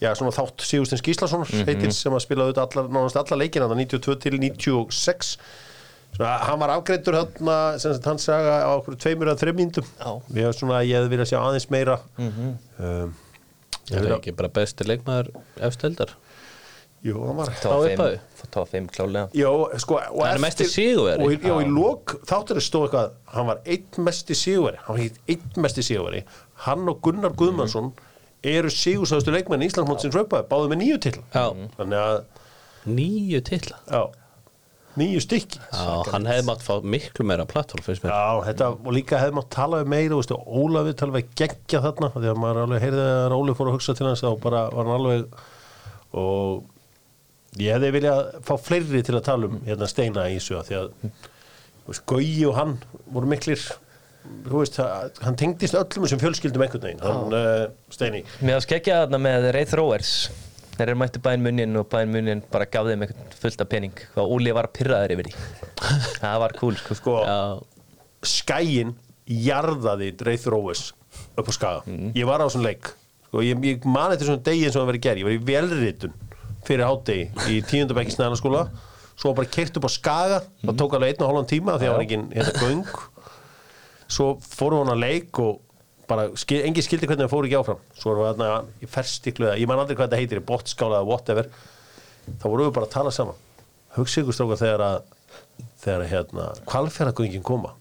já, 0.00 0.10
svona 0.16 0.32
þátt 0.34 0.64
Sigursteins 0.64 1.04
Gíslasonar 1.04 1.50
heitir 1.68 1.92
sem 1.96 2.14
að 2.16 2.24
spila 2.24 2.46
auðvitað 2.46 2.66
allar, 2.66 2.92
nánast 2.92 3.18
alla 3.20 3.38
leikina 3.40 3.68
þannig 3.70 3.90
92 3.96 4.16
til 4.24 4.38
96 4.40 5.32
svona, 6.16 6.34
hann 6.48 6.60
var 6.62 6.74
afgreittur 6.74 7.16
þarna 7.18 7.56
sem 7.80 7.94
sagt 7.96 8.08
hann 8.10 8.20
saga 8.22 8.60
á 8.64 8.70
okkur 8.74 8.96
tveimur 9.00 9.32
að 9.32 9.44
Já. 10.00 10.10
við 10.28 10.42
hefum 10.44 10.58
svona, 10.58 10.80
ég 10.86 10.98
hefði 10.98 11.12
viljað 11.14 11.30
sjá 11.32 11.38
aðeins 11.40 11.68
meira. 11.72 11.98
Um, 12.18 13.12
ég 13.90 13.94
Það 13.94 14.08
er 14.08 14.16
ekki 14.16 14.36
bara 14.38 14.52
besti 14.60 14.86
leikmaður 14.86 15.32
efsteldar 15.66 16.16
jú, 17.06 17.14
hann 17.26 17.36
var 17.38 17.48
upphafi? 17.54 18.18
það 18.40 18.58
var 18.60 18.68
fimm 18.72 18.86
klálega. 18.92 19.28
Jó, 19.36 19.52
sko, 19.80 19.96
og 20.00 20.20
Hann 20.26 20.36
er 20.36 20.42
mesti 20.44 20.66
sigurvegari. 20.68 21.24
og, 21.24 21.32
í- 21.32 21.40
já, 21.48 21.54
í 21.64 21.70
lok 21.72 22.16
þáttur 22.28 22.60
stóð 22.64 22.86
eitthvað 22.88 23.10
hann 23.36 23.46
var 23.50 23.60
einn 23.64 24.04
mesti 24.10 24.34
sigurveri 24.36 24.80
hann 24.84 24.96
var 24.96 25.02
hitt 25.04 25.18
einn 25.28 25.62
mesti 25.64 25.82
sigurveri. 25.86 26.22
Hann 26.66 26.88
og 26.92 27.00
Gunnar 27.02 27.32
Guðmansson 27.40 27.92
eru 28.44 28.68
sigursæðustu 28.72 29.32
leikmenn 29.34 29.62
í 29.64 29.68
Íslandsmótsins 29.70 30.16
raupaði 30.16 30.48
báðu 30.48 30.68
með 30.72 30.80
nýju 30.84 30.98
til 31.06 31.14
Já, 31.34 31.44
þannig 31.76 32.00
að, 32.00 32.18
nýju 32.88 33.40
titla? 33.48 33.76
Já. 33.90 34.02
Nýju 34.98 35.20
stykki. 35.22 35.60
Já, 35.70 36.02
hann 36.10 36.24
hefði 36.26 36.44
mátt 36.48 36.64
fá 36.66 36.72
miklu 36.82 37.24
meira 37.24 37.44
plattform 37.46 37.84
finnst 37.86 38.02
mér. 38.02 38.10
Já, 38.10 38.40
þetta, 38.48 38.70
og 38.82 38.92
líka 38.96 39.20
hefði 39.22 39.36
mátt 39.38 39.48
tala 39.54 39.82
um 39.84 39.88
meira, 39.92 40.10
þú 40.16 40.18
veist, 40.18 40.32
Ólafið 40.60 40.96
tala 40.98 41.14
við 41.14 41.28
geggja 41.38 41.80
þarna, 41.84 42.08
því 42.16 42.30
að 42.32 42.40
maður 42.42 42.62
alveg 42.64 42.82
heyrði 42.82 43.04
að 43.28 43.36
Óli 43.38 43.54
fór 43.54 43.70
að 43.70 43.76
hugsa 43.78 43.94
til 44.00 44.06
hans, 44.08 44.24
þá 44.24 44.32
bara 44.42 44.64
var 44.74 44.88
hann 44.90 44.96
alveg 44.96 45.38
og 46.18 46.64
ég 47.58 47.74
hefði 47.74 47.92
viljað 47.96 48.20
fá 48.46 48.52
fleiri 48.62 49.02
til 49.06 49.16
að 49.18 49.24
tala 49.26 49.48
um 49.50 49.62
hérna 49.66 49.88
steina 49.90 50.26
í 50.30 50.38
af 50.38 50.68
því 50.68 50.76
að 50.78 50.90
veist, 51.88 52.04
Gauji 52.06 52.44
og 52.46 52.58
hann 52.58 52.76
voru 53.10 53.30
miklir. 53.30 53.64
Veist, 54.46 54.76
hann 55.24 55.38
tengdist 55.40 55.74
öllum 55.74 56.04
þessum 56.04 56.20
fjölskyldum 56.20 56.62
einhvern 56.62 56.84
veginn, 56.84 57.02
hann 57.02 57.34
uh, 57.34 57.64
steini. 57.90 58.22
Mér 58.44 58.60
að 58.60 58.66
skekja 58.68 59.02
þarna 59.04 59.20
með 59.24 59.48
Ray 59.56 59.66
Throwers. 59.66 60.12
Þeir 60.76 60.92
eru 60.92 61.00
mættu 61.00 61.20
bæinn 61.24 61.42
munnin 61.44 61.80
og 61.80 61.88
bæinn 61.92 62.12
munnin 62.14 62.44
bara 62.52 62.68
gaf 62.70 62.86
þeim 62.88 63.02
eitthvað 63.04 63.34
fullt 63.42 63.64
af 63.64 63.68
pening. 63.72 64.04
Og 64.20 64.36
Óli 64.36 64.54
var 64.56 64.70
pyrraður 64.76 65.16
yfir 65.16 65.28
því. 65.28 65.34
Það 66.22 66.38
var 66.44 66.56
cool 66.60 66.78
sko, 66.78 66.96
sko, 67.00 67.16
skæin 68.24 68.94
jarðaði 69.30 70.14
Dreith 70.20 70.48
Róes 70.52 70.90
upp 71.40 71.50
á 71.50 71.52
skaga. 71.56 71.98
Ég 72.16 72.28
var 72.28 72.44
á 72.44 72.46
þessum 72.46 72.64
leik. 72.64 72.92
Sko, 73.26 73.42
ég, 73.44 73.60
ég 73.66 73.84
mani 73.88 74.14
þetta 74.14 74.30
svona 74.30 74.44
degi 74.46 74.66
eins 74.68 74.76
og 74.76 74.84
það 74.84 74.92
verið 74.92 75.06
gerð 75.08 75.22
ég 75.22 75.28
var 75.28 75.36
í 75.36 75.42
velritun 75.50 76.16
fyrir 76.66 76.86
hátdegi 76.88 77.50
í 77.50 77.60
tíundabæki 77.66 78.14
snæðanaskóla 78.14 78.68
svo 79.20 79.32
bara 79.36 79.50
kert 79.52 79.76
upp 79.76 79.88
á 79.88 79.90
skaga. 79.92 80.38
Það 80.64 80.78
tók 80.80 80.94
alveg 80.96 81.14
einn 81.14 81.24
og 81.24 81.30
hálfan 81.30 81.50
tíma 81.50 81.74
því 81.76 81.88
að 81.88 81.90
það 81.90 81.96
var 81.96 82.04
engin 82.06 82.28
hérna 82.34 82.62
göng. 82.62 83.02
Svo 84.10 84.28
fórum 84.44 84.80
við 84.80 84.86
hann 84.86 84.94
að 84.94 85.02
leik 85.04 85.40
og 85.44 85.60
bara, 86.10 86.26
skil, 86.40 86.62
engin 86.66 86.86
skildi 86.86 87.08
hvernig 87.10 87.26
það 87.26 87.34
fór 87.34 87.48
ekki 87.48 87.58
áfram. 87.60 87.82
Svo 87.94 88.14
erum 88.14 88.24
við 88.24 88.30
þarna 88.32 88.48
í 88.80 88.90
ferstiklu 88.90 89.52
ég 89.52 89.70
man 89.70 89.82
aldrei 89.82 89.98
hvað 89.98 90.08
þetta 90.08 90.22
heitir, 90.22 90.40
í 90.40 90.48
bottskála 90.48 91.02
eða 91.02 91.10
whatever. 91.10 91.50
Þá 92.30 92.46
vorum 92.48 92.70
við 92.70 92.76
bara 92.78 92.88
að 92.88 92.94
tala 92.96 93.14
saman. 93.14 93.44
Hugsa 93.96 94.22
ykkur 94.22 94.36
strókar 94.36 94.62
þegar 94.62 94.86
að 94.86 94.98
þegar 95.80 96.04
að 96.04 96.10
hérna, 96.14 96.48
kvalfjörðagöngin 96.68 97.44
koma 97.44 97.74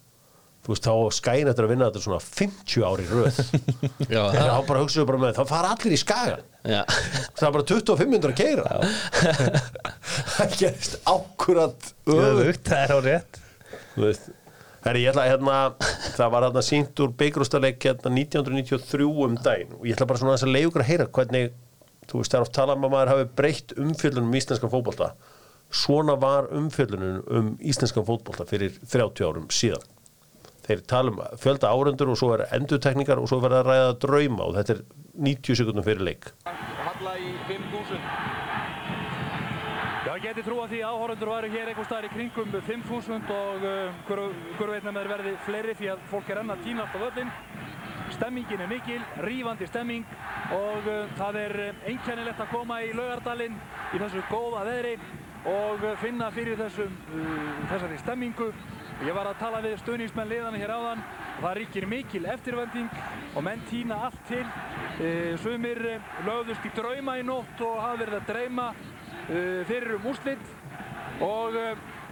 þú 0.70 0.76
veist, 0.76 0.86
þá 0.86 0.94
á 0.94 1.10
skæin 1.18 1.50
eftir 1.50 1.66
að 1.66 1.72
vinna 1.72 1.86
þetta 1.90 2.02
svona 2.04 2.20
50 2.22 2.84
ári 2.86 3.06
röð. 3.10 3.38
Það, 4.10 4.36
þá 4.38 4.68
bara 4.68 4.82
hugsaðu 4.84 5.06
bara 5.10 5.22
með, 5.24 5.32
þá 5.40 5.50
fara 5.50 5.72
allir 5.74 5.96
í 5.96 5.98
skaga. 5.98 6.36
Já. 6.60 6.82
það 7.40 7.46
er 7.48 7.54
bara 7.56 7.66
25 7.72 8.10
minnur 8.12 8.34
að 8.34 8.40
keira 8.42 8.66
það 10.36 10.56
gerist 10.60 10.98
ákurat 11.08 11.86
Öfugt, 12.04 12.68
það 12.68 12.82
er 12.84 12.92
á 12.94 13.00
rétt. 13.06 13.40
Þú 13.96 14.04
veist, 14.04 14.28
herri, 14.84 15.04
ég 15.06 15.14
ætla 15.14 15.24
að 15.24 15.32
hérna, 15.32 15.58
það 16.20 16.34
var 16.36 16.46
hérna 16.50 16.64
sínt 16.68 17.02
úr 17.02 17.14
beigrústaleik 17.24 17.88
hérna 17.90 18.12
1993 18.14 19.10
um 19.26 19.38
daginn. 19.42 19.78
Og 19.80 19.88
ég 19.90 19.98
ætla 19.98 20.10
bara 20.12 20.22
svona 20.22 20.38
að 20.38 20.54
leiða 20.54 20.70
ykkur 20.70 20.86
að 20.86 20.92
heyra 20.92 21.08
hvernig, 21.18 21.54
þú 22.12 22.22
veist, 22.22 22.36
það 22.36 22.42
er 22.42 22.46
oft 22.46 22.58
talað 22.60 22.78
um 22.82 22.90
að 22.90 22.94
maður 22.98 23.14
hafi 23.16 23.30
breytt 23.40 23.78
umfjöllunum 23.80 24.30
um 24.30 24.42
íslenskan 24.42 24.74
fótbolta. 24.76 25.14
Svona 25.70 26.18
var 26.20 26.52
umfjöllunum 26.60 27.24
um 27.40 27.56
íslenskan 27.72 28.06
fótbolta 28.06 28.46
fyrir 28.50 28.76
30 28.84 29.26
árum 29.26 29.50
síðan 29.54 29.88
þeir 30.70 30.86
tala 30.90 31.14
um 31.14 31.22
fjölda 31.42 31.74
árendur 31.74 32.14
og 32.14 32.20
svo 32.22 32.34
er 32.36 32.46
endurtekningar 32.56 33.22
og 33.22 33.30
svo 33.32 33.42
verða 33.44 33.64
að 33.64 33.70
ræða 33.72 33.96
drauma 34.06 34.48
og 34.48 34.60
þetta 34.60 34.76
er 34.78 34.84
90 35.30 35.60
sekundum 35.60 35.88
fyrir 35.88 36.06
leik. 36.06 36.30
Halla 36.46 37.18
í 37.20 37.34
5.000 37.50 38.48
Já, 40.00 40.14
ég 40.16 40.24
geti 40.24 40.42
því 40.48 40.78
að 40.80 40.94
áhorundur 40.94 41.30
væri 41.30 41.50
hér 41.52 41.70
einhver 41.70 41.86
staðar 41.86 42.08
í 42.08 42.14
kringum 42.14 42.54
5.000 42.56 43.34
og 43.36 43.66
uh, 43.68 43.98
hver, 44.08 44.22
hver 44.58 44.72
veit 44.74 44.86
með 44.88 45.10
verði 45.12 45.34
fleiri 45.46 45.76
því 45.76 45.90
að 45.92 46.06
fólk 46.10 46.32
er 46.32 46.40
enn 46.42 46.54
að 46.56 46.64
tínast 46.66 46.96
á 46.96 47.00
völlin 47.04 47.34
Stemmingin 48.10 48.64
er 48.64 48.70
mikil, 48.72 49.02
rífandi 49.22 49.68
stemming 49.70 50.06
og 50.56 50.88
uh, 50.90 51.12
það 51.20 51.38
er 51.44 51.56
uh, 51.62 51.84
einkennilegt 51.92 52.42
að 52.42 52.52
koma 52.54 52.80
í 52.82 52.94
laugardalinn 52.98 53.60
í 53.94 54.02
þessu 54.02 54.24
góða 54.32 54.64
veðri 54.66 54.96
og 55.52 55.84
uh, 55.84 55.94
finna 56.02 56.32
fyrir 56.34 56.58
þessum, 56.58 56.96
uh, 57.14 57.52
þessari 57.70 58.00
stemmingu 58.02 58.50
Ég 59.00 59.16
var 59.16 59.30
að 59.30 59.38
tala 59.40 59.62
við 59.64 59.78
stuðningsmenn 59.80 60.28
liðana 60.28 60.60
hér 60.60 60.72
áðan 60.76 61.02
og 61.06 61.44
það 61.46 61.54
ríkir 61.56 61.86
mikil 61.88 62.20
eftirvending 62.34 62.90
og 63.32 63.46
menn 63.46 63.62
týna 63.70 63.96
allt 64.10 64.26
til. 64.28 64.42
E, 65.00 65.12
sumir 65.40 65.80
eh, 65.88 66.10
lögðust 66.28 66.68
í 66.68 66.72
drauma 66.76 67.16
í 67.16 67.24
nótt 67.24 67.64
og 67.64 67.78
hafa 67.80 68.02
verið 68.02 68.18
að 68.18 68.28
dreyma 68.28 68.66
e, 68.74 69.40
fyrir 69.70 69.96
um 69.96 70.10
úrslit 70.12 70.52
og 71.24 71.56
e, 71.56 71.66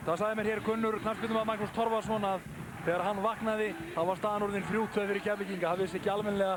það 0.05 0.21
sagði 0.21 0.39
mér 0.39 0.51
hér 0.53 0.63
kunnur 0.69 0.99
knarspilnum 1.03 1.41
að 1.41 1.49
Magnús 1.51 1.75
Torfarsson 1.75 2.31
að 2.31 2.47
þegar 2.85 3.07
hann 3.09 3.23
vaknaði 3.25 3.69
þá 3.91 4.01
var 4.07 4.21
staðan 4.23 4.47
orðin 4.47 4.67
frjútöð 4.71 5.11
fyrir 5.11 5.25
keflinginga. 5.27 5.73
Það 5.73 5.83
vissi 5.83 5.99
ekki 5.99 6.13
almenlega 6.15 6.55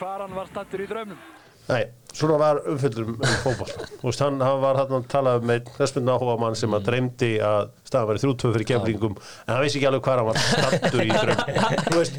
hvar 0.00 0.26
hann 0.26 0.34
var 0.42 0.50
stattur 0.50 0.82
í 0.82 0.90
draumnum. 0.90 1.22
Nei, 1.68 1.82
svona 2.16 2.38
var 2.40 2.60
umfyllur 2.72 3.10
um 3.12 3.16
fótball 3.42 3.72
Þú 4.00 4.06
veist, 4.06 4.22
hann, 4.24 4.38
hann 4.40 4.60
var 4.62 4.78
hann 4.80 4.94
að 4.98 5.08
tala 5.12 5.34
með 5.44 5.68
þessmynd 5.76 6.12
áhuga 6.14 6.36
mann 6.40 6.56
sem 6.58 6.76
að 6.76 6.86
dreymdi 6.88 7.30
að 7.44 7.72
staðan 7.88 8.08
væri 8.12 8.22
þrjútvöð 8.24 8.56
fyrir 8.56 8.68
kemlingum 8.70 9.18
en 9.18 9.52
hann 9.52 9.64
vissi 9.66 9.80
ekki 9.80 9.90
alveg 9.90 10.06
hvað 10.06 10.22
hann 10.22 10.30
var 10.30 10.40
stattur 10.46 11.04
í 11.04 11.10
draum 11.12 11.42
Þú 11.90 11.98
veist, 11.98 12.18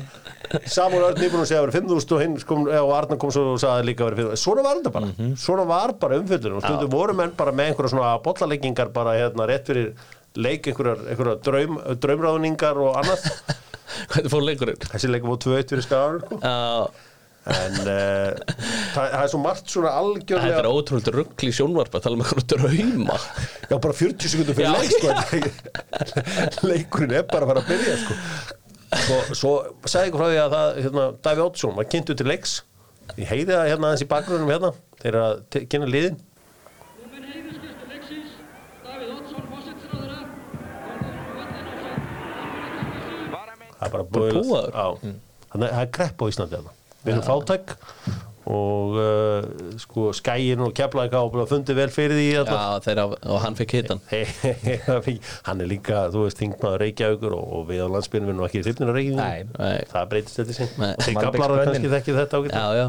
Samuel 0.69 1.07
Örn 1.09 1.25
að 1.25 1.49
segja 1.49 1.63
vera 1.65 1.75
5.000 1.79 2.15
og 2.15 2.23
hinn 2.23 2.37
kom, 2.51 2.69
og 2.69 2.93
Arnar 2.97 3.19
kom 3.21 3.33
svo 3.33 3.47
og 3.55 3.59
sagði 3.61 3.89
líka 3.89 4.07
vera 4.07 4.21
5.000 4.21 4.43
Svona 4.43 4.65
var 4.65 4.79
þetta 4.79 4.93
bara, 4.95 5.11
svona 5.45 5.65
var 5.69 5.95
bara 6.01 6.21
umfyllur 6.21 6.59
og 6.59 6.65
stundum 6.65 6.93
voru 6.93 7.17
menn 7.17 7.35
bara 7.37 7.53
með 7.55 7.73
einhverja 7.73 7.93
svona 7.95 8.13
bollaleggingar 8.25 8.93
bara 8.95 9.17
hérna 9.17 9.49
rétt 9.49 9.69
fyrir 9.69 9.91
leik 10.37 10.69
einhverjar, 10.69 11.01
einhverjar 11.09 11.41
draum, 11.45 11.79
draumráðningar 12.01 12.77
og 12.81 12.97
annað. 13.01 13.25
Hvernig 14.13 14.31
fór 14.31 14.43
leikurinn? 14.45 14.83
Þessi 14.91 15.09
leikum 15.09 15.33
var 15.33 15.39
2-1 15.43 15.71
fyrir 15.73 15.85
skagar 15.85 16.19
sko. 16.21 16.37
En 17.49 17.77
uh, 17.81 18.55
það, 18.93 19.03
það 19.03 19.23
er 19.23 19.31
svo 19.31 19.41
margt 19.41 19.73
svona 19.73 19.91
algjörlega 19.99 20.53
þetta 20.53 20.61
er 20.61 20.69
ótrúlega 20.69 21.13
ruggl 21.15 21.49
í 21.49 21.51
sjónvarp 21.55 21.97
að 21.97 22.05
tala 22.05 22.17
um 22.19 22.23
eitthvað 22.25 22.47
drauma. 22.53 23.17
Já, 23.69 23.75
bara 23.75 23.97
40 24.01 24.33
sekundum 24.33 24.57
fyrir 24.59 24.73
leik 24.75 24.91
sko. 24.95 25.09
Leikurinn 26.69 27.17
er 27.19 27.27
bara 27.29 27.47
að 27.47 27.53
fara 27.53 27.63
að 27.63 27.69
byrja 27.73 27.99
sko. 28.03 28.17
Svo, 28.89 29.19
svo 29.37 29.51
sagði 29.85 30.09
ykkur 30.09 30.23
frá 30.23 30.31
því 30.31 30.39
að 30.43 30.55
það, 30.55 30.79
hérna, 30.85 31.05
Daví 31.27 31.45
Ótsson 31.45 31.77
var 31.77 31.89
kynntu 31.91 32.15
til 32.17 32.29
leiks. 32.29 32.55
Ég 33.17 33.29
heiði 33.29 33.53
það 33.53 33.69
hérna 33.73 33.89
aðeins 33.89 34.05
í 34.05 34.09
bakgrunum 34.09 34.51
hérna. 34.53 34.73
Þeir 35.01 35.11
eru 35.13 35.21
að 35.25 35.69
kynna 35.69 35.89
liðin. 35.89 36.19
Það 43.79 43.87
er 43.87 43.93
bara 43.93 44.05
búið? 44.11 44.35
Já, 44.35 45.15
þannig 45.53 45.69
að 45.69 45.71
það 45.71 45.85
er 45.85 45.91
krepp 45.95 46.19
á 46.19 46.25
Íslandi 46.27 46.57
hérna. 46.57 46.78
Við 47.03 47.15
erum 47.15 47.27
fátæk 47.27 47.77
og 48.49 48.95
uh, 48.97 49.43
sko 49.77 50.09
skæin 50.15 50.61
og 50.65 50.71
keflaðika 50.77 51.21
og 51.21 51.35
fundið 51.51 51.77
vel 51.77 51.89
fyrir 51.93 52.17
því 52.17 52.27
hérna. 52.31 52.55
Já, 52.57 52.85
þeirra, 52.87 53.03
og 53.29 53.41
hann 53.43 53.57
fekk 53.59 53.75
hitan 53.77 53.99
hann 55.47 55.61
er 55.61 55.69
líka, 55.69 56.07
þú 56.13 56.23
veist, 56.25 56.39
þingmaður 56.41 56.81
Reykjavíkur 56.83 57.35
og, 57.37 57.43
og 57.59 57.67
við 57.69 57.83
á 57.85 57.87
landsbyrjum 57.93 58.31
erum 58.31 58.39
nú 58.41 58.47
ekki 58.47 58.63
hrifnir 58.63 58.89
að. 58.95 59.19
Nei. 59.19 59.83
það 59.91 60.07
breytist 60.13 60.41
þetta 60.41 60.55
sín 60.57 60.71
þeir 60.79 61.19
gablarar 61.19 61.69
kannski 61.69 61.91
þekkið 61.93 62.21
þetta 62.23 62.41
já, 62.79 62.87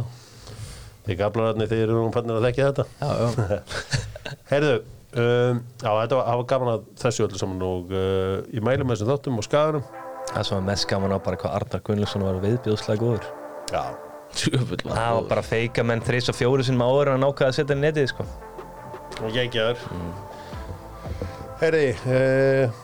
þeir 1.08 1.18
gablararnir 1.24 1.72
þeir 1.74 1.84
eru 1.88 1.98
nú 1.98 2.14
fannir 2.14 2.40
að 2.40 2.48
þekkja 2.48 2.70
þetta. 2.70 3.60
Heyrðu, 4.52 4.78
um, 5.12 5.60
já 5.82 5.90
þetta 5.90 6.22
var, 6.22 6.46
gaman 6.54 6.72
að 6.78 6.88
þessu 7.04 7.26
öllu 7.26 7.42
saman 7.42 7.66
og 7.68 7.92
uh, 7.92 8.40
ég 8.48 8.64
mælu 8.64 8.88
með 8.88 8.96
þessum 8.96 9.12
þáttum 9.12 9.42
og 9.42 9.48
skaganum. 9.50 9.92
Það 10.30 10.46
sem 10.46 10.56
var 10.56 10.66
mest 10.70 10.88
gaman 10.88 11.12
á 11.12 11.18
bara 11.20 11.40
hvað 11.42 11.58
Arnar 11.58 11.84
Gunnlaugsson 11.84 12.24
var 12.24 12.40
viðbjóðslega 12.44 13.02
góður 13.02 13.30
Það 13.70 15.14
var 15.16 15.24
bara 15.30 15.42
feika 15.46 15.84
menn 15.86 16.02
þreys 16.06 16.30
og 16.30 16.38
fjóru 16.38 16.66
sinni 16.66 16.84
áður 16.84 17.14
hann 17.14 17.26
ákvaði 17.26 17.48
að 17.48 17.56
setja 17.58 17.78
í 17.78 17.80
netið 17.80 18.12
sko. 18.12 18.28
og 19.20 19.34
ég 19.34 19.48
ekki 19.48 19.64
aður 19.64 19.80
heyrði 21.60 21.88
uh, 22.08 22.78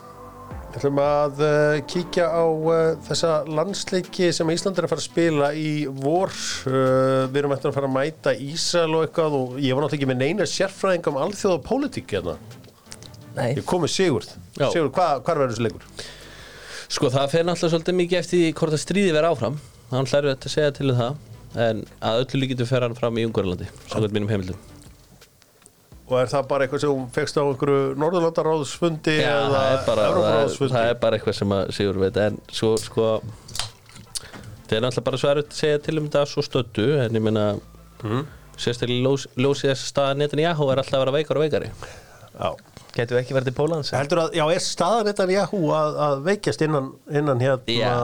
ætlum 0.76 0.98
að 1.00 1.38
uh, 1.40 1.78
kíkja 1.88 2.26
á 2.28 2.44
uh, 2.44 2.72
þessa 3.06 3.30
landsleiki 3.48 4.28
sem 4.36 4.50
Ísland 4.52 4.76
er 4.76 4.84
að 4.84 4.92
fara 4.92 5.00
að 5.00 5.06
spila 5.06 5.48
í 5.56 5.70
vor. 6.02 6.34
Uh, 6.68 7.24
við 7.30 7.40
erum 7.40 7.54
eftir 7.56 7.70
að 7.70 7.78
fara 7.78 7.88
að 7.88 7.94
mæta 7.94 8.34
Ísrael 8.36 8.98
og 8.98 9.06
eitthvað 9.06 9.38
og 9.38 9.54
ég 9.62 9.72
var 9.72 9.86
náttúrulega 9.86 10.02
ekki 10.02 10.10
með 10.10 10.20
neina 10.20 10.48
sérfræðing 10.50 11.08
um 11.08 11.20
alþjóða 11.24 11.62
pólitík 11.64 12.16
hérna. 12.18 12.36
Nei. 13.38 13.54
Ég 13.54 13.64
kom 13.68 13.84
með 13.84 13.94
Sigurð. 13.94 14.34
Já. 14.56 14.68
Sigurð, 14.74 14.92
hva, 14.96 15.08
hvar 15.24 15.40
verður 15.40 15.54
þessi 15.54 15.66
leikur? 15.70 15.88
Sko 16.96 17.10
það 17.16 17.32
fer 17.32 17.48
náttúrulega 17.48 17.72
svolítið 17.72 17.98
mikið 18.02 18.20
eftir 18.20 18.52
hvort 18.60 18.76
að 18.76 18.84
stríði 18.84 19.16
verið 19.16 19.32
áfram 19.32 19.58
Hann 19.90 20.06
hlæru 20.10 20.32
þetta 20.32 20.48
að 20.50 20.54
segja 20.56 20.72
til 20.80 20.90
um 20.92 20.98
það 21.00 21.60
En 21.66 21.84
að 22.04 22.22
öllu 22.24 22.40
líkitum 22.42 22.68
fer 22.68 22.84
hann 22.84 22.96
fram 22.98 23.16
í 23.20 23.26
Ungverlandi 23.28 23.68
Samkvæmt 23.90 24.16
mínum 24.18 24.32
heimildum 24.32 24.64
og 26.06 26.20
er 26.20 26.28
það 26.30 26.44
bara 26.46 26.62
eitthvað 26.66 26.82
sem 26.84 26.90
þú 26.92 27.06
fegst 27.16 27.34
á 27.34 27.42
einhverju 27.42 27.78
Norðurlandaráðsfundi 27.98 29.14
Já, 29.18 29.26
eða 29.26 29.48
það 29.56 29.70
er, 29.72 29.80
bara, 29.88 30.04
það, 30.14 30.76
er, 30.76 30.90
er 30.92 30.98
bara 31.02 31.16
eitthvað 31.18 31.34
sem 31.40 31.54
að 31.56 31.72
Sigur 31.74 31.98
veit 31.98 32.20
En 32.22 32.36
svo 32.54 32.68
sko 32.78 33.06
Það 34.66 34.76
er 34.76 34.84
náttúrulega 34.84 35.06
bara 35.08 35.18
svo 35.22 35.30
erfitt 35.32 35.50
að 35.50 35.58
segja 35.58 35.80
til 35.88 35.96
um 35.98 36.06
þetta 36.06 36.22
svo 36.30 36.44
stöddu 36.46 36.86
En 37.06 37.18
ég 37.18 37.24
meina 37.26 37.46
Mhm. 38.04 38.22
Sérstaklega 38.60 39.02
ljós, 39.08 39.22
ljósið 39.40 39.70
þess 39.72 39.86
staða 39.90 40.14
netin 40.20 40.40
Yahoo 40.44 40.66
er 40.70 40.78
alltaf 40.82 40.98
að 40.98 41.02
vera 41.06 41.14
veikar 41.16 41.38
og 41.40 41.44
veikari 41.46 41.70
Já. 42.36 42.50
Getum 42.96 43.16
við 43.16 43.22
ekki 43.22 43.34
verið 43.36 43.48
til 43.50 43.54
Pólans? 43.56 43.90
heldur 43.96 44.20
að, 44.22 44.34
já, 44.36 44.44
er 44.52 44.62
staðan 44.64 45.08
þetta 45.10 45.26
Yahoo 45.32 45.70
að, 45.76 45.96
að 46.06 46.22
veikjast 46.28 46.62
innan, 46.68 46.90
innan 47.10 47.40
hérna 47.40 47.72
Já. 47.72 47.94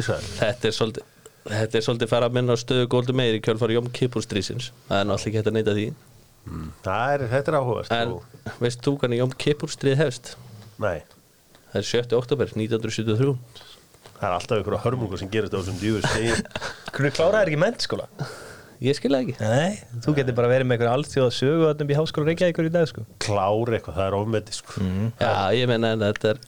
Ísrael? 0.00 0.24
Þetta 0.40 0.70
er 0.70 0.76
svolítið 0.80 1.10
Þetta 1.44 1.76
er 1.78 1.84
svolítið 1.84 2.08
fara 2.08 2.28
að 2.30 2.36
minna 2.38 2.54
á 2.56 2.58
stöðu 2.60 2.86
góldum 2.94 3.18
meir 3.20 3.36
í 3.36 3.40
kjölfari 3.44 3.76
Jóm 3.76 3.90
Kippur 3.92 4.24
strísins 4.24 4.70
Það 4.88 5.00
er 5.02 5.08
náttúrulega 5.10 5.28
ekki 5.28 5.40
hægt 5.40 5.50
að 5.50 5.56
neyta 5.58 5.74
því 5.76 5.86
Það 6.84 7.12
er, 7.14 7.24
þetta 7.34 7.52
er 7.52 7.58
áhugast 7.58 7.94
En 7.96 8.14
veist 8.62 8.80
þú 8.84 8.94
hvernig 9.02 9.20
Jóm 9.20 9.34
Kippur 9.44 9.72
stríð 9.72 10.00
hefst? 10.00 10.34
Nei, 10.80 11.02
það 11.72 11.78
er 11.82 11.88
7. 11.90 12.16
oktober 12.16 12.54
1973 12.56 13.36
Það 14.14 14.24
er 14.30 14.34
alltaf 14.38 14.62
ykkur 14.62 14.78
hörmungur 14.86 15.20
sem 15.20 15.30
gerist 15.32 15.52
á 15.52 15.58
þessum 15.60 15.78
djúfur 15.82 16.08
stegi 16.08 16.32
Hvernig 16.94 17.16
kláraði 17.18 17.50
ekki 17.52 17.60
mennskóla? 17.60 18.08
Ég 18.84 18.96
skil 18.98 19.12
það 19.12 19.22
ekki 19.24 19.36
Nei, 19.44 20.00
þú 20.04 20.16
getur 20.18 20.36
bara 20.36 20.50
verið 20.50 20.68
með 20.68 20.78
einhver 20.78 20.92
allþjóða 20.94 21.34
sögu 21.36 21.68
öllum 21.70 21.92
í 21.92 21.96
háskóla 21.98 22.28
Reykjavíkur 22.30 22.68
í 22.68 22.72
dag 22.74 22.88
sko. 22.90 23.04
Klári 23.22 23.78
eitthvað, 23.78 23.96
það 24.00 24.08
er 24.08 24.16
ofmeti 24.18 24.56
sko. 24.56 24.88
Já, 25.20 25.30
ég 25.56 25.70
meina 25.70 25.92
en 25.94 26.02
þetta 26.04 26.32
er 26.34 26.40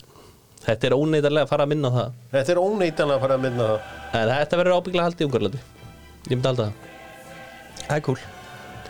Þetta 0.66 0.88
er 0.88 0.94
óneitarlega 0.96 1.46
að 1.46 1.50
fara 1.52 1.64
að 1.66 1.70
minna 1.72 1.90
það. 1.94 2.14
Þetta 2.32 2.52
er 2.54 2.60
óneitanlega 2.62 3.16
að 3.20 3.24
fara 3.26 3.34
að 3.38 3.42
minna 3.46 3.66
það. 3.70 3.90
En 4.18 4.30
þetta 4.32 4.58
verður 4.60 4.76
ábygglega 4.80 5.06
haldið 5.06 5.20
í 5.20 5.26
Ungarlandi. 5.28 5.60
Ég 6.26 6.32
myndi 6.32 6.48
halda 6.50 6.64
það. 6.66 6.72
Það 7.86 7.96
er 7.96 8.04
cool. 8.08 8.16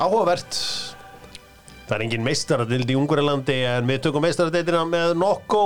Áhugavert. 0.07 0.61
Það 1.87 1.95
er 1.99 2.05
engin 2.07 2.25
meistaradild 2.27 2.91
í 2.91 2.97
Ungurlandi 2.99 3.59
en 3.71 3.87
við 3.91 4.01
tökum 4.07 4.25
meistaradildina 4.25 4.81
með 4.89 5.13
Nokko. 5.21 5.61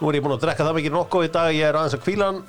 Nú 0.00 0.10
er 0.10 0.18
ég 0.18 0.24
búinn 0.26 0.36
að 0.36 0.44
drekka 0.44 0.66
það 0.68 0.76
mikið 0.78 0.94
Nokko 0.98 1.22
í 1.24 1.30
dag 1.34 1.54
ég 1.56 1.66
er 1.70 1.78
aðeins 1.80 1.96
að 1.96 2.04
kvíla 2.04 2.28
hann. 2.28 2.42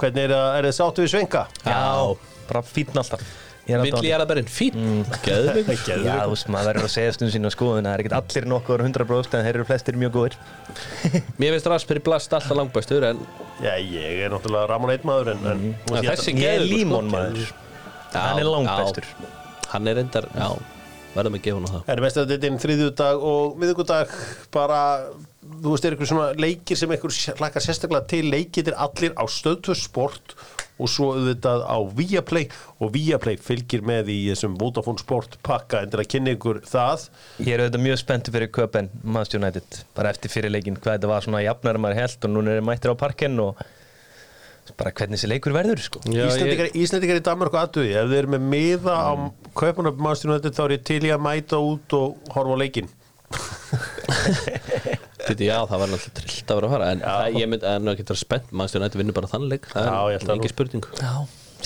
Hvernig 0.00 0.26
er, 0.26 0.34
það- 0.34 0.58
er 0.58 0.68
þið 0.68 0.76
sáttu 0.80 1.04
við 1.04 1.12
svenga? 1.14 1.42
Já, 1.64 2.16
bara 2.50 2.62
fínn 2.66 3.00
alltaf 3.00 3.24
Ég 3.70 3.82
Vill 3.84 4.06
ég 4.08 4.14
alltaf 4.16 4.24
að 4.24 4.30
berinn 4.32 4.50
Fín 4.50 5.04
Geðvig 5.24 5.82
Já, 5.86 6.16
þú 6.24 6.32
veist, 6.34 6.48
maður 6.52 6.70
verður 6.72 6.86
að 6.88 6.92
segja 6.96 7.14
stundum 7.16 7.34
sína 7.36 7.52
skoðun 7.54 7.86
Það 7.88 7.94
er 7.96 8.02
ekkert 8.04 8.16
allir 8.18 8.48
nokkur 8.50 8.84
100% 8.86 9.36
en 9.38 9.46
þeir 9.46 9.58
eru 9.60 9.66
flestir 9.68 9.98
mjög 10.00 10.14
góðir. 10.16 10.36
Mér 11.40 11.54
finnst 11.56 11.70
Raspberry 11.70 12.02
Blast 12.10 12.34
alltaf 12.36 12.56
langbæstur 12.58 13.06
En 13.12 13.22
Já, 13.60 13.72
ég 13.78 14.24
er 14.26 14.32
náttúrulega 14.34 14.70
Ramon 14.72 14.92
Eitmaður 14.94 15.32
en, 15.34 15.46
en 15.54 15.64
þú 15.86 15.94
veist, 15.94 16.04
Ja, 16.04 16.10
ég- 16.10 16.20
þessi 16.20 16.36
Ég 16.40 16.58
er 16.58 16.66
límón 16.66 17.08
sko. 17.08 17.14
maður. 17.14 17.54
Já, 18.10 18.20
Hann 18.24 18.40
er 18.42 18.48
langbestur. 18.50 19.08
Já. 19.10 19.32
Hann 19.70 19.86
er 19.92 19.98
reyndar, 20.00 20.26
já 20.34 20.48
Verðum 21.10 21.34
að 21.36 21.42
gefa 21.42 21.58
hún 21.58 21.64
á 21.66 21.70
það. 21.74 21.80
Það 21.88 21.92
er 21.96 22.00
mestaradildin 22.04 22.58
þriðjudag 22.62 23.22
og 23.26 23.54
miðugudag 23.58 24.12
bara, 24.54 24.76
þú 25.58 25.72
veist, 25.72 25.86
er 25.88 25.96
ykkur 25.96 26.06
svona 26.10 26.28
leikir 26.38 26.78
sem 26.78 26.92
ykkur 26.94 27.14
hlakkar 27.40 27.64
sérstaklega 27.64 28.06
til 28.12 28.20
leikir 28.30 28.70
allir 28.78 29.16
á 29.18 29.24
stöðtöð 29.26 29.80
sport 29.80 30.36
og 30.80 30.90
svo 30.90 31.10
auðvitað 31.14 31.64
á 31.68 31.76
Viaplay. 31.96 32.48
Og 32.80 32.92
Viaplay 32.94 33.40
fylgir 33.40 33.84
með 33.86 34.12
í 34.14 34.18
þessum 34.30 34.56
Vodafone 34.60 35.02
Sport 35.02 35.38
pakka. 35.46 35.84
En 35.84 35.92
til 35.92 36.00
að 36.02 36.10
kynna 36.14 36.34
ykkur 36.36 36.62
það. 36.68 37.08
Ég 37.44 37.52
er 37.54 37.64
auðvitað 37.64 37.84
mjög 37.88 38.00
spenntur 38.02 38.36
fyrir 38.36 38.52
köpen 38.56 38.90
Manchester 39.02 39.42
United. 39.42 39.82
Bara 39.98 40.14
eftir 40.14 40.32
fyrirleikin 40.32 40.78
hvað 40.80 40.98
þetta 40.98 41.12
var 41.12 41.26
svona 41.26 41.44
jafnæri 41.44 41.84
maður 41.84 42.02
held 42.02 42.26
og 42.26 42.34
núna 42.36 42.56
er 42.56 42.66
mættir 42.66 42.94
á 42.94 42.96
parkinn 43.00 43.38
og 43.42 43.60
bara 44.78 44.92
hvernig 44.94 45.18
þessi 45.18 45.30
leikur 45.32 45.54
verður 45.56 45.80
sko. 45.82 46.02
Já, 46.06 46.22
ég, 46.22 46.30
Íslendingar, 46.30 46.68
Íslendingar 46.78 47.18
í 47.18 47.24
Danmark 47.26 47.56
og 47.56 47.62
aðduði 47.64 47.96
ef 47.98 48.10
þið 48.10 48.18
eru 48.20 48.32
með 48.36 48.46
miða 48.52 48.96
á 49.02 49.12
kaupunum 49.58 49.98
mannstjónu 50.06 50.38
þá 50.46 50.62
er 50.68 50.76
ég 50.76 50.86
til 50.86 51.00
í 51.08 51.12
að 51.14 51.24
mæta 51.26 51.58
út 51.58 51.96
og 51.98 52.32
horfa 52.36 52.54
á 52.54 52.60
leikin 52.62 52.90
Þetta, 55.26 55.44
já, 55.44 55.56
það 55.68 55.82
var 55.82 55.90
náttúrulega 55.92 56.16
trillt 56.20 56.50
að 56.52 56.58
vera 56.60 56.68
að 56.68 56.74
fara 56.74 56.88
En 56.94 57.02
það, 57.04 57.38
ég 57.40 57.50
myndi 57.50 57.68
að 57.70 57.88
ekki 57.92 58.06
vera 58.08 58.20
spennt 58.20 58.52
Maður 58.56 58.84
þetta 58.84 59.00
vinnur 59.00 59.16
bara 59.16 59.30
þannig 59.30 59.52
leik 59.54 59.68
Það 59.70 59.88
Já, 59.88 59.96
ég 60.00 60.16
held 60.16 60.26
er 60.26 60.32
að 60.34 60.40
ekki 60.40 60.52
spurning. 60.52 60.86
Já, 61.00 61.12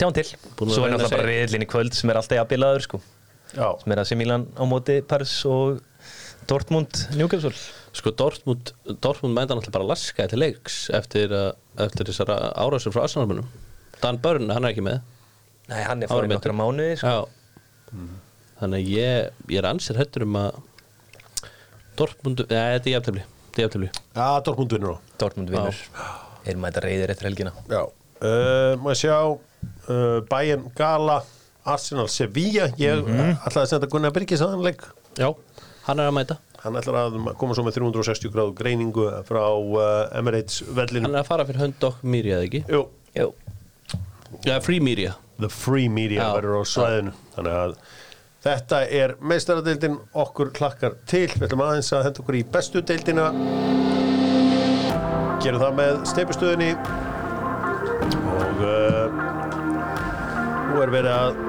sjáum 0.01 0.15
til. 0.17 0.25
Búin 0.59 0.73
að 0.73 0.79
Svo 0.79 0.85
er 0.85 0.89
reyna 0.89 0.99
að 0.99 1.05
náttúrulega 1.05 1.49
bara 1.53 1.67
í 1.67 1.71
kvöld 1.75 1.99
sem 1.99 2.13
er 2.13 2.21
alltaf 2.21 2.39
jafnbilaður 2.41 2.87
sko. 2.87 3.01
Já, 3.55 3.69
sem 3.81 3.95
er 3.95 4.03
að 4.03 4.13
Milan 4.19 4.47
á 4.59 4.63
móti 4.67 4.97
Paris 5.07 5.35
og 5.47 5.83
Dortmund 6.51 7.05
Newcastle. 7.15 7.55
Sko 7.95 8.13
Dortmund, 8.19 8.73
Dortmund 9.05 9.37
mænda 9.37 9.55
náttúrulega 9.57 9.77
bara 9.79 9.91
laskaði 9.93 10.35
til 10.35 10.43
leiks 10.43 10.79
Eftir, 10.99 11.33
uh, 11.33 11.53
eftir 11.87 12.11
þessara 12.11 12.39
árásur 12.59 12.95
frá 12.95 13.05
Arsenalmunum 13.07 13.47
Dan 14.03 14.19
Börn, 14.21 14.51
hann 14.53 14.67
er 14.67 14.75
ekki 14.75 14.85
með. 14.85 14.99
Nei, 15.71 15.81
hann 15.87 16.03
er 16.03 16.11
Ári 16.11 16.13
fórið 16.13 16.33
meiddur. 16.35 16.53
nokkra 16.53 16.57
mánuði 16.59 16.97
sko. 17.01 17.13
Já. 17.15 18.01
Þannig 18.59 18.83
að 18.83 18.91
ég, 18.91 19.45
ég 19.55 19.63
er 19.63 19.69
ansir 19.71 19.97
hættur 20.01 20.27
um 20.27 20.37
að 20.43 20.59
Dortmund, 21.97 22.43
ja, 22.51 22.75
þetta 22.75 22.91
er 22.91 22.97
jafntefli 22.99 23.25
Þetta 23.55 23.63
er 23.63 23.67
jafntefli 23.69 23.89
Já 24.19 24.29
Dortmund 24.45 24.73
vinnur 24.75 24.97
á 24.97 24.99
Dortmund 25.23 25.53
vinnur. 25.55 25.77
Er 26.45 26.59
mæta 26.61 26.83
reyðir 26.85 27.13
eftir 27.15 27.29
helgina. 27.31 27.53
Já. 27.71 27.85
Uh, 28.19 28.75
Má 28.83 28.91
ég 28.93 28.99
sjá 29.01 29.15
uh, 29.31 30.19
Bayern 30.29 30.67
Gala 30.77 31.21
Arsenal 31.65 32.09
Sevilla. 32.13 32.67
Ég 32.81 33.01
ætlaði 33.07 33.63
að 33.63 33.71
senda 33.71 33.89
Gunnar 33.93 34.13
Birgis 34.13 34.43
að 34.45 34.57
hann 34.57 34.67
leik. 34.67 34.83
Já, 35.17 35.31
hann 35.87 36.03
er 36.03 36.11
að 36.11 36.17
mæta. 36.19 36.37
Hann 36.65 36.77
ætlar 36.81 36.99
að 37.07 37.17
koma 37.41 37.55
svo 37.57 37.65
með 37.65 37.79
360 37.79 38.33
gráðu 38.35 38.55
greiningu 38.59 39.07
frá 39.29 39.43
uh, 39.55 40.19
Emirates 40.19 40.63
vellinu 40.75 41.07
Hann 41.09 41.17
er 41.19 41.23
að 41.23 41.29
fara 41.31 41.45
fyrir 41.49 41.61
hönd 41.65 41.85
okkur 41.89 42.13
Mýri 42.15 42.33
eða 42.35 42.47
ekki? 42.49 42.63
Jú, 42.73 42.83
Jú. 43.17 43.31
Já, 44.45 44.59
Free 44.65 44.81
Mýri 44.83 45.07
The 45.41 45.51
Free 45.53 45.89
Media 45.93 46.25
Já. 46.25 46.31
verður 46.39 46.61
á 46.61 46.65
svæðinu. 46.69 47.13
Þannig 47.37 47.59
að 47.61 47.77
þetta 48.45 48.85
er 48.93 49.17
meistaradeildin. 49.25 49.99
Okkur 50.25 50.53
klakkar 50.57 50.99
til. 51.09 51.27
Við 51.33 51.49
ætlum 51.49 51.65
aðeins 51.65 51.93
að 51.97 52.09
henda 52.11 52.25
okkur 52.25 52.39
í 52.39 52.45
bestu 52.55 52.85
deildina. 52.85 53.31
Gerum 55.45 55.61
það 55.61 55.75
með 55.77 55.97
steipustöðinni 56.09 56.71
Og 58.33 58.63
uh, 58.65 59.17
nú 60.71 60.79
er 60.81 60.93
verið 60.95 61.11
að 61.13 61.41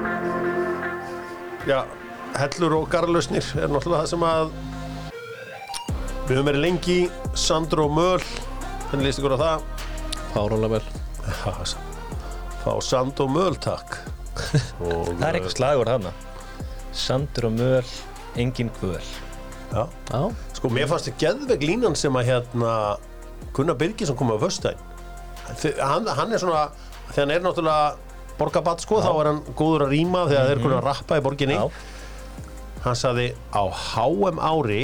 Já, 1.66 1.78
hellur 2.36 2.76
og 2.82 2.90
garlausnir 2.92 3.46
er 3.56 3.72
náttúrulega 3.72 4.02
það 4.02 4.10
sem 4.12 4.26
að 4.28 4.52
Við 6.26 6.34
höfum 6.34 6.50
verið 6.50 6.62
lengi 6.66 6.98
í. 7.06 7.08
Sandro 7.32 7.88
Möl 7.88 8.20
Hvernig 8.90 9.08
líst 9.08 9.22
ykkur 9.22 9.38
á 9.40 9.44
það? 9.46 9.66
Fárónlega 10.34 10.76
vel. 10.76 10.84
Fá 12.66 12.72
Sandro 12.84 13.30
Möl 13.32 13.56
takk. 13.56 13.96
Og, 14.84 15.08
Það 15.16 15.28
er 15.30 15.38
eitthvað 15.38 15.56
slagur 15.56 15.94
þarna 15.94 16.12
Sandur 16.96 17.48
og 17.50 17.56
möl, 17.58 17.94
engin 18.40 18.70
kvöl 18.80 19.00
Já. 19.72 19.82
Já, 20.12 20.20
Sko, 20.56 20.70
mér 20.72 20.86
fannst 20.88 21.08
þið 21.10 21.16
geðveg 21.20 21.64
línan 21.66 21.96
sem 21.98 22.14
að 22.16 22.28
hérna 22.30 22.72
Gunnar 23.56 23.76
Birgisson 23.80 24.16
kom 24.16 24.30
á 24.32 24.38
Þi- 24.40 25.76
hann, 25.78 26.06
hann 26.06 26.32
er 26.32 26.38
svona 26.42 26.62
þegar 27.12 27.22
hann 27.22 27.30
er 27.34 27.42
náttúrulega 27.44 27.96
borgabatt 28.38 28.80
sko, 28.84 29.00
þá 29.00 29.10
er 29.20 29.28
hann 29.30 29.42
góður 29.58 29.86
að 29.86 29.92
rýma 29.94 30.24
þegar 30.30 30.48
þeir 30.50 30.62
kunna 30.62 30.78
að 30.80 30.86
rappa 30.88 31.18
í 31.18 31.22
borginni. 31.24 31.54
Já, 31.54 31.70
hann 32.84 32.98
saði 32.98 33.28
á 33.54 33.62
HM 33.70 34.40
ári 34.42 34.80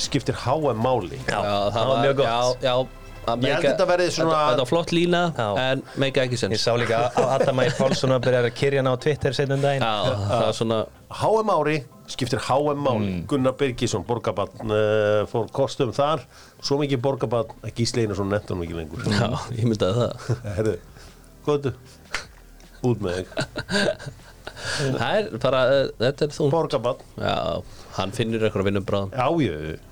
skiptir 0.00 0.34
HM 0.44 0.80
máli. 0.80 1.18
Já, 1.28 1.40
já 1.44 1.58
það 1.74 1.90
var 1.90 2.00
mjög 2.04 2.16
gott. 2.16 2.62
Já, 2.62 2.70
já 2.70 2.74
Ég 3.20 3.34
held 3.36 3.42
make- 3.44 3.62
þetta 3.68 3.86
verði 3.86 4.06
svona- 4.14 4.38
Þetta 4.50 4.62
var 4.64 4.66
flott 4.70 4.90
lína. 4.96 5.20
En 5.60 5.82
meika 6.00 6.22
ekki 6.24 6.34
Ég 6.38 6.38
sens 6.38 6.62
sá 6.64 6.72
líka 6.76 7.12
að 7.14 7.28
Adam 7.36 7.60
Ægir 7.62 7.76
Pálsson 7.78 8.10
að 8.16 8.22
byrja 8.26 8.40
að 8.44 8.54
kyrja 8.58 8.80
hana 8.82 8.94
á 8.94 8.98
Twitter 9.00 9.32
setjum 9.36 9.60
daginn. 9.62 9.84
Svona 10.56 10.86
HM 11.20 11.50
ári 11.54 11.76
skiptir 12.10 12.40
HM 12.42 12.80
máli. 12.82 13.10
Gunnar 13.30 13.52
Birgisson, 13.60 14.02
borgabann 14.04 14.70
uh, 14.70 15.26
fór 15.30 15.46
kostum 15.54 15.92
þar. 15.94 16.24
Svo 16.62 16.78
mikið 16.80 17.00
borgabann 17.04 17.52
að 17.62 17.74
Gísli 17.78 18.02
Einarsson 18.06 18.28
nefnt 18.32 18.48
hann 18.50 18.64
ekki 18.64 18.74
lengur. 18.80 19.04
Já, 19.04 19.30
ég 19.54 19.68
myndi 19.68 19.86
að 19.86 20.00
það. 20.00 20.32
Herðu, 20.56 20.74
góðu 21.46 21.74
út 22.90 23.04
með 23.04 23.20
þig. 23.20 23.26
Það 24.96 25.14
er 25.20 25.28
bara, 25.44 25.60
uh, 25.68 25.86
þetta 26.00 26.26
er 26.26 26.34
þú. 26.34 26.48
Borgabann 26.50 27.06
Já, 27.20 27.36
hann 28.00 28.10
finnur 28.16 28.42
eitthvað 28.48 28.64
að 28.64 28.68
vinna 28.72 28.82
bráðum 28.84 29.14
Já, 29.14 29.28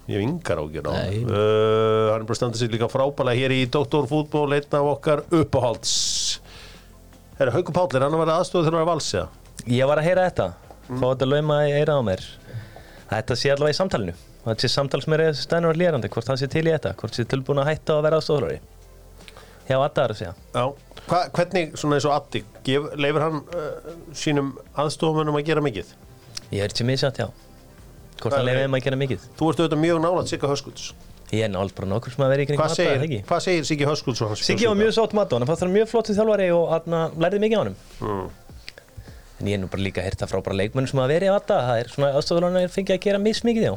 ég, 0.08 0.14
hef 0.16 0.24
yngar 0.24 0.62
ágjör 0.64 0.88
á 0.88 0.92
Nei. 0.96 1.18
uh, 1.22 2.10
Hann 2.12 2.22
er 2.22 2.26
bara 2.28 2.34
að 2.34 2.40
standa 2.40 2.60
sig 2.60 2.72
líka 2.72 2.88
frábælega 2.90 3.38
hér 3.42 3.54
í 3.54 3.60
Doktorfútból, 3.72 4.48
einn 4.56 4.78
af 4.80 4.88
okkar 4.94 5.24
uppáhalds. 5.30 5.92
Herra, 7.38 7.52
Hauku 7.54 7.74
Páll, 7.76 7.92
er 7.94 8.06
hann 8.06 8.16
að 8.16 8.24
vera 8.24 8.38
aðstofið 8.40 8.66
þegar 8.66 8.78
hann 8.78 8.86
er 8.86 8.90
valsja? 8.92 9.26
Ég 9.68 9.90
var 9.90 10.00
að 10.00 10.08
heyra 10.08 10.24
þetta. 10.30 10.48
Fá 10.88 11.04
þetta 11.12 11.28
lauma 11.28 11.60
í 11.68 11.76
eira 11.76 11.98
á 12.00 12.02
mér. 12.02 12.24
Þetta 13.12 13.36
sé 13.38 13.52
allavega 13.52 13.76
í 13.76 13.78
samtalinu. 13.78 14.16
Og 14.38 14.50
Þetta 14.54 14.64
sé 14.64 14.70
samtal 14.72 15.00
sem 15.04 15.14
er 15.16 15.24
stænur 15.36 15.74
og 15.74 15.78
lérandi 15.80 16.08
Hvort 16.12 16.28
hann 16.30 16.38
sé 16.40 16.46
til 16.48 16.62
í 16.64 16.70
þetta 16.70 16.94
Hvort 16.96 17.16
sé 17.16 17.24
tilbúin 17.28 17.58
að 17.60 17.72
hætta 17.72 17.96
að 17.98 18.04
vera 18.06 18.20
aðstofþjálfari 18.20 18.60
Já, 19.68 19.76
að 19.82 20.20
Já. 20.22 20.62
Hva, 21.08 21.18
Hvernig, 21.36 21.74
svona 21.76 21.98
eins 21.98 22.06
og 22.08 22.14
Addi, 22.14 22.40
gef, 22.64 22.86
leifir 22.96 23.24
hann 23.26 23.42
uh, 23.42 23.90
sínum 24.16 24.54
aðstofumönnum 24.78 25.36
að 25.40 25.50
gera 25.50 25.64
mikið? 25.64 25.90
Ég 26.54 26.64
er 26.64 26.72
til 26.72 26.86
misjátt, 26.88 27.20
já 27.20 27.28
Hvort 28.20 28.34
hann 28.36 28.48
er- 28.48 28.54
leiði 28.54 28.64
þeim 28.66 28.76
að 28.78 28.84
gera 28.88 28.96
mikið? 29.04 29.26
Þú 29.38 29.50
ert 29.52 29.62
auðvitað 29.62 29.82
mjög 29.84 30.00
nálægt 30.04 30.28
Sigga 30.32 30.48
Höskulds. 30.52 30.88
Ég 31.28 31.44
er 31.44 31.50
nált 31.52 31.74
bara 31.76 31.88
nokkur 31.90 32.10
sem 32.14 32.24
að 32.24 32.30
vera 32.32 32.42
í 32.42 32.46
kring 32.48 32.58
Hvað 32.60 32.74
segir, 32.74 33.22
hvað 33.28 33.40
segir 33.44 33.64
Siggi 33.68 33.84
Höskulds 33.84 34.22
og 34.24 34.28
hans 34.32 34.44
Siggi 34.48 34.64
var 34.66 34.78
mjög 34.80 34.94
sátt 34.96 35.12
mat 35.12 35.28
á 35.28 35.36
hann, 35.36 35.42
hann 35.44 35.50
fannst 35.50 35.60
hann 35.66 35.74
mjög 35.74 35.88
flottu 35.90 36.14
þjálfari 36.16 36.46
og 36.56 36.70
hann 36.72 36.96
lærði 37.20 37.40
mikið 37.44 37.58
á 37.58 37.62
hann 37.66 37.76
Mm. 38.00 38.30
En 39.40 39.46
ég 39.46 39.54
er 39.54 39.60
nú 39.62 39.68
bara 39.70 39.82
líka 39.84 40.02
heyrt 40.02 40.18
það 40.18 40.30
frá 40.32 40.40
bara 40.42 40.56
leikmönnum 40.56 40.88
sem 40.88 40.98
að 41.04 41.12
vera 41.12 41.28
í 41.28 41.30
vata 41.36 41.58
Það 41.68 41.80
er 41.82 41.92
svona 41.92 42.08
aðstofðurinn 42.16 42.56
að 42.58 42.72
fengið 42.74 42.94
að 42.96 43.04
gera 43.04 43.18
mismikið 43.22 43.66
já. 43.68 43.74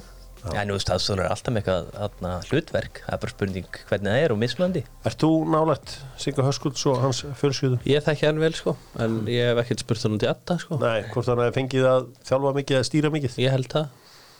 Já, 0.55 0.63
nú 0.65 0.73
veist 0.73 0.89
aðstofður 0.89 1.19
er 1.21 1.29
alltaf 1.35 1.53
með 1.53 1.61
eitthvað 1.61 2.47
hlutverk. 2.49 3.01
Það 3.05 3.13
er 3.13 3.19
bara 3.21 3.33
spurning 3.35 3.67
hvernig 3.91 4.09
það 4.09 4.23
er 4.23 4.31
og 4.33 4.39
mismöndi 4.41 4.81
Ert 5.05 5.19
þú 5.21 5.29
nálægt 5.53 5.91
Sigga 6.17 6.41
Höskulds 6.47 6.85
og 6.89 6.97
hans 7.03 7.19
fjölskyldu? 7.37 7.77
Ég 7.85 8.01
þekki 8.07 8.25
hann 8.31 8.39
vel 8.41 8.53
sko 8.57 8.73
En 8.97 9.19
ég 9.29 9.51
hef 9.51 9.61
ekkert 9.65 9.83
spurt 9.83 10.01
hann 10.07 10.17
í 10.17 10.29
atta 10.31 10.57
sko. 10.57 10.79
Nei, 10.81 11.03
hvort 11.13 11.27
hann 11.29 11.43
hefði 11.43 11.57
fengið 11.59 11.85
að 11.91 12.07
þjálfa 12.31 12.55
mikið 12.57 12.79
eða 12.79 12.87
stýra 12.89 13.11
mikið? 13.13 13.35
Ég 13.43 13.51
held 13.53 13.69
það 13.75 13.85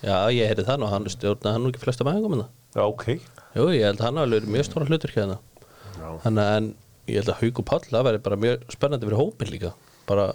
Já, 0.02 0.18
ég 0.34 0.50
heyrði 0.50 0.66
það 0.66 0.82
nú, 0.82 0.90
hann 0.90 1.08
stjórnaði 1.14 1.54
hann 1.56 1.66
nú 1.66 1.72
ekki 1.72 1.84
flesta 1.84 2.06
mæðingum 2.08 2.38
en 2.38 2.44
það 2.46 2.50
Já, 2.72 2.84
ok. 2.88 3.06
Jú, 3.58 3.66
ég 3.76 3.84
held 3.84 4.00
að 4.00 4.06
hann 4.08 4.20
hafi 4.22 4.32
verið 4.32 4.54
mjög 4.56 4.68
stóra 4.70 4.88
hlutur 4.88 5.12
hérna. 5.16 5.36
Já. 6.00 6.08
Þannig 6.24 6.46
að 6.46 6.54
en 6.60 6.70
ég 7.12 7.18
held 7.20 7.32
að 7.34 7.42
Hauk 7.42 7.60
og 7.62 7.68
Páll 7.68 7.84
það 7.90 8.06
væri 8.08 8.22
bara 8.28 8.40
mjög 8.40 8.64
spennandi 8.72 9.10
fyrir 9.10 9.20
hópin 9.20 9.52
líka. 9.52 9.72
Bara 10.08 10.28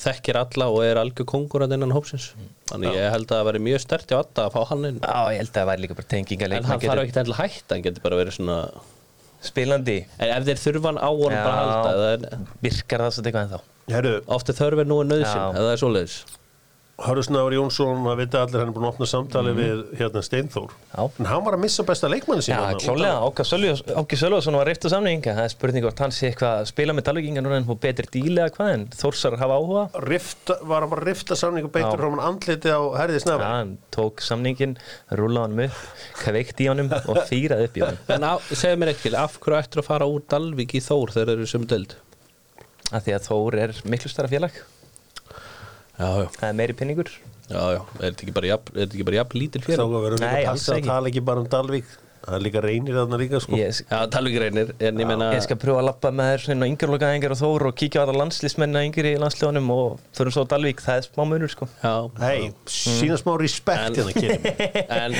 þekkir 0.00 0.38
alla 0.38 0.68
og 0.70 0.78
er 0.86 1.00
algjör 1.00 1.26
kongur 1.32 1.64
að 1.66 1.74
innan 1.76 1.94
hópsins. 1.96 2.28
Þannig 2.70 2.94
ég 2.94 3.10
held 3.16 3.26
að 3.26 3.34
það 3.40 3.48
væri 3.50 3.62
mjög 3.66 3.82
stert 3.82 4.12
hjá 4.12 4.20
Adda 4.20 4.46
að 4.46 4.54
fá 4.54 4.60
hann 4.70 4.88
inn. 4.92 5.00
Já, 5.02 5.18
ég 5.34 5.40
held 5.42 5.50
að 5.50 5.58
það 5.58 5.70
væri 5.72 5.84
líka 5.84 5.98
bara 5.98 6.10
tenginga 6.14 6.46
en 6.46 6.56
hann 6.70 6.84
þarf 6.86 7.02
ekkert 7.02 7.20
endilega 7.24 7.42
hægt 7.42 7.74
hann 7.74 7.84
getur 7.88 8.06
bara 8.06 8.20
verið 8.22 8.38
svona 8.38 8.58
Spilandi. 9.46 9.98
En 10.22 10.32
ef 10.32 10.46
þeir 10.46 10.62
þurfa 10.62 10.92
hann 10.92 11.02
á 11.02 11.10
honum 11.10 11.42
bara 11.42 11.58
að 11.58 11.70
halda 11.74 11.90
eða 11.96 12.08
er- 12.14 12.46
Virkar 12.62 13.04
það 13.10 13.28
ennþá? 13.42 13.60
Herru, 13.90 14.14
oft 14.26 14.48
er 14.50 14.56
þörfið 14.58 14.88
nú 14.90 15.00
en 15.02 15.10
nöðsinn 15.12 15.42
Já. 15.42 15.50
eða 15.52 15.66
það 15.66 15.74
er 15.74 15.82
svoleiðis 15.82 16.16
Hörðusnáður 16.96 17.52
Jónsson, 17.58 17.98
það 18.06 18.20
vita 18.22 18.40
allir 18.40 18.62
hann 18.62 18.70
er 18.70 18.72
búin 18.72 18.86
að 18.86 18.92
opna 18.94 19.06
samtali 19.10 19.50
við 19.52 19.80
hérna 19.98 20.20
Steinþór. 20.24 20.70
Já. 20.94 21.02
en 21.20 21.26
hann 21.28 21.42
var 21.44 21.52
að 21.58 21.60
missa 21.66 21.84
besta 21.84 22.08
leikmanni 22.08 22.40
sín 22.46 22.54
Já, 22.54 22.72
klálega, 22.80 23.18
Áki 24.00 24.16
Sölvason 24.16 24.56
var 24.56 24.64
reyft 24.70 24.86
á 24.88 24.90
samninga 24.94 25.34
það 25.36 25.44
er 25.44 25.52
spurning 25.52 25.84
hvort 25.84 26.00
hann 26.00 26.14
sé 26.16 26.30
eitthvað 26.30 26.62
að 26.62 26.70
spila 26.70 26.94
með 26.96 27.04
Dalvíkinga 27.10 27.42
núna 27.44 27.58
en 27.60 27.66
hún 27.68 27.76
betri 27.82 28.08
díli 28.14 28.40
eða 28.40 28.48
hvað 28.54 28.70
en 28.78 28.86
Þórsar 28.96 29.36
hafa 29.42 29.58
áhuga. 29.60 29.82
Rifta, 30.06 30.56
var 30.64 30.80
hann 30.86 30.92
bara 30.94 31.04
að 31.04 31.08
rifta 31.10 31.36
samningu 31.36 31.68
beittur 31.74 31.92
Já. 31.92 32.00
frá 32.00 32.08
hann 32.14 32.24
andliti 32.30 32.72
á 32.72 32.80
herði 32.96 33.20
Já, 33.20 33.24
snafi 33.26 33.44
hann 33.44 33.76
tók 33.92 34.24
samningin, 34.24 34.72
rúlaði 35.12 35.52
hann 35.52 35.68
upp 35.68 35.76
kveikt 36.22 36.56
í 36.64 36.70
honum 36.72 36.88
og 36.96 37.20
fýraði 37.28 37.68
upp 37.68 37.76
í 37.76 37.84
honum. 37.84 38.00
En 38.16 38.24
á, 38.24 38.40
segðu 38.56 38.80
mér 38.80 38.94
ekki, 38.94 39.12
af 39.20 39.36
hverju 39.36 39.60
ættir 39.60 39.84
að 39.84 39.88
fara 39.92 40.08
úr 40.08 40.24
Dalvík 40.32 40.72
í 40.80 40.82
Þór 40.86 41.12
þegar 41.12 41.36
þeir 41.36 41.44
það 45.98 46.48
er 46.50 46.56
meiri 46.62 46.76
pinningur 46.76 47.12
já, 47.46 47.60
já. 47.76 47.80
er 48.00 48.10
þetta 48.10 48.26
ekki 48.26 48.34
bara 48.36 48.50
jafn, 48.54 48.72
er 48.74 48.82
þetta 48.82 48.98
ekki 48.98 49.06
bara 49.10 49.20
jafn 49.20 49.38
lítil 49.40 49.62
þá 49.62 49.70
fyrir 49.70 50.02
verður 50.06 50.20
Nei, 50.24 50.26
líka 50.26 50.42
að 50.42 50.50
passa 50.56 50.74
að 50.76 50.90
tala 50.90 51.12
ekki 51.12 51.22
bara 51.28 51.42
um 51.44 51.48
Dalvík. 51.56 51.94
Það 52.26 52.34
er 52.34 52.42
líka 52.42 52.60
reynir 52.64 52.96
þarna 52.98 53.18
líka 53.20 53.38
sko. 53.38 53.54
Ég, 53.60 53.76
já, 53.86 53.98
Dalvík 54.10 54.38
reynir, 54.42 54.72
en 54.82 54.98
ég 54.98 55.06
meina 55.06 55.28
ég 55.30 55.44
skal 55.44 55.58
pröfa 55.62 55.78
að 55.78 55.86
lappa 55.86 56.10
með 56.10 56.30
þér 56.32 56.42
svona 56.42 56.68
yngjörlokaðingar 56.72 57.34
og 57.36 57.38
Þór 57.38 57.66
og 57.68 57.76
kíkja 57.78 58.02
á 58.02 58.04
þetta 58.08 58.16
landslýsmenn 58.18 58.80
að 58.80 58.86
yngri 58.88 59.12
í 59.14 59.20
landsljónum 59.22 59.70
og 59.76 60.00
förum 60.18 60.34
svo 60.34 60.42
á 60.42 60.50
Dalvík, 60.50 60.82
það 60.82 60.98
er 60.98 61.06
smá 61.06 61.22
munur 61.30 61.52
sko. 61.54 61.68
Já, 61.84 61.94
Hei, 62.24 62.50
sína 62.66 63.20
smá 63.22 63.30
respekt 63.38 64.02
En- 64.02 64.10
hérna 64.10 64.96
en 65.06 65.16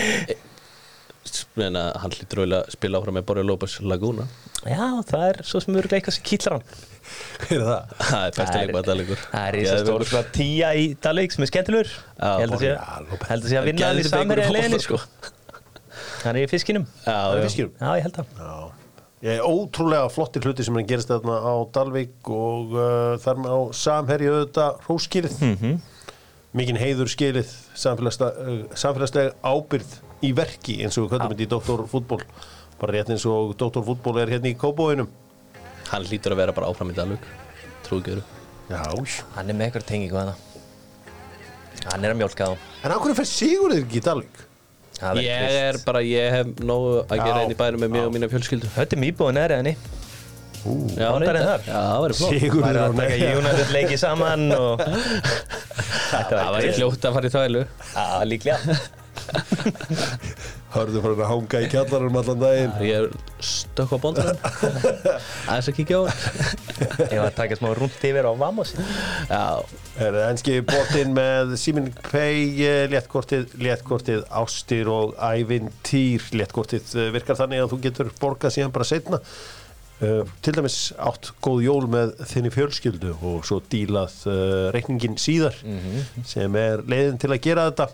meina, 1.59 1.83
hann 2.03 2.13
auðvitað 2.15 2.57
að 2.59 2.71
spila 2.77 2.99
áfram 3.01 3.17
með 3.19 3.25
Borja 3.29 3.45
López 3.49 3.75
Laguna. 3.83 4.27
Já, 4.67 4.87
það 5.09 5.25
er 5.29 5.41
svo 5.47 5.61
sem 5.63 5.77
örgulega 5.79 5.99
eitthvað 6.01 6.17
sem 6.17 6.25
kýtlar 6.27 6.57
hann. 6.57 6.65
Hver 7.47 7.57
er 7.57 7.65
það? 7.67 7.91
það 8.03 8.25
er 8.27 8.33
besta 8.37 8.61
leikmaður 8.63 8.87
Dalvíkur 8.91 9.21
Það 9.31 9.45
er 9.49 9.57
í 9.59 9.65
þessu 9.67 9.85
stóru 9.87 10.07
sko 10.11 10.23
tíja 10.35 10.71
í 10.75 10.87
Dalvík 11.05 11.35
sem 11.37 11.45
er 11.47 11.51
Ég 12.27 12.41
held 12.43 12.57
að 12.57 12.65
sé 12.65 12.73
að 12.75 13.61
að 13.61 13.69
vinna 13.71 13.91
hann 13.93 14.01
í 14.01 14.07
samherja 14.11 14.49
leginni 14.57 14.81
sko. 14.83 14.99
Hann 16.25 16.33
er 16.41 16.43
í 16.43 16.49
fiskinum. 16.51 16.87
Já, 17.07 17.15
Það 17.79 18.01
ég 18.01 18.07
held 18.09 18.19
að. 18.23 18.73
Er 19.27 19.43
ótrúlega 19.47 20.09
flottir 20.13 20.45
hluti 20.45 20.65
sem 20.67 20.77
að 20.77 20.89
gerast 20.91 21.09
þarna 21.11 21.37
á 21.47 21.55
Dalvík 21.75 22.29
og 22.37 22.75
uh, 22.77 23.15
þar 23.23 23.39
með 23.43 23.55
á 23.55 23.61
samherju 23.85 24.33
auðvitað 24.35 24.83
hróskilið 24.89 25.39
mm 25.43 25.55
Mhm. 25.57 25.79
mikinn 26.57 26.79
heiður 26.81 27.11
skilið 27.13 27.51
samfélagslega, 27.77 28.45
uh, 28.51 28.77
samfélagslega 28.79 29.33
ábyrð 29.45 29.97
í 30.25 30.33
verki 30.37 30.79
eins 30.85 30.97
og 30.97 31.07
við 31.07 31.15
köttum 31.15 31.35
þetta 31.35 31.47
í 31.47 31.51
doktorfútból 31.53 32.23
bara 32.81 32.97
rétt 32.97 33.13
eins 33.13 33.27
og 33.29 33.53
doktorfútból 33.61 34.17
er 34.23 34.33
hérna 34.37 34.53
í 34.53 34.57
Kóbóinum 34.59 35.11
hann 35.91 36.09
hlýtur 36.09 36.35
að 36.35 36.43
vera 36.45 36.57
bara 36.57 36.73
áfram 36.73 36.93
í 36.93 36.97
Dalvík 36.97 37.29
trú 37.87 38.01
ekki 38.01 38.17
öru 38.17 38.27
Já, 38.67 38.83
Hann 39.37 39.53
er 39.53 39.55
með 39.55 39.69
eitthvað 39.69 39.85
tengingu 39.87 40.19
það 40.19 40.33
Hann 41.87 42.03
er 42.05 42.13
að 42.17 42.19
mjólka 42.19 42.51
á 42.51 42.53
en 42.57 42.95
á 42.95 42.97
hverju 42.99 43.19
fer 43.21 43.29
Sigurður 43.31 43.85
ekki 43.85 44.01
í? 44.03 44.47
Það 44.97 45.19
verður 45.19 45.27
ég 45.27 45.55
er 45.61 45.79
bara, 45.85 46.01
ég 46.07 46.33
hef 46.33 46.51
nógu 46.65 46.93
að 47.05 47.21
gera 47.21 47.43
einn 47.43 47.53
í 47.53 47.59
bænum 47.59 47.83
með 47.85 47.93
mig 47.93 48.07
og 48.07 48.15
mína 48.15 48.29
fjölskyldu. 48.33 48.71
Höttum 48.77 49.05
íbúin 49.05 49.41
er 49.41 49.53
reyndar. 51.29 51.51
þar. 51.51 51.67
já, 51.67 51.75
það 51.77 52.05
verður 52.05 52.19
flott. 52.21 52.37
Sigurður 52.37 52.65
Bara 52.65 52.81
á 52.81 52.87
að 52.87 52.97
taka 52.97 53.11
nei 53.13 53.37
United 53.41 53.75
leiki 53.77 53.99
saman 54.01 54.47
og 54.57 54.85
það 56.33 56.55
væri 56.57 56.73
fljótt 56.79 57.09
að 57.11 57.19
fara 57.19 57.29
í 57.29 57.35
þvælu. 57.37 57.67
Já, 57.93 58.07
líklega 58.33 58.79
Hörðu 60.77 61.01
frá 61.01 61.11
hann 61.13 61.23
að 61.23 61.31
hanga 61.31 61.63
í 61.63 61.71
kjallarum 61.73 62.19
allan 62.21 62.43
daginn 62.43 62.75
ég 62.85 63.07
er 63.07 63.43
stökk 63.43 63.97
á 63.97 63.99
bóndanum 64.03 64.39
aðeins 65.49 65.71
að 65.71 65.77
kíkja 65.79 66.01
á 66.01 66.03
hann 66.07 66.57
Ég 66.77 67.19
var 67.21 67.31
að 67.31 67.39
taka 67.39 67.57
smá 67.57 67.71
rúnt 67.77 68.05
yfir 68.05 68.29
á 68.29 68.33
Vamosin 68.37 68.83
já, 69.31 69.45
Er 69.97 70.13
það 70.13 70.27
enski 70.29 70.57
bóttinn 70.69 71.15
með 71.17 71.55
Simin 71.61 71.87
Pay, 72.11 72.41
eh, 72.61 72.83
léttkortið, 72.93 73.55
léttkortið 73.65 74.27
Ástir 74.29 74.91
og 74.93 75.15
Ævintýr. 75.17 76.27
Léttkortið 76.37 76.91
eh, 77.01 77.09
virkar 77.15 77.39
þannig 77.39 77.63
að 77.65 77.71
þú 77.73 77.79
getur 77.87 78.11
borgað 78.21 78.59
síðan 78.59 78.75
bara 78.75 78.89
setna. 78.89 79.23
Uh, 79.97 80.29
til 80.45 80.53
dæmis 80.53 80.91
átt 81.01 81.31
góð 81.41 81.63
jól 81.65 81.87
með 81.89 82.11
þinni 82.29 82.51
fjölskyldu 82.53 83.15
og 83.25 83.47
svo 83.49 83.63
dílað 83.73 84.13
uh, 84.29 84.67
reikningin 84.75 85.17
síðar 85.17 85.57
sem 86.29 86.59
er 86.61 86.83
leiðin 86.85 87.17
til 87.23 87.31
að 87.33 87.41
gera 87.47 87.65
þetta. 87.71 87.87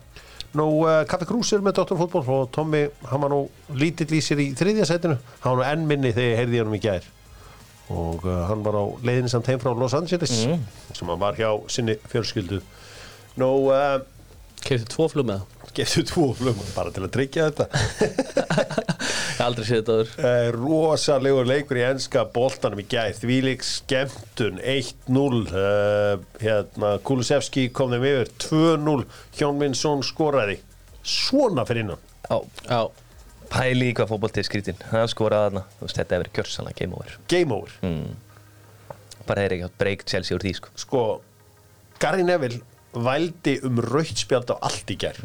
Nú, 0.59 0.67
uh, 0.85 1.01
Kaffi 1.09 1.27
Krús 1.29 1.53
er 1.57 1.65
með 1.65 1.79
Dr. 1.81 1.97
Fútból 1.97 2.27
og 2.29 2.51
Tommy, 2.53 2.85
hann 3.09 3.25
var 3.25 3.33
nú 3.33 3.47
lítill 3.73 4.11
í 4.13 4.21
sér 4.21 4.43
í 4.45 4.51
þriðja 4.59 4.89
setinu. 4.91 5.17
Hann 5.41 5.57
var 5.57 5.63
nú 5.63 5.69
enn 5.71 5.87
minni 5.89 6.13
þegar 6.13 6.29
ég 6.29 6.41
heyrði 6.43 6.59
í 6.59 6.63
honum 6.63 6.77
í 6.77 6.83
gær 6.83 7.09
og 7.93 8.25
uh, 8.25 8.45
hann 8.49 8.63
var 8.65 8.77
á 8.79 8.85
leiðinni 9.05 9.31
samt 9.33 9.49
heim 9.51 9.61
frá 9.61 9.73
Los 9.77 9.95
Angeles 9.97 10.33
sem 10.33 11.09
hann 11.09 11.21
var 11.21 11.37
hjá 11.37 11.51
sinni 11.73 11.99
fjölskyldu 12.13 12.63
Nú, 13.41 13.49
uh, 13.73 14.03
kefti 14.67 14.89
tvo 14.95 15.09
flug 15.13 15.29
með 15.29 15.43
það 15.43 15.63
getur 15.77 16.05
tvo 16.07 16.27
flugum 16.37 16.73
bara 16.75 16.93
til 16.93 17.05
að 17.07 17.13
tryggja 17.17 17.49
þetta. 17.51 17.67
Aldrei 19.47 19.67
séð 19.67 19.79
þetta 19.79 19.95
áður. 19.97 20.11
Uh, 20.19 20.49
Rosalegur 20.57 21.49
leikur 21.49 21.81
í 21.81 21.85
enska 21.87 22.25
boltanum 22.35 22.83
í 22.83 22.87
gæð 22.93 23.23
Þvílík 23.23 23.65
skemmtun 23.67 24.61
1-0 24.61 25.23
uh, 25.49 26.25
hérna, 26.43 26.95
Kulusevski 27.07 27.69
kom 27.75 27.95
þeim 27.95 28.09
yfir 28.11 28.33
2-0 28.47 28.99
Hjónminnsson 29.39 30.05
skoraði. 30.07 30.59
Svona 31.03 31.65
fyrir 31.69 31.87
innan. 31.87 32.11
Já, 32.29 32.37
já, 32.69 32.83
pæli 33.53 33.91
í 33.91 33.95
hvað 33.97 34.13
fótbolti 34.13 34.41
er 34.41 34.47
skrítin 34.47 34.79
Það 34.79 35.09
skoraði 35.11 35.49
þarna, 35.49 35.65
þú 35.79 35.87
veist, 35.89 35.97
þetta 35.99 36.15
hefur 36.15 36.27
verið 36.27 36.37
gjörsanlega 36.39 36.79
game 36.83 36.99
over. 37.01 37.17
Game 37.33 37.57
over. 37.57 37.79
Bara 39.27 39.47
er 39.47 39.57
ekki 39.57 39.67
átt 39.71 39.81
breykt 39.81 40.13
Chelsea 40.13 40.37
úr 40.37 40.45
því 40.45 40.55
sko. 40.59 40.71
Sko, 40.85 41.03
Gary 42.03 42.27
Neville 42.27 42.61
vældi 42.93 43.57
um 43.67 43.81
rautt 43.81 44.21
spjald 44.21 44.51
á 44.53 44.57
allt 44.69 44.91
í 44.93 44.97
gær. 45.01 45.19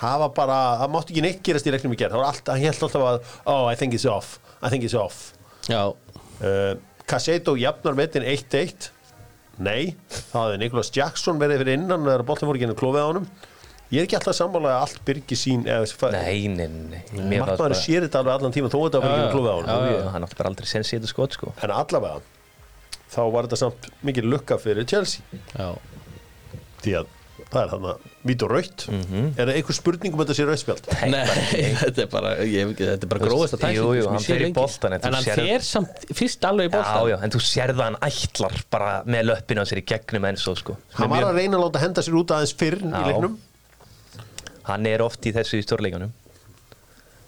Hafa 0.00 0.30
bara, 0.36 0.60
það 0.82 0.94
mátti 0.94 1.14
ekki 1.14 1.24
neitt 1.24 1.42
gerast 1.44 1.68
í 1.68 1.74
leiknum 1.74 1.96
í 1.96 1.98
gær, 2.00 2.14
það 2.14 2.22
var 2.22 2.30
allt, 2.32 2.48
hann 2.48 2.62
held 2.64 2.86
alltaf 2.86 3.04
að 3.10 3.20
oh, 3.44 3.66
I 3.68 3.76
think 3.76 3.96
it's 3.96 4.08
off, 4.08 4.38
I 4.62 4.72
think 4.72 4.86
it's 4.86 4.96
off. 4.96 5.34
Já, 5.68 5.92
uh, 5.92 6.72
Cassetto 7.10 7.56
jafnar 7.58 7.98
metin 7.98 8.24
1-1 8.24 8.90
nei, 9.60 9.94
það 10.30 10.46
hefði 10.46 10.58
Nicholas 10.62 10.92
Jackson 10.94 11.40
verið 11.40 11.64
fyrir 11.64 11.76
innan 11.76 12.08
boltin 12.24 12.48
voru 12.48 12.56
ekki 12.56 12.68
henni 12.68 12.78
klófið 12.80 13.04
á 13.04 13.08
honum. 13.10 13.30
Ég 13.90 14.04
er 14.04 14.06
ekki 14.06 14.16
alltaf 14.20 14.36
sammála 14.38 14.76
að 14.76 14.84
allt 14.84 15.00
byrgi 15.04 15.36
sín 15.36 15.64
eða 15.66 16.10
Nei, 16.14 16.46
nei, 16.46 16.68
nei 16.70 17.00
fannst 17.10 17.32
markmaður 17.42 17.74
sér 17.74 18.04
þetta 18.06 18.20
alveg 18.22 18.36
allan 18.36 18.54
tíma 18.54 18.70
þó 18.70 18.76
þetta 18.84 19.00
var 19.02 19.08
ekki 19.08 19.18
henni 19.18 19.32
klófið 19.34 19.50
á 19.50 19.56
honum. 19.58 19.86
Jú, 19.90 19.96
jú, 19.96 20.04
Hann 20.14 20.26
átti 20.26 20.38
bara 20.38 20.52
aldrei 20.52 20.68
sens 20.70 20.92
í 20.92 20.94
þetta 20.94 21.10
skot 21.10 21.34
sko. 21.34 21.54
En 21.66 21.74
allavega 21.74 22.22
þá 23.10 23.22
var 23.34 23.48
þetta 23.48 23.58
samt 23.64 23.88
mikið 24.06 24.28
lukka 24.30 24.60
fyrir 24.62 24.86
Chelsea. 24.86 25.42
Já 25.58 25.74
því 26.84 26.94
að 27.00 27.16
það 27.50 27.60
er 27.64 27.70
þannig 27.72 28.08
vít 28.28 28.42
og 28.44 28.50
raut 28.52 28.82
er 28.90 29.38
það 29.48 29.50
einhver 29.56 29.76
spurning 29.78 30.12
um 30.14 30.20
þetta 30.20 30.34
sé 30.36 30.44
rautspjald 30.46 30.88
Nei, 31.08 31.22
þetta 31.80 32.02
er 32.04 32.08
bara, 32.12 32.32
er 32.44 33.06
bara 33.08 33.22
gróðast 33.24 33.56
að 33.56 33.72
Jú, 33.78 33.86
jú, 33.96 34.04
hann 34.12 34.24
fer 34.26 34.44
í 34.44 34.50
boltann, 34.54 34.96
en 34.98 35.06
En 35.08 35.16
hann 35.16 35.24
sérð- 35.24 35.48
fer 35.48 35.64
samt 35.64 36.04
fyrst 36.18 36.44
alveg 36.50 36.68
í 36.68 36.70
Já, 36.70 36.74
boltan 36.76 37.08
já, 37.10 37.16
en 37.24 37.32
þú 37.34 37.40
sérð 37.48 37.80
að 37.80 37.86
hann 37.88 37.98
ætlar 38.10 38.58
bara 38.76 38.90
með 39.08 39.24
löppinu 39.30 39.64
á 39.64 39.66
sér 39.70 39.80
í 39.80 39.86
gegnum 39.88 40.26
eins 40.28 40.44
og 40.52 40.58
sko. 40.60 40.76
Hann 40.98 41.10
var 41.14 41.26
að 41.30 41.38
reyna 41.40 41.56
að 41.56 41.64
láta 41.64 41.82
henda 41.86 42.04
sér 42.04 42.18
út 42.20 42.34
aðeins 42.36 42.54
fyrr 42.60 42.78
í 42.84 42.90
Já. 42.92 43.06
leiknum. 43.08 43.38
Hann 44.68 44.86
er 44.92 45.02
oft 45.02 45.24
í 45.26 45.32
þessu 45.34 45.58
í 45.58 45.64
stórleikunum. 45.64 46.12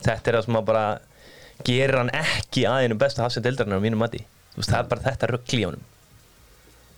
Þetta 0.04 0.28
er 0.28 0.36
það 0.38 0.44
sem 0.50 0.60
að 0.60 0.68
bara 0.68 0.84
gerir 1.64 1.96
hann 2.02 2.12
ekki 2.20 2.66
aðeinum 2.68 3.00
besta 3.00 3.24
hafsend 3.24 3.48
eldarinn 3.48 3.78
á 3.78 3.82
mínum 3.82 4.02
mati. 4.04 4.20
Þú 4.52 4.60
veist, 4.60 4.70
það 4.74 4.78
er 4.84 4.88
bara 4.92 5.06
þetta 5.08 5.30
röggli 5.32 5.62
í 5.62 5.66
honum 5.70 5.88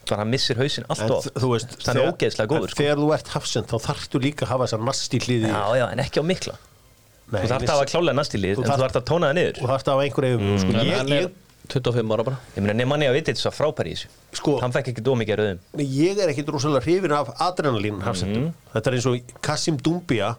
Þannig 0.05 0.15
að 0.15 0.23
hann 0.23 0.31
missir 0.35 0.59
hausinn 0.61 0.87
allt 0.89 1.11
of 1.15 1.27
þú 1.41 1.51
veist 1.55 1.75
Þannig 1.85 2.03
er 2.05 2.13
ógeðslega 2.13 2.51
góður 2.53 2.73
sko. 2.75 2.81
þegar 2.83 3.01
þú 3.03 3.09
ert 3.17 3.31
hafsend 3.35 3.67
þá 3.71 3.77
þarftu 3.89 4.21
líka 4.25 4.45
að 4.47 4.53
hafa 4.55 4.67
þessar 4.69 4.85
nasti 4.89 5.21
hliði 5.25 5.51
Já, 5.51 5.63
já, 5.81 5.85
en 5.95 6.03
ekki 6.05 6.21
á 6.21 6.25
mikla. 6.25 6.55
Nei, 7.33 7.41
Þú 7.41 7.49
þarf 7.49 7.65
viss- 7.65 7.71
að 7.73 7.79
hafa 7.79 7.89
klálega 7.91 8.17
nastilið 8.21 8.55
Þú 8.59 8.65
En 8.65 8.69
þú 8.69 8.79
þarf 8.85 8.99
að 9.01 9.07
tóna 9.09 9.31
það 9.33 9.39
niður. 9.41 9.61
og 9.65 9.71
þarftu 9.73 9.89
að 9.89 9.95
hafa 9.97 10.05
einhverja 10.09 10.39
mm. 10.39 10.59
sko, 10.65 10.73
ég, 10.85 10.97
hann 11.01 11.13
ég, 11.15 11.31
25 11.73 12.13
ára 12.13 12.25
bara. 12.29 12.39
Ég 12.55 12.61
meina, 12.61 12.75
nefn 12.77 12.91
manni 12.93 13.07
að 13.09 13.15
vita 13.17 13.33
þetta 13.33 13.41
svo 13.41 13.53
frábæri 13.57 13.95
í 13.95 13.97
þessu. 13.97 14.09
Sko- 14.37 14.59
Hann 14.61 14.75
fekk 14.75 14.91
ekki 14.93 15.05
dómikið 15.07 15.39
rauðum 15.41 15.85
ég 15.89 16.19
er 16.21 16.29
ekkit 16.35 16.51
rosalega 16.53 16.85
hrifin 16.85 17.15
af 17.17 17.31
adrenalín 17.41 18.03
hafsendum. 18.05 18.51
Þetta 18.75 18.91
er 18.93 18.97
eins 18.99 19.07
og 19.09 19.33
Kassim 19.41 19.79
Dumbia 19.81 20.35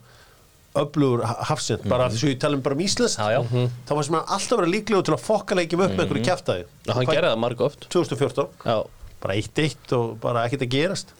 öflugur 0.75 1.23
ha- 1.25 1.37
hafsend 1.49 1.85
bara 1.89 2.09
þess 2.11 2.25
að 2.27 2.33
ég 2.33 2.39
tala 2.43 2.57
um 2.59 2.61
bara 2.65 2.75
um 2.75 2.81
Íslands 2.83 3.15
Já, 3.17 3.29
já. 3.31 3.41
þá 3.87 3.91
var 3.95 4.03
sem 4.07 4.17
hann 4.17 4.25
alltaf 4.35 4.59
verið 4.59 4.73
líklegur 4.75 5.05
til 5.07 5.15
að 5.15 5.23
fokka 5.23 5.55
leikjum 5.57 5.83
upp 5.85 5.93
með 5.95 6.03
einhverju 6.05 6.25
kjæftæði 6.27 6.65
og 6.89 6.93
hann 6.97 7.09
gerði 7.09 7.29
það 7.31 7.39
marg 7.45 7.63
oft 7.69 7.87
2014 7.95 8.49
já, 8.65 8.77
bara 9.25 9.37
1-1 9.41 9.95
og 9.97 10.11
bara 10.23 10.45
ekkert 10.47 10.67
að 10.67 10.75
gerast. 10.77 11.15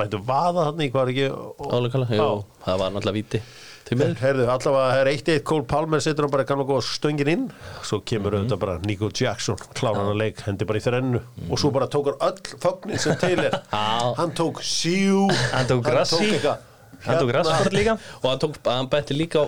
Lætu 0.00 0.22
vaða 0.26 0.70
þannig 0.70 0.94
hvað 0.94 1.02
er 1.04 1.12
ekki 1.12 1.28
jú, 1.28 2.16
Já. 2.16 2.30
það 2.64 2.80
var 2.82 2.96
náttúrulega 2.96 3.20
miður. 3.20 4.16
Herðu, 4.22 4.44
allavega 4.48 4.82
það 4.88 4.98
er 5.02 5.08
eitt 5.10 5.26
eitt 5.28 5.42
Cole 5.44 5.66
Palmer 5.68 6.00
setur 6.00 6.24
hann 6.24 6.32
bara 6.32 6.46
kannu 6.48 6.64
góða 6.64 6.84
stöngin 6.86 7.28
inn. 7.28 7.42
Svo 7.84 7.98
kemur 8.08 8.32
auðvitað 8.38 8.60
bara 8.62 8.76
Nico 8.88 9.10
Jackson 9.12 9.58
klára 9.76 10.00
hann 10.00 10.12
að 10.14 10.20
leik, 10.22 10.40
hendi 10.46 10.64
bara 10.70 10.80
í 10.80 10.84
þrennu. 10.86 11.20
Og 11.50 11.60
svo 11.60 11.68
bara 11.74 11.88
tók 11.92 12.08
hann 12.08 12.22
öll 12.30 12.56
fögnin 12.62 13.02
sem 13.02 13.18
til 13.20 13.36
er. 13.42 13.58
Já. 13.74 14.14
hann 14.16 14.32
tók 14.38 14.62
síu 14.64 15.26
Hann 15.52 15.68
tók 15.68 15.82
grassi. 15.84 16.22
eitthvað, 16.30 16.62
Hann 17.02 17.18
tók 17.18 17.32
hérna, 17.34 17.42
rassport 17.42 17.76
líka. 17.76 17.98
Og 18.22 18.28
hann, 18.30 18.40
tók, 18.46 18.56
hann 18.70 18.88
betti 18.96 19.18
líka 19.18 19.44
á, 19.44 19.46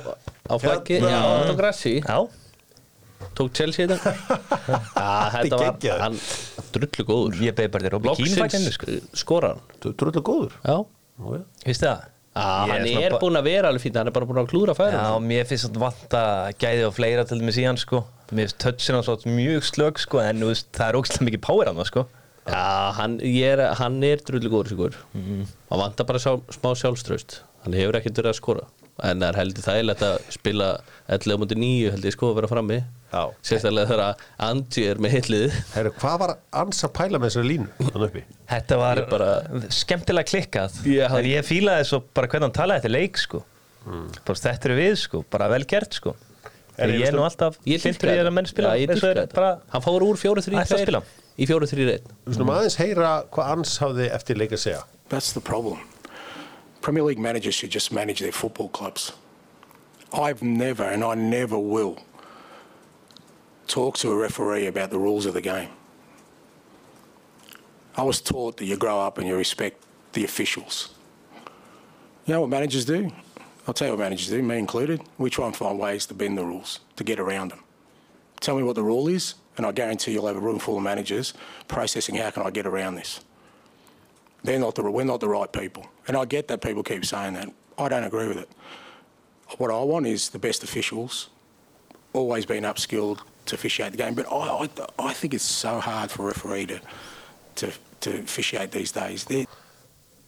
á 0.50 0.54
flaggi 0.60 0.98
Hérna. 0.98 1.14
Já, 1.14 1.20
hann 1.30 1.48
tók 1.54 1.64
Rassi 1.64 1.94
Já, 2.02 2.18
Tók 3.34 3.52
Chelsea 3.56 3.86
þetta 3.90 4.14
þetta 5.34 5.58
var. 5.60 6.00
Hann 6.04 6.18
drullu 6.74 7.06
góður 7.08 7.40
ég 7.44 7.54
beði 7.58 7.70
bara 7.74 7.90
Keane 7.90 8.14
fækkennu 8.14 8.42
Loksins 8.44 8.74
sko. 8.78 8.98
skora 9.18 9.54
hann 9.54 9.94
Drullu 9.98 10.22
góður. 10.26 10.58
Vistu 11.64 11.86
það? 11.88 12.10
Ég 12.34 12.72
hann 12.74 12.86
er 12.98 13.14
búinn 13.22 13.38
að 13.38 13.44
vera 13.46 13.68
alveg 13.70 13.84
fínt 13.84 13.94
Hann 14.00 14.08
er 14.10 14.14
bara 14.16 14.26
búinn 14.26 14.40
að 14.42 14.48
klúra 14.50 14.74
færa 14.74 15.04
Já, 15.06 15.18
mér 15.22 15.44
finnst 15.46 15.68
þetta 15.68 15.82
vanta 15.84 16.22
gæði 16.58 16.86
og 16.88 16.94
fleira 16.96 17.22
til 17.30 17.38
dæmis 17.38 17.58
í 17.62 17.66
hann 17.68 17.78
sko 17.78 18.00
Mér 18.34 18.48
finnst 18.48 18.58
touchin 18.64 18.96
hans 18.98 19.10
átt 19.12 19.26
mjög 19.30 19.68
slög 19.68 20.00
sko 20.02 20.18
En 20.24 20.42
veist, 20.48 20.66
það 20.74 20.88
er 20.90 20.98
ógstlega 20.98 21.28
mikið 21.28 21.42
power 21.46 21.70
hann 21.70 21.86
sko 21.86 22.04
Já, 22.50 22.64
hann, 22.98 23.14
ég 23.22 23.54
er, 23.54 23.62
hann 23.78 24.00
er 24.04 24.18
drullu 24.26 24.50
góður 24.50 24.72
sigur 24.74 24.98
Mhm. 25.14 25.44
Hann 25.70 25.80
vantar 25.84 26.08
bara 26.10 26.18
sjá, 26.26 26.34
smá 26.58 26.72
sjálfströst 26.82 27.38
Hann 27.62 27.78
hefur 27.78 28.00
ekkert 28.00 28.18
verið 28.18 28.34
að 28.34 28.40
skora 28.42 28.66
En 29.06 29.22
það 29.22 29.28
er 29.30 29.38
heldur 29.44 29.64
þægilegt 29.68 30.02
að 30.10 30.18
spila 30.34 30.66
11 31.14 31.38
mútið 31.44 31.62
9 31.62 31.94
held 31.94 32.04
ég 32.10 32.14
sko 32.14 32.28
að 32.30 32.36
vera 32.38 32.50
frammi. 32.50 32.76
Sérstaklega 33.44 33.88
þegar 33.90 34.02
að 34.04 34.22
Angie 34.48 34.90
er 34.90 35.00
með 35.04 35.14
hitlið 35.16 35.56
Herru, 35.74 35.92
hvað 36.00 36.18
var 36.24 36.32
ans 36.62 36.84
að 36.86 36.92
pæla 36.98 37.18
með 37.22 37.30
þessari 37.30 37.50
línu 37.52 37.68
þannig 37.80 38.06
uppi? 38.10 38.22
Þetta 38.52 38.78
var 38.80 39.00
bara- 39.10 39.70
skemmtilega 39.78 40.30
klikkað. 40.32 40.78
Ég 40.90 41.08
hafði- 41.08 41.24
En 41.24 41.30
ég 41.30 41.48
fílaði 41.48 41.88
svo 41.90 42.00
bara 42.14 42.28
hvernig 42.28 42.48
hann 42.48 42.56
talaði 42.60 42.82
eftir 42.82 42.94
leik 42.94 43.16
sko. 43.18 43.42
Bara 43.84 44.38
Þetta 44.44 44.64
eru 44.70 44.76
við 44.80 44.94
sko, 44.98 45.24
bara 45.30 45.48
vel 45.48 45.64
gert 45.64 45.92
sko. 46.00 46.14
En 46.76 46.88
Þegar 46.90 47.00
ég 47.00 47.06
er 47.06 47.12
nú 47.14 47.22
alltaf 47.22 47.58
hlynntur 47.62 48.08
í 48.10 48.14
dýrka 48.14 48.26
að 48.26 48.32
menn 48.34 48.46
spila. 48.50 48.70
Er 48.74 49.26
bara 49.34 49.50
Hann 49.70 49.82
fór 49.84 50.02
úr 50.02 50.16
4-3-2 50.18 50.58
Ætla 50.58 50.78
að 50.78 50.82
spila. 50.82 51.02
í 51.38 51.46
4-3-1 51.46 52.00
Við 52.26 52.34
skulum 52.34 52.50
aðeins 52.50 52.76
heyra 52.80 53.10
hvað 53.30 53.50
ans 53.52 53.78
hafði 53.78 54.10
eftir 54.10 54.36
leik 54.36 54.50
að 54.56 54.58
segja. 54.64 54.82
That's 55.10 55.32
the 55.32 55.40
problem. 55.40 55.78
Premier 56.80 57.04
League 57.04 57.18
managers 57.22 57.54
should 57.54 57.70
just 57.70 57.92
manage 57.92 58.18
their 58.20 58.32
football 58.32 58.68
clubs. 58.68 59.12
I've 60.12 60.42
never, 60.42 60.84
and 60.84 61.02
I 61.04 61.14
never 61.14 61.58
will, 61.58 61.98
talk 63.66 63.96
to 63.98 64.10
a 64.10 64.16
referee 64.16 64.66
about 64.66 64.90
the 64.90 64.98
rules 64.98 65.26
of 65.26 65.34
the 65.34 65.40
game. 65.40 65.70
I 67.96 68.02
was 68.02 68.20
taught 68.20 68.56
that 68.56 68.64
you 68.64 68.76
grow 68.76 69.00
up 69.00 69.18
and 69.18 69.26
you 69.26 69.36
respect 69.36 69.82
the 70.12 70.24
officials. 70.24 70.94
You 72.26 72.34
know 72.34 72.40
what 72.40 72.50
managers 72.50 72.84
do? 72.84 73.10
I'll 73.66 73.74
tell 73.74 73.88
you 73.88 73.92
what 73.92 74.00
managers 74.00 74.28
do, 74.28 74.42
me 74.42 74.58
included. 74.58 75.00
We 75.18 75.30
try 75.30 75.46
and 75.46 75.56
find 75.56 75.78
ways 75.78 76.06
to 76.06 76.14
bend 76.14 76.36
the 76.36 76.44
rules, 76.44 76.80
to 76.96 77.04
get 77.04 77.18
around 77.18 77.50
them. 77.50 77.60
Tell 78.40 78.56
me 78.56 78.62
what 78.62 78.74
the 78.74 78.82
rule 78.82 79.08
is, 79.08 79.34
and 79.56 79.64
I 79.64 79.72
guarantee 79.72 80.12
you'll 80.12 80.26
have 80.26 80.36
a 80.36 80.40
room 80.40 80.58
full 80.58 80.76
of 80.76 80.82
managers 80.82 81.34
processing 81.68 82.16
how 82.16 82.30
can 82.30 82.42
I 82.42 82.50
get 82.50 82.66
around 82.66 82.96
this. 82.96 83.20
They're 84.42 84.58
not 84.58 84.74
the, 84.74 84.82
we're 84.82 85.04
not 85.04 85.20
the 85.20 85.28
right 85.28 85.50
people. 85.50 85.86
And 86.06 86.16
I 86.16 86.26
get 86.26 86.48
that 86.48 86.60
people 86.60 86.82
keep 86.82 87.04
saying 87.06 87.34
that. 87.34 87.48
I 87.78 87.88
don't 87.88 88.04
agree 88.04 88.28
with 88.28 88.36
it. 88.36 88.48
What 89.56 89.70
I 89.70 89.82
want 89.82 90.06
is 90.06 90.30
the 90.30 90.38
best 90.38 90.62
officials, 90.62 91.30
always 92.12 92.44
being 92.44 92.64
upskilled 92.64 93.20
to 93.46 93.54
officiate 93.54 93.92
the 93.92 93.98
game. 93.98 94.14
But 94.14 94.26
I, 94.30 94.64
I, 94.64 94.68
I 95.10 95.12
think 95.12 95.34
it's 95.34 95.44
so 95.44 95.80
hard 95.80 96.10
for 96.10 96.24
a 96.24 96.26
referee 96.26 96.66
to, 96.66 96.80
to, 97.56 97.72
to 98.00 98.10
officiate 98.20 98.70
these 98.72 98.92
days. 98.92 99.24
They're, 99.24 99.46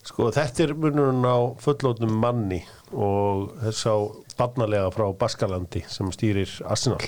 Sko 0.06 0.28
þetta 0.30 0.68
er 0.68 0.72
munurinn 0.78 1.24
á 1.26 1.58
fullótum 1.58 2.12
manni 2.22 2.60
og 2.94 3.56
þess 3.58 3.88
á 3.90 3.96
barnalega 4.38 4.92
frá 4.94 5.08
Baskalandi 5.18 5.82
sem 5.90 6.12
stýrir 6.14 6.52
Arsenal. 6.62 7.02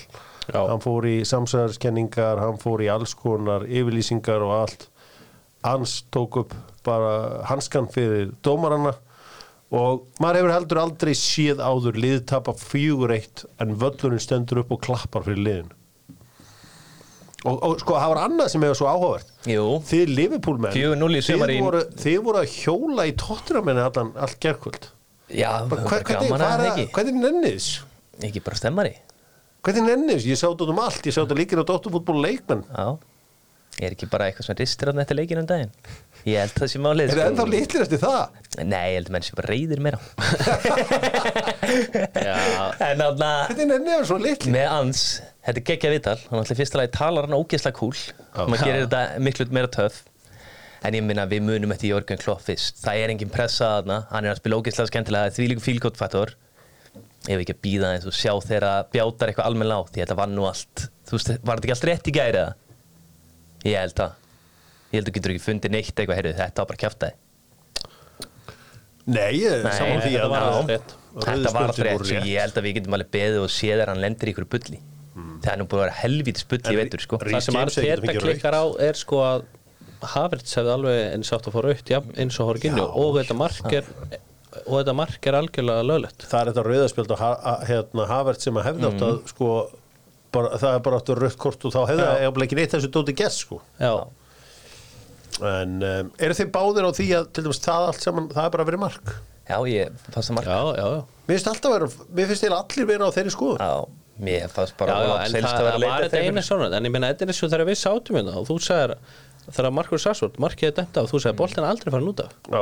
Já. 0.48 0.64
Hann 0.64 0.82
fór 0.82 1.06
í 1.06 1.20
samsæðarskenningar, 1.28 2.40
hann 2.42 2.58
fór 2.58 2.82
í 2.82 2.88
alls 2.90 3.14
konar 3.14 3.68
yfirlýsingar 3.68 4.42
og 4.42 4.54
allt. 4.56 4.88
Hans 5.62 6.00
tók 6.10 6.40
upp 6.42 6.56
bara 6.86 7.44
hanskan 7.46 7.86
fyrir 7.92 8.32
dómarana 8.42 8.96
og 9.70 10.08
maður 10.18 10.40
hefur 10.40 10.54
heldur 10.56 10.82
aldrei 10.82 11.14
séð 11.18 11.62
áður 11.62 12.00
liðtapa 12.02 12.56
fjögur 12.58 13.14
eitt 13.14 13.44
en 13.62 13.76
völlurinn 13.78 14.22
stendur 14.24 14.64
upp 14.64 14.74
og 14.74 14.82
klappar 14.88 15.28
fyrir 15.28 15.44
liðin. 15.44 15.74
Og, 17.48 17.58
og 17.66 17.80
sko 17.82 17.96
það 17.98 18.12
var 18.12 18.20
annað 18.26 18.48
sem 18.52 18.64
hefur 18.66 18.78
svo 18.80 18.88
áhugavert. 18.92 19.32
Þið 19.90 20.12
Liverpool 20.14 20.58
menn 20.64 20.72
4-0 20.76 21.18
í 21.18 21.22
sumar 21.26 21.52
þið 21.54 21.64
þið 22.04 22.16
voru 22.28 22.40
að 22.42 22.54
hjóla 22.58 23.06
í 23.08 23.12
tótturamenni 23.24 23.84
allan 23.84 24.12
allt 24.26 24.38
hver, 25.88 26.02
hvernig, 26.08 26.30
að 26.32 26.42
er 26.48 26.64
ekki. 26.72 26.86
að- 26.88 26.94
bara 28.48 28.56
stemmari. 28.56 28.94
Hvernig 29.64 29.84
nennis, 29.90 30.24
ég 30.28 30.38
sá 30.40 30.46
þetta 30.48 30.68
um 30.72 30.78
allt 30.84 31.02
ég 31.08 31.12
sá 31.16 31.20
þetta 31.24 31.36
líkir 31.40 31.60
á 31.60 31.64
dótturfútból 31.68 32.20
leikmenn. 32.24 32.64
Já 32.72 32.88
er 33.86 33.94
ekki 33.94 34.08
bara 34.10 34.26
eitthvað 34.28 34.46
sem 34.48 34.56
ristir 34.58 34.86
hann 34.90 35.00
eftir 35.02 35.16
leikinu 35.18 35.40
um 35.42 35.48
daginn? 35.48 35.72
Ég 36.26 36.36
held 36.42 36.54
það 36.58 36.70
sé 36.72 36.78
málið 36.82 37.04
er 37.04 37.08
það 37.18 37.28
ennþá 37.30 37.44
litlir 37.52 37.82
eftir 37.84 38.00
það? 38.02 38.22
Nei, 38.58 38.86
ég 38.90 38.96
held 38.98 39.08
að 39.08 39.14
menn 39.14 39.26
sé 39.26 39.32
bara 39.38 39.50
reyðir 39.52 39.80
meira. 39.84 39.98
Já, 42.28 42.36
En 42.88 43.02
þannig 43.02 43.24
að 43.24 43.64
nennis 43.70 43.94
er 43.94 44.08
svo 44.08 44.18
litlir? 44.22 44.52
Með 44.54 44.68
ans, 44.74 45.00
þetta 45.46 45.58
er 45.62 45.66
geggja 45.70 45.92
viðtal. 45.94 46.18
Hann 46.28 46.40
alltaf 46.42 46.60
fyrsta 46.60 46.80
lagi 46.80 46.92
talar 46.98 47.28
hann 47.28 47.38
ógeðslega 47.38 47.78
cool 47.78 47.98
maður 48.48 48.64
gerir 48.66 48.82
þetta 48.86 49.02
miklu 49.24 49.44
meira 49.54 49.70
töff. 49.78 49.96
En 50.86 50.92
ég 50.94 51.02
minna 51.02 51.24
við 51.26 51.40
munum 51.42 51.72
eftir 51.74 51.90
Jörgen 51.94 52.20
Klopp 52.22 52.42
fyrst. 52.46 52.76
Það 52.84 53.00
er 53.02 53.08
engin 53.14 53.32
pressa 53.34 53.66
þarna, 53.78 53.96
hann 54.12 54.24
er 54.28 54.32
að 54.36 54.40
spila 54.42 54.60
ógeðslega 54.60 54.90
skemmtilega. 54.92 55.32
Því 55.34 55.42
líka 55.50 55.64
fílgóttfaktor 55.64 56.28
ef 57.28 57.34
við 57.34 57.42
ekki 57.42 57.56
að 57.56 57.64
býða 57.66 57.88
eins 57.96 58.06
og 58.08 58.14
sjá 58.14 58.30
þeirra 58.46 58.72
bjátar 58.94 59.28
eitthvað 59.32 59.48
almenn 59.50 59.70
látt, 59.72 59.90
því. 59.90 59.98
Þetta 60.04 60.16
var 60.20 60.28
nú 60.30 60.42
allt 60.48 60.76
þú 61.08 61.12
veist, 61.16 61.28
var 61.42 61.58
þetta 61.58 61.66
ekki 61.66 61.74
allt 61.74 61.88
rétt 61.88 62.08
í 62.08 62.14
gæri 62.14 62.38
eða? 62.42 62.52
Ég 63.64 63.78
held 63.82 64.04
að 64.04 64.12
ég 64.92 64.98
held 64.98 65.06
að 65.06 65.10
þú 65.10 65.16
getur 65.18 65.34
ekki 65.34 65.44
fundið 65.48 65.74
neitt 65.74 65.94
eitthvað, 65.94 66.18
heyrðu, 66.20 66.34
þetta 66.38 66.62
var 66.62 66.68
bara 66.70 66.82
kjaftaði 66.84 67.14
nei, 69.08 69.34
saman 69.74 70.02
því 70.04 70.14
þetta 70.14 70.40
að 70.44 70.94
Þetta 71.18 71.50
var 71.50 71.64
alltaf 71.66 71.78
rétt, 71.82 71.96
voru 71.96 72.06
svo 72.06 72.20
ég 72.28 72.42
held 72.44 72.58
að 72.60 72.66
við 72.68 72.74
getum 72.78 72.94
alveg 72.94 73.08
beðið 73.16 73.38
og 73.42 73.50
séð 73.50 73.72
þegar 73.72 73.90
hann 73.90 74.02
lendir 74.04 74.28
í 74.28 74.32
ykkur 74.34 74.46
bulli. 74.52 74.76
Það 75.42 75.48
er 75.50 75.58
nú 75.58 75.64
búið 75.70 75.78
að 75.80 75.84
vera 75.86 75.96
helvítis 76.02 76.44
bulli 76.50 76.74
í 76.74 76.78
veitur 76.78 77.02
sko. 77.02 77.18
Það 77.24 77.42
sem 77.46 77.56
Arteta 77.58 78.14
klikkar 78.22 78.54
á 78.54 78.64
er 78.86 78.98
sko 79.00 79.22
að 79.24 79.46
Havertz 80.12 80.54
hefði 80.54 80.72
alveg 80.76 80.98
eins 81.16 81.32
átt 81.34 81.48
að 81.50 81.56
fá 81.56 81.60
raukt 81.64 81.90
ja, 81.90 81.98
eins 82.22 82.36
og 82.38 82.50
Horginju 82.52 82.84
og 82.86 83.16
þetta 83.16 83.36
mark 83.40 83.72
er 83.80 83.88
og 84.60 84.74
þetta 84.76 84.94
mark 85.00 85.26
er 85.32 85.38
algjörlega 85.40 85.86
löglegt. 85.88 86.28
Það 86.28 86.38
er 86.44 86.50
þetta 86.52 86.66
rauðaspjöld 86.68 87.14
og 87.16 87.22
ha, 87.24 87.32
a- 87.50 87.58
hérna, 87.66 88.06
Havert 88.12 88.44
sem 88.46 88.60
að 88.60 88.68
hefði 88.68 88.88
átt 88.92 89.04
að 89.08 89.18
sko 89.32 89.50
bara, 90.34 90.58
það 90.60 90.76
er 90.76 90.82
bara 90.86 91.00
áttu 91.00 91.16
rautt 91.18 91.38
kort 91.40 91.66
og 91.68 91.74
þá 91.74 91.80
hefði 91.90 92.04
það 92.04 92.22
eiginlega 92.22 92.46
ekki 92.48 92.58
neitt 92.58 92.74
þessu 92.74 92.90
dóti 92.94 93.14
gess 93.18 93.42
sko. 93.44 93.60
Já, 93.80 93.92
en 95.38 95.76
um, 95.86 96.10
eru 96.18 96.36
þið 96.38 96.50
báðir 96.54 96.88
á 96.88 96.90
því 96.98 97.08
að 97.18 97.30
til 97.36 97.44
dæmis 97.46 97.62
það 97.62 97.86
allt 97.90 98.04
saman, 98.04 98.28
það 98.34 98.48
er 98.48 98.54
bara 98.56 98.66
verið 98.68 98.82
mark? 98.82 99.14
Já, 99.48 99.56
ég 99.70 100.02
fannst 100.12 100.28
það 100.30 100.36
marg 100.38 100.50
já, 100.50 100.58
já, 100.78 100.88
já. 100.92 101.00
mér 101.28 101.38
finnst 101.38 101.50
alltaf 101.52 101.74
vera, 101.76 101.88
mér 102.18 102.28
finnst 102.30 102.44
eiginlega 102.44 102.64
allir 102.64 102.90
vera 102.90 103.08
á 103.08 103.10
þeirri 103.16 103.34
skoðun. 103.34 103.62
Já, 103.62 104.02
mér 104.28 104.52
fannst 104.52 104.74
Já, 104.74 104.78
bara 104.82 104.98
já, 104.98 105.06
Ólaf 105.06 105.22
en 105.22 105.32
það, 105.32 105.38
að 105.38 105.38
vera 105.38 105.54
það 105.54 105.68
að 105.68 105.72
var 105.72 105.82
leita 105.84 106.02
þetta 106.02 106.20
eftir 106.20 106.28
einu 106.28 106.44
svona 106.48 106.68
en 106.68 106.88
ég 106.88 106.94
meina, 106.96 107.12
þetta 107.12 107.24
er 107.24 107.32
eins 107.32 107.42
og 107.42 107.52
þegar 107.54 107.70
við 107.70 107.80
sátum 107.84 108.18
hérna 108.18 108.36
og 108.36 108.48
þú 108.50 108.58
sagðir, 108.66 108.94
þegar 109.48 109.74
Markur 109.78 110.02
Sassvort 110.02 110.38
markið 110.42 110.68
er 110.68 110.76
dæmt 110.82 111.00
af, 111.00 111.08
þú 111.12 111.22
sagðir, 111.24 111.38
boltin 111.38 111.64
er 111.64 111.70
aldrei 111.72 111.94
farin 111.94 112.12
út 112.12 112.24
af. 112.26 112.34
Já, 112.52 112.60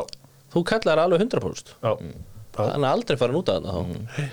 þú 0.54 0.64
kallar 0.70 1.02
alveg 1.02 1.24
100% 1.26 1.74
já, 1.80 1.92
hann 2.60 2.84
er 2.84 2.90
aldrei 2.92 3.18
farin 3.18 3.40
út 3.40 3.50
af 3.50 3.64
þarna 3.66 4.28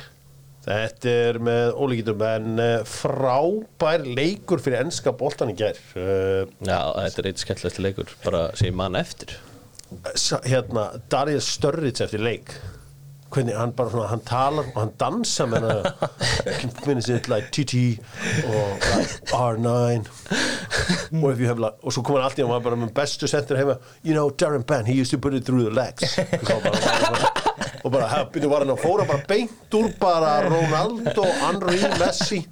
Þetta 0.64 1.14
er 1.28 1.38
með 1.43 1.74
ólíkitum 1.76 2.22
en 2.24 2.53
uh, 2.64 2.76
frábær 2.88 4.05
leikur 4.07 4.61
fyrir 4.64 4.86
ennska 4.86 5.11
boltan 5.20 5.51
í 5.51 5.57
gær. 5.59 5.80
Uh, 5.97 6.45
Já, 6.64 6.78
þetta 7.01 7.20
er 7.20 7.28
eitt 7.34 7.41
skemmtilegt 7.43 7.82
leikur 7.84 8.14
bara 8.24 8.45
sem 8.55 8.70
ég 8.72 8.78
man 8.80 8.95
eftir. 8.95 9.36
Hérna, 10.47 10.88
Daniel 11.11 11.43
Sturridge 11.43 12.07
eftir 12.07 12.24
leik. 12.24 12.55
Hvernig 13.34 13.57
hann 13.57 13.72
bara 13.74 13.89
svona, 13.89 14.07
hann 14.11 14.24
talar 14.30 14.68
og 14.70 14.76
hann 14.78 14.91
dansa 15.01 15.47
með 15.49 15.64
hann 15.68 16.74
finnir 16.86 17.03
sér 17.07 17.28
like 17.34 17.49
TT 17.49 17.80
og 18.45 18.84
like 18.93 19.34
R9 19.34 20.03
og, 21.18 21.32
if 21.32 21.41
you 21.41 21.47
have, 21.49 21.57
like, 21.61 21.80
og 21.82 21.95
svo 21.95 22.03
kom 22.05 22.20
hann 22.20 22.28
alltaf 22.28 22.43
og 22.45 22.51
hann 22.51 22.53
var 22.59 22.66
bara 22.70 22.80
með 22.86 22.93
bestu 22.97 23.28
sendur 23.30 23.57
heima. 23.57 23.80
You 24.05 24.14
know 24.14 24.30
Darren 24.30 24.64
Bann, 24.70 24.86
he 24.86 24.93
used 25.01 25.11
to 25.11 25.18
put 25.18 25.34
it 25.34 25.43
through 25.49 25.66
the 25.66 25.74
legs. 25.74 26.14
Og 26.22 26.45
svo 26.45 26.59
bara, 26.61 26.78
bara, 27.09 27.33
og 27.84 27.93
bara 27.93 28.09
hef, 28.11 28.28
byrju, 28.34 28.49
var 28.51 28.66
hann 28.66 28.74
að 28.74 28.84
fóra 28.84 29.05
bara 29.09 29.24
beint 29.30 29.78
úr 29.78 29.89
bara 30.01 30.36
Ronaldo, 30.47 31.26
Henry, 31.41 31.80
Messi? 32.01 32.43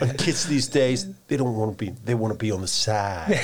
And 0.00 0.16
kids 0.16 0.46
these 0.48 0.68
days 0.72 1.04
they 1.28 1.36
don't 1.36 1.52
want 1.54 1.76
to 1.76 1.84
be, 1.84 1.92
they 2.06 2.14
want 2.16 2.32
to 2.32 2.38
be 2.40 2.50
on 2.54 2.62
the 2.64 2.70
side. 2.70 3.36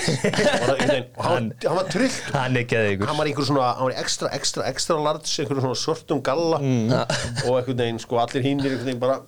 Og 1.19 1.25
hann, 1.27 1.51
var 1.61 1.91
trillt 1.93 2.31
Hann 2.33 2.57
er 2.57 2.65
geðið 2.65 2.95
ykkur. 2.95 3.11
Hann 3.11 3.21
var 3.21 3.29
einhver 3.29 3.49
svona, 3.51 3.67
hann 3.77 3.91
var 3.91 4.01
ekstra, 4.01 4.31
ekstra, 4.39 4.65
ekstra 4.71 4.97
large, 4.97 5.29
einhver 5.43 5.61
svona 5.61 5.77
svörtum 5.77 6.23
galla. 6.25 6.63
Og 6.63 7.59
einhvern 7.59 7.83
veginn, 7.85 8.01
sko, 8.01 8.23
allir 8.25 8.47
hínir 8.49 8.71
einhvern 8.71 8.89
veginn 8.89 9.03
bara 9.05 9.21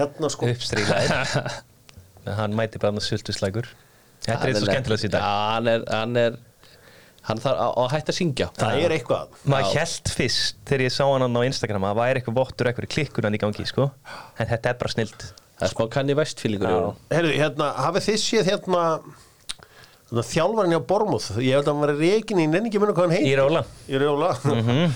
hérna, 0.00 0.32
sko. 0.32 0.48
Uppstrílaðir. 0.48 1.60
Hann 2.40 2.56
mæti 2.58 2.80
bara 2.82 2.96
með 2.96 3.06
sultuslægur 3.06 3.68
Þetta 4.24 4.36
er 4.40 4.50
eitt 4.50 4.58
svo 4.58 4.66
skemmtilega 4.66 5.02
síðan 5.04 5.22
Já, 5.22 5.34
hann 5.92 6.18
er, 6.18 6.38
hann 7.26 7.40
er 7.40 7.44
þarf 7.44 7.62
að, 7.64 7.72
að 7.82 7.90
hætta 7.94 8.12
að 8.12 8.18
syngja. 8.20 8.48
Það 8.56 8.84
er 8.84 8.94
eitthvað. 8.96 9.36
Maður 9.50 9.80
held 9.80 10.12
fyrst 10.18 10.60
þegar 10.68 10.86
ég 10.86 10.94
sá 10.94 11.02
hann 11.06 11.38
á 11.38 11.42
Instagram 11.48 11.86
að 11.86 11.92
það 11.92 12.00
væri 12.02 12.22
eitthvað 12.22 12.38
vottur 12.40 12.70
eitthvað 12.70 12.92
klikkunan 12.94 13.36
í 13.36 13.42
gangi 13.42 13.68
sko. 13.68 13.88
en 14.38 14.50
þetta 14.52 14.72
er 14.72 14.80
bara 14.82 14.94
snilt. 14.94 15.28
Það 15.56 15.66
er 15.66 15.72
smá 15.72 15.86
kanni 15.88 16.16
vestfílingur 16.16 16.72
í 17.16 17.36
hérna, 17.40 17.70
hafið 17.80 18.10
þið 18.10 18.18
séð 18.20 18.50
hérna 18.50 18.80
Þannig 20.06 20.22
að 20.22 20.30
þjálfarinn 20.30 20.74
hjá 20.74 20.80
Bormúð 20.86 21.28
Ég 21.42 21.56
held 21.56 21.66
að 21.66 21.70
hann 21.72 21.82
var 21.82 21.92
reikin 21.98 22.42
í 22.42 22.44
nenni 22.50 22.70
ekki 22.70 22.82
munum 22.82 22.94
hvað 22.94 23.08
hann 23.08 23.16
heit 23.16 23.26
í 23.26 23.32
róla 23.40 23.62
Í 23.88 24.02
Rjóla. 24.02 24.28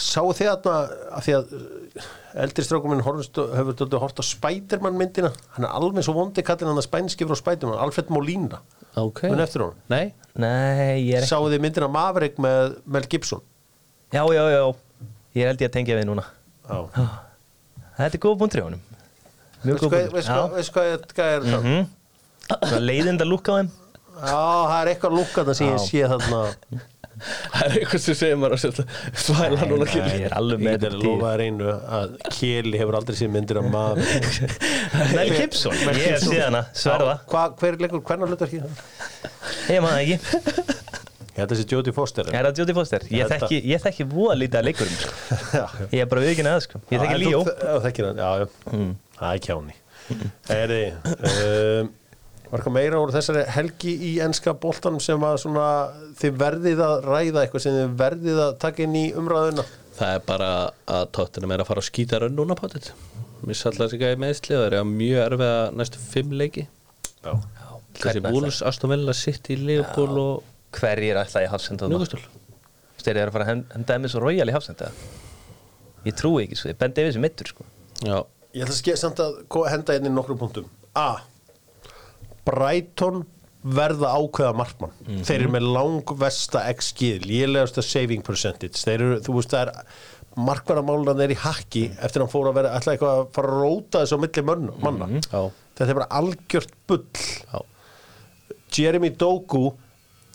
Sáu 0.00 0.32
þið 0.32 0.48
þarna 0.48 0.74
að 1.12 1.26
því 1.26 1.34
að 1.36 1.50
uh, 1.58 2.08
eldri 2.40 2.64
strákum 2.64 2.94
minn 2.94 3.04
horfst, 3.04 3.36
hefur 3.36 3.76
þetta 3.76 4.00
hort 4.00 4.22
á 4.22 4.24
Spiderman 4.24 4.96
myndina. 4.96 5.28
Hann 5.58 5.66
er 5.68 5.74
alveg 5.76 6.06
svo 6.06 6.14
vondi 6.16 6.40
kallinn 6.46 6.70
hann 6.70 6.80
að 6.80 6.86
spænski 6.86 7.28
frá 7.28 7.36
Spiderman 7.36 7.82
Alfred 7.84 8.08
Molina. 8.14 8.62
Ok. 8.96 9.26
Mun 9.28 9.44
eftir 9.44 9.66
honum? 9.66 9.76
Nei, 10.38 11.00
ég 11.08 11.16
er 11.16 11.24
ekki 11.24 11.28
Sáu 11.32 11.48
þið 11.50 11.62
myndina 11.64 11.88
Maverick 11.90 12.36
með 12.38 12.76
Mel 12.86 13.06
Gibson? 13.10 13.40
Já, 14.14 14.22
já, 14.34 14.42
já, 14.54 14.62
ég 15.38 15.46
held 15.50 15.60
ég 15.64 15.68
að 15.70 15.74
tengja 15.74 15.96
við 15.98 16.06
núna. 16.10 16.24
Já. 16.68 16.78
Þetta 17.98 18.14
er 18.16 18.22
góð 18.22 18.38
búntri 18.40 18.62
á 18.62 18.66
honum. 18.68 18.82
Mjög 19.64 19.82
góð 19.82 19.90
hvað, 19.90 20.12
veistu 20.14 20.72
hvað, 20.76 21.04
hvað, 21.14 21.34
er- 21.34 21.42
það? 21.50 22.78
leiðind 22.80 23.20
að 23.22 23.30
lúka 23.30 23.52
á 23.52 23.56
þeim 23.60 23.70
Já, 24.20 24.40
það 24.70 24.78
er 24.80 24.92
eitthvað 24.94 25.18
lúkað 25.18 25.52
sem 25.58 25.70
ég 25.70 25.84
sé 25.84 26.08
þarna. 26.14 26.40
Það 27.20 27.64
er 27.66 27.74
eitthvað 27.76 28.00
sem 28.00 28.16
segir 28.16 28.38
maður 28.40 28.60
svæla 29.20 29.66
núna 29.68 29.84
Nei, 29.90 29.96
ég 30.16 30.22
er 30.24 30.34
alveg 30.38 30.62
með 30.64 30.76
þetta 30.86 31.00
lofa 31.02 31.32
þér 31.34 31.42
einu 31.44 31.72
að 31.98 32.14
Keli 32.32 32.80
hefur 32.80 32.96
aldrei 32.96 33.18
séð 33.18 33.32
myndir 33.34 33.60
af 33.60 33.66
Maverick 33.74 34.54
Mel 35.18 35.34
Gibson, 35.34 35.76
ég 35.98 36.14
er 36.14 36.22
síðan 36.22 36.56
að 36.62 36.70
sverða. 36.80 37.18
hvernig 38.08 38.32
hlutar 38.32 38.48
ekki 38.48 38.62
það? 38.64 38.80
ég 39.74 39.84
maður 39.84 40.00
ekki. 40.06 40.70
Ég 41.30 41.44
held 41.44 41.52
að 41.52 41.54
þessi 41.60 41.68
Jodie 41.74 41.94
Foster 41.96 42.26
er. 42.26 42.32
Það 42.32 42.40
Jodie 42.62 42.76
Foster? 42.80 43.06
Ég 43.12 43.84
þekki, 43.84 44.08
voða 44.10 44.34
lítið 44.40 44.60
að 44.60 44.66
leikurum 44.70 44.96
sko. 44.96 45.12
Ég 45.92 46.02
er 46.02 46.10
bara 46.10 46.24
viðkynna 46.24 46.56
það 46.56 46.64
sko. 46.66 46.80
ég 46.90 47.04
þekki 47.04 47.20
Líó 47.22 47.44
já 48.18 48.34
Það 49.20 49.30
er 49.30 49.44
kjáni. 49.46 49.78
Um, 51.20 51.90
var 52.50 52.58
eitthvað 52.60 52.74
meira 52.74 52.98
úr 53.02 53.12
þessari 53.14 53.44
helgi 53.54 53.92
í 54.10 54.12
enska 54.24 54.54
boltanum 54.58 55.00
sem 55.02 55.22
að 55.26 55.36
svona 55.44 55.66
þið 56.20 56.38
verðið 56.40 56.82
að 56.86 56.96
ræða 57.06 57.44
eitthvað 57.44 57.64
sem 57.66 57.76
þið 57.78 57.94
verðið 58.00 58.40
að 58.46 58.56
taka 58.64 58.82
inn 58.86 58.96
í 58.98 59.04
umræðuna? 59.20 59.64
Það 60.00 60.14
er 60.16 60.24
bara 60.26 60.50
að 60.90 61.06
tóttina 61.16 61.50
meira 61.50 61.64
að 61.66 61.70
fara 61.70 61.82
að 61.84 61.88
skýta 61.90 62.20
raun 62.22 62.36
núna 62.38 62.56
på 62.58 62.70
þetta 62.72 62.96
Mér 63.40 63.56
sallar 63.56 63.88
sig 63.88 64.02
að 64.04 64.16
í 64.16 64.20
meðsli 64.20 64.56
og 64.56 64.60
það 64.60 64.66
er 64.68 64.74
að 64.80 64.90
mjög 64.90 65.22
erfið 65.24 65.46
að 65.48 65.76
næstu 65.80 66.00
fimm 66.10 66.32
leiki. 66.36 66.66
Já, 67.24 67.30
Þessi 67.96 68.20
Hvern 68.20 68.34
Wolves, 68.34 68.58
Aston 68.68 68.92
Villa, 68.92 69.14
City, 69.16 69.56
Liverpool 69.56 70.18
og 70.20 70.42
hverjir 70.76 71.16
ætla 71.22 71.42
ég 71.46 71.50
hafsenda 71.54 71.88
það 71.88 72.26
þeir 73.00 73.16
eru 73.16 73.30
að 73.30 73.32
fara 73.32 73.46
að 73.46 73.50
hend- 73.54 73.72
henda 73.72 73.96
Emis 73.96 74.14
og 74.18 74.22
Royal 74.26 74.48
í 74.50 74.52
hafsenda 74.52 74.90
ég 76.04 76.16
trúi 76.20 76.44
ekki 76.44 76.58
svo, 76.60 76.74
Ben 76.76 76.92
Davies 76.92 77.16
er 77.16 77.24
mittur 77.24 77.48
sko. 77.48 77.64
Já, 78.04 78.18
Ég 78.52 78.64
ætla 78.66 78.74
að 78.74 78.80
ske, 78.82 78.96
samt 78.98 79.20
að 79.24 79.40
henda 79.70 79.94
inn 79.96 80.08
í 80.10 80.12
nokkrum 80.12 80.38
punktum. 80.40 80.68
A. 80.98 81.22
Brighton 82.48 83.24
verða 83.60 84.14
ákveða 84.16 84.54
markmann. 84.56 84.94
Þeir 85.26 85.36
eru 85.42 85.52
með 85.52 85.66
langvesta 85.74 86.62
XG 86.72 87.10
lélegasta 87.26 87.84
saving 87.84 88.24
percentage. 88.24 88.80
Þeir 88.80 89.04
eru, 89.06 89.18
þú 89.26 89.36
veist 89.36 89.52
það 89.52 89.66
er 89.66 89.98
markvarðamálan 90.40 91.20
er 91.24 91.34
í 91.34 91.40
hakki 91.42 91.88
eftir 91.98 92.22
að 92.22 92.24
hann 92.24 92.32
fór 92.32 92.48
að 92.48 92.60
vera 92.60 92.76
ætla 92.78 92.94
eitthvað 92.94 93.18
að 93.18 93.26
fara 93.36 93.50
að 93.50 93.64
róta 93.64 94.04
þessu 94.04 94.16
á 94.16 94.22
milli 94.22 94.44
mönn, 94.46 94.70
manna. 94.80 95.10
Já, 95.26 95.42
þetta 95.76 95.90
er 95.90 95.98
bara 96.00 96.12
algjört 96.20 96.72
bull. 96.88 97.04
Já. 97.50 97.60
Jeremy 98.70 99.10
Doku 99.18 99.64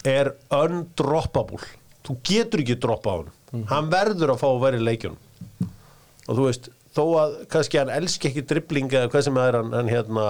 er 0.06 0.34
undroppable. 0.54 1.64
Þú 2.06 2.20
getur 2.28 2.62
ekki 2.62 2.78
droppa 2.84 3.16
á 3.16 3.18
hann 3.24 3.34
hann 3.70 3.92
verður 3.92 4.34
að 4.34 4.42
fá 4.42 4.48
að 4.50 4.64
vera 4.66 4.80
í 4.80 4.86
leikjunum. 4.86 5.70
Og 6.26 6.38
þú 6.38 6.48
veist, 6.48 6.70
þó 6.96 7.04
að 7.22 7.36
kannski 7.54 7.80
hann 7.80 7.94
elski 7.94 8.32
ekki 8.32 8.46
dribbling 8.50 8.92
eða 8.92 9.12
hvað 9.14 9.28
sem 9.28 9.40
er 9.42 9.60
hann, 9.60 9.74
hann 9.76 9.92
hérna, 9.92 10.26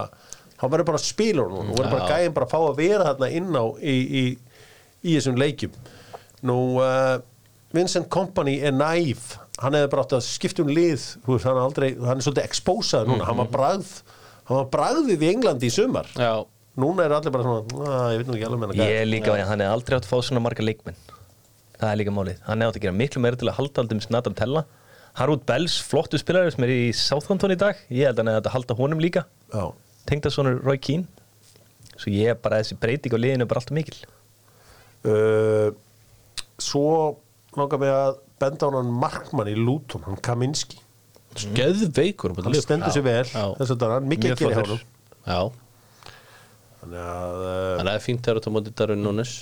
hann 0.61 0.71
verður 0.71 0.87
bara 0.91 0.99
að 1.01 1.07
spila 1.09 1.45
hún 1.45 1.71
og 1.71 1.77
verður 1.79 1.95
bara 1.97 2.09
gæðin 2.15 2.35
bara 2.37 2.47
að 2.47 2.53
fá 2.55 2.59
að 2.69 2.77
vera 2.79 3.07
þarna 3.11 3.29
inn 3.39 3.49
á 3.59 3.65
í, 3.81 3.95
í, 3.95 4.23
í 5.05 5.15
þessum 5.17 5.39
leikjum. 5.41 5.73
Nú 6.45 6.57
uh, 6.83 7.15
Vincent 7.75 8.07
Kompany 8.13 8.57
er 8.63 8.75
næf 8.75 9.35
hann 9.61 9.75
hefði 9.77 9.89
bara 9.93 10.03
átt 10.05 10.13
að 10.17 10.25
skipta 10.27 10.63
um 10.65 10.71
lið. 10.71 11.03
Veist, 11.27 11.45
hann, 11.47 11.59
aldrei, 11.61 11.93
hann 12.03 12.19
er 12.19 12.25
svolítið 12.25 12.47
exposað 12.49 13.07
núna. 13.11 13.27
Hann 13.27 13.39
var 13.39 13.47
bragð 13.53 13.91
hann 14.49 14.59
var 14.61 14.67
bragðið 14.73 15.23
í 15.25 15.29
Englandi 15.31 15.69
í 15.71 15.73
sumar. 15.73 16.09
Já, 16.19 16.43
núna 16.77 17.05
er 17.07 17.15
allir 17.17 17.33
bara 17.33 17.45
svona 17.47 17.85
"Ah, 17.87 18.09
ég 18.13 18.19
veit 18.21 18.27
nú 18.29 18.35
ekki 18.35 18.45
alveg 18.49 18.61
með 18.61 18.81
ég 18.83 18.97
er 19.01 19.07
líka, 19.09 19.35
hann 19.47 19.61
er 19.63 19.71
aldrei 19.71 19.95
átt 19.97 20.05
að 20.05 20.11
fá 20.11 20.19
svona 20.27 20.43
marga 20.43 20.61
leikmenn. 20.63 20.97
Það 21.79 21.89
er 21.91 21.97
líka 21.99 22.13
málið, 22.15 22.37
hann 22.47 22.61
er 22.61 22.69
átt 22.69 22.77
að 22.79 22.83
gera 22.85 22.95
miklu 22.99 23.21
meira 23.23 23.35
til 23.39 23.49
að 23.49 23.57
halda 23.57 23.81
aldrei 23.81 23.97
með 23.99 24.05
Snatan 24.09 24.35
Tella. 24.37 24.65
Harwood 25.15 25.45
Bells, 25.47 25.79
flottu 25.81 26.19
spilari 26.19 26.51
sem 26.51 26.63
er 26.67 26.71
í 26.75 26.91
Southampton 26.93 27.51
í 27.55 27.57
dag. 27.59 27.75
Ég 27.89 28.05
held 28.09 28.19
að 28.19 28.25
hann 28.25 28.33
er 28.35 28.41
að 28.41 28.51
halda 28.53 28.75
honum 28.75 28.99
líka. 28.99 29.23
Já. 29.53 29.71
Tengda 30.09 30.31
svona 30.33 30.55
Roy 30.59 30.77
Keane. 30.81 31.05
Svo 31.95 32.11
ég 32.11 32.33
er 32.33 32.39
bara 32.41 32.59
þessi 32.61 32.77
breyting 32.81 33.15
á 33.15 33.19
liðinu 33.19 33.45
er 33.45 33.49
bara 33.51 33.61
alltaf 33.63 33.75
mikil. 33.77 33.97
Uh, 35.05 35.69
svo 36.59 36.85
langar 37.55 37.79
mig 37.81 37.91
að 37.93 38.17
benda 38.41 38.67
á 38.67 38.69
hann 38.75 38.89
markmann 39.03 39.51
í 39.51 39.55
Luton, 39.55 40.03
hann 40.07 40.19
Kaminski. 40.25 40.81
Skeðveikur 41.35 42.31
um 42.31 42.43
hann 42.45 42.55
stendur 42.55 42.93
sér 42.95 43.03
vel 43.03 43.25
þess 43.27 43.73
að 43.75 43.89
hann 43.91 44.05
mikið 44.07 44.29
Mjög 44.29 44.35
að 44.37 44.41
gera 44.43 44.53
hjá 44.55 44.59
flottur. 44.61 44.83
honum. 44.85 44.91
Já, 45.25 45.39
þannig 46.79 47.01
að 47.01 47.33
þannig 47.41 47.81
að 47.81 47.89
það 47.89 47.95
er 47.97 48.03
fínt 48.05 48.29
að 48.29 48.37
vera 48.37 48.45
á 48.45 48.55
móti 48.55 48.73
Darwin 48.79 49.03
Núnes 49.03 49.33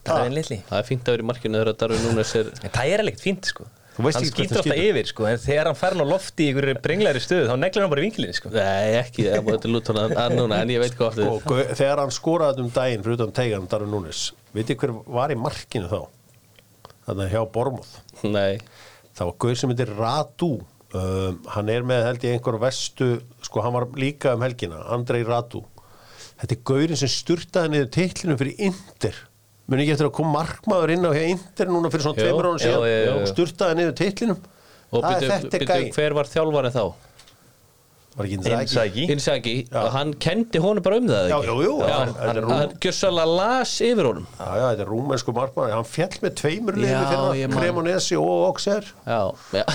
það 0.00 0.14
er 0.14 0.24
einn 0.24 0.36
litli. 0.38 0.58
Það 0.70 0.78
er 0.80 0.86
fínt 0.88 1.04
að 1.10 1.16
vera 1.16 1.24
í 1.24 1.28
markinu 1.30 1.60
þegar 1.60 1.78
Darwin 1.82 2.04
Núnes 2.06 2.32
er 2.40 2.50
en 2.64 2.74
það 2.78 2.92
er 2.94 3.04
alveg 3.04 3.20
fínt 3.20 3.50
sko 3.52 3.66
hann 4.06 4.26
skýtur 4.26 4.56
hann 4.56 4.62
alltaf 4.62 4.80
yfir 4.84 5.08
sko. 5.10 5.26
En 5.30 5.40
þegar 5.40 5.68
hann 5.70 5.78
fer 5.78 5.94
hann 5.94 6.04
á 6.04 6.08
lofti 6.10 6.46
í 6.46 6.52
ykkur 6.52 6.68
brenglæri 6.84 7.22
stöðu 7.22 7.48
þá 7.50 7.54
neglir 7.60 7.84
hann 7.84 7.92
bara 7.92 8.02
í 8.02 8.06
vinkilinni 8.06 8.36
sko. 8.36 8.52
Nei, 8.54 8.96
ekki, 9.00 9.26
það 9.28 9.44
múið 9.46 9.60
til 9.64 9.72
Luton 9.74 10.00
að, 10.00 10.14
að 10.24 10.36
núna 10.38 10.60
En 10.64 10.72
ég 10.74 10.82
veit 10.82 10.96
hvað 10.98 11.20
og 11.26 11.38
aftur 11.40 11.72
þegar 11.80 12.02
hann 12.04 12.14
skoraði 12.14 12.64
um 12.64 12.72
daginn 12.74 13.04
fyrir 13.06 13.18
utan 13.18 13.34
teigan 13.36 13.68
Darvin 13.70 13.94
Núnes, 13.94 14.24
veit 14.56 14.72
ég 14.72 14.82
hver 14.82 14.94
var 15.06 15.34
í 15.34 15.38
markinu 15.38 15.90
þá? 15.90 16.00
Þannig 17.08 17.32
hjá 17.34 17.40
Bormóð 17.54 17.94
Nei, 18.28 18.60
það 19.16 19.32
var 19.32 19.40
gauð 19.46 19.56
sem 19.62 19.74
heitir 19.74 19.94
Radu. 19.98 20.52
Um, 20.90 21.36
hann 21.54 21.68
er 21.70 21.84
með 21.86 22.06
held 22.08 22.24
ég 22.26 22.34
einhver 22.34 22.58
vestu 22.58 23.12
sko 23.46 23.62
hann 23.62 23.76
var 23.76 23.86
líka 23.94 24.34
um 24.34 24.42
helgina 24.42 24.82
Andrei 24.90 25.22
Radu. 25.26 25.62
Þetta 26.40 26.56
er 26.56 26.62
gauðin 26.66 26.98
sem 26.98 27.12
sturtaði 27.12 27.74
niður 27.76 27.92
teitlinu 27.94 28.38
fyrir 28.40 28.64
Inder 28.70 29.26
muni 29.70 29.84
ekki 29.86 29.94
eftir 29.96 30.08
að 30.10 30.14
koma 30.18 30.32
markmaður 30.40 30.92
inn 30.96 31.06
á 31.06 31.12
hér 31.14 31.28
Inder 31.34 31.70
núna 31.70 31.90
fyrir 31.92 32.04
svona 32.08 32.18
tveimur 32.20 32.48
árum 32.50 32.58
jú, 32.58 32.64
síðan 32.66 33.20
og 33.20 33.28
sturtaði 33.30 33.78
niður 33.80 33.94
teitlinum 34.00 34.40
og 34.90 35.06
byrju, 35.06 35.94
hver 35.94 36.16
var 36.18 36.26
þjálfarið 36.32 36.76
þá? 36.80 36.84
Inzaghi, 38.20 39.54
Já. 39.70 39.76
og 39.84 39.92
hann 39.94 40.10
kendi 40.20 40.58
honum 40.60 40.82
bara 40.82 40.96
um 40.98 41.06
það 41.08 41.28
Já, 41.30 41.36
ekki? 41.38 41.46
jú, 41.46 41.60
jú, 41.64 41.74
Já, 41.86 41.92
hann- 41.94 42.14
hann, 42.18 42.36
rúm- 42.42 42.50
hann 42.58 42.72
gjössalega 42.82 43.36
las 43.38 43.74
yfir 43.86 44.04
honum. 44.10 44.26
Já, 44.36 44.48
já, 44.58 44.64
þetta 44.74 44.82
er 44.84 44.90
rúmensku 44.90 45.32
markmaður. 45.36 45.74
Hann 45.78 45.86
fjall 45.88 46.16
með 46.24 46.34
tveimur 46.40 46.74
liðinu 46.74 47.04
Já, 47.06 47.06
fyrir 47.12 47.38
ég 47.40 47.48
man. 47.54 47.58
Cremonesi 47.62 48.16
og 48.18 48.48
Auxerre. 48.50 48.90
Já, 49.06 49.20
já. 49.54 49.64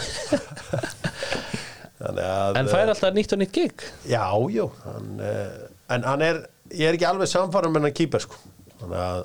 Að 2.06 2.60
En 2.60 2.68
fær 2.70 2.92
alltaf 2.92 3.16
nýtt 3.16 3.34
og 3.34 3.40
nýtt 3.42 3.56
gig? 3.56 3.86
Já, 4.12 4.28
já 4.52 4.66
hann, 4.84 5.08
uh, 5.24 5.70
En 5.96 6.04
hann 6.06 6.22
er, 6.22 6.42
ég 6.76 6.90
er 6.92 6.98
ekki 7.00 7.08
alveg 7.08 7.30
samfærum 7.32 7.74
með 7.74 7.88
hann 7.88 7.96
kýper 7.98 8.22
sko. 8.26 8.36
Þannig 8.82 9.00
að 9.00 9.24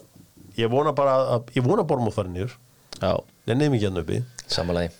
ég 0.56 0.70
vona 0.70 0.92
bara 0.92 1.14
að, 1.36 1.52
ég 1.56 1.62
vona 1.66 1.82
Bormóð 1.86 2.14
farið 2.16 2.32
niður. 2.36 2.56
Já, 3.00 3.12
Nennið 3.46 3.70
mikið 3.70 3.88
hann 3.90 4.02
uppi. 4.02 4.24
Samanlagi 4.50 4.90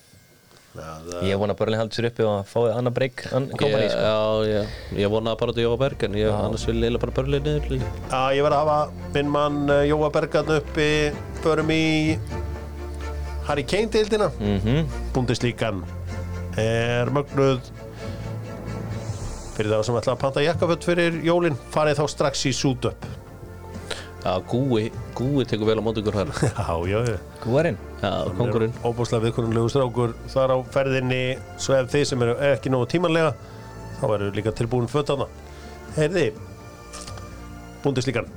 að, 0.71 1.07
ég 1.27 1.35
vona 1.35 1.53
bara 1.53 1.71
að 1.73 1.81
halda 1.81 1.95
sér 1.97 2.05
uppi 2.07 2.23
og 2.23 2.31
að 2.31 2.45
fáið 2.47 2.77
annar 2.77 2.93
breyk 2.95 3.23
ég, 3.27 3.49
kompani 3.59 3.89
sko. 3.91 4.03
já, 4.07 4.19
já, 4.47 4.61
ég 5.01 5.09
vonaði 5.11 5.39
bara 5.41 5.55
til 5.57 5.63
Jóa 5.65 5.77
Berg 5.81 6.03
en 6.07 6.13
ég, 6.15 6.29
annars 6.31 6.63
vil 6.69 6.77
ég 6.87 6.99
bara 7.01 7.11
líka. 7.73 7.89
að 8.15 8.35
ég 8.37 8.45
verð 8.45 8.55
að 8.55 8.61
hafa 8.61 9.09
minn 9.17 9.29
mann 9.33 9.57
uh, 9.69 9.81
Jóa 9.89 10.09
Bergarn 10.15 10.53
uppi. 10.55 10.87
Förum 11.43 11.73
í 11.75 12.17
Harry 13.49 13.63
Kane 13.67 13.89
deildina. 13.91 14.31
Mm 14.39 14.47
Mhm. 14.55 14.67
-hmm. 14.67 14.85
Búndislíkan 15.13 15.83
er 16.57 17.09
mögnuð. 17.11 17.59
Fyrir 19.57 19.71
það 19.75 19.83
sem 19.83 19.95
ætla 19.95 20.13
að 20.15 20.19
panta 20.21 20.41
jakkafött 20.41 20.83
fyrir 20.87 21.21
jólin 21.25 21.57
farið 21.73 21.99
þá 21.99 22.07
strax 22.07 22.45
í 22.45 22.53
sút 22.55 22.85
upp 22.85 23.05
Já, 24.21 24.35
Gúi, 24.45 24.91
Gúi 25.17 25.45
tekur 25.49 25.65
vel 25.71 25.79
á 25.81 25.83
móti 25.83 26.03
ykkur 26.03 26.13
þar. 26.19 26.29
Já, 26.61 26.75
já, 26.85 26.99
já. 27.09 27.17
Gúarinn? 27.41 27.77
Já, 28.03 28.11
kongurinn 28.37 28.75
óbúslega 28.85 29.25
viðkonulegu 29.25 29.71
strákur 29.73 30.13
þar 30.29 30.53
á 30.53 30.57
ferðinni. 30.75 31.23
Svo 31.57 31.73
ef 31.79 31.89
þið 31.89 32.05
sem 32.11 32.25
eru 32.27 32.35
ekki 32.51 32.69
nógu 32.73 32.89
tímanlega 32.93 33.33
þá 34.01 34.05
verður 34.09 34.37
líka 34.37 34.53
tilbúin 34.57 34.89
fötana 34.89 35.27
heyrði 35.97 36.31
búndislíkan 37.83 38.29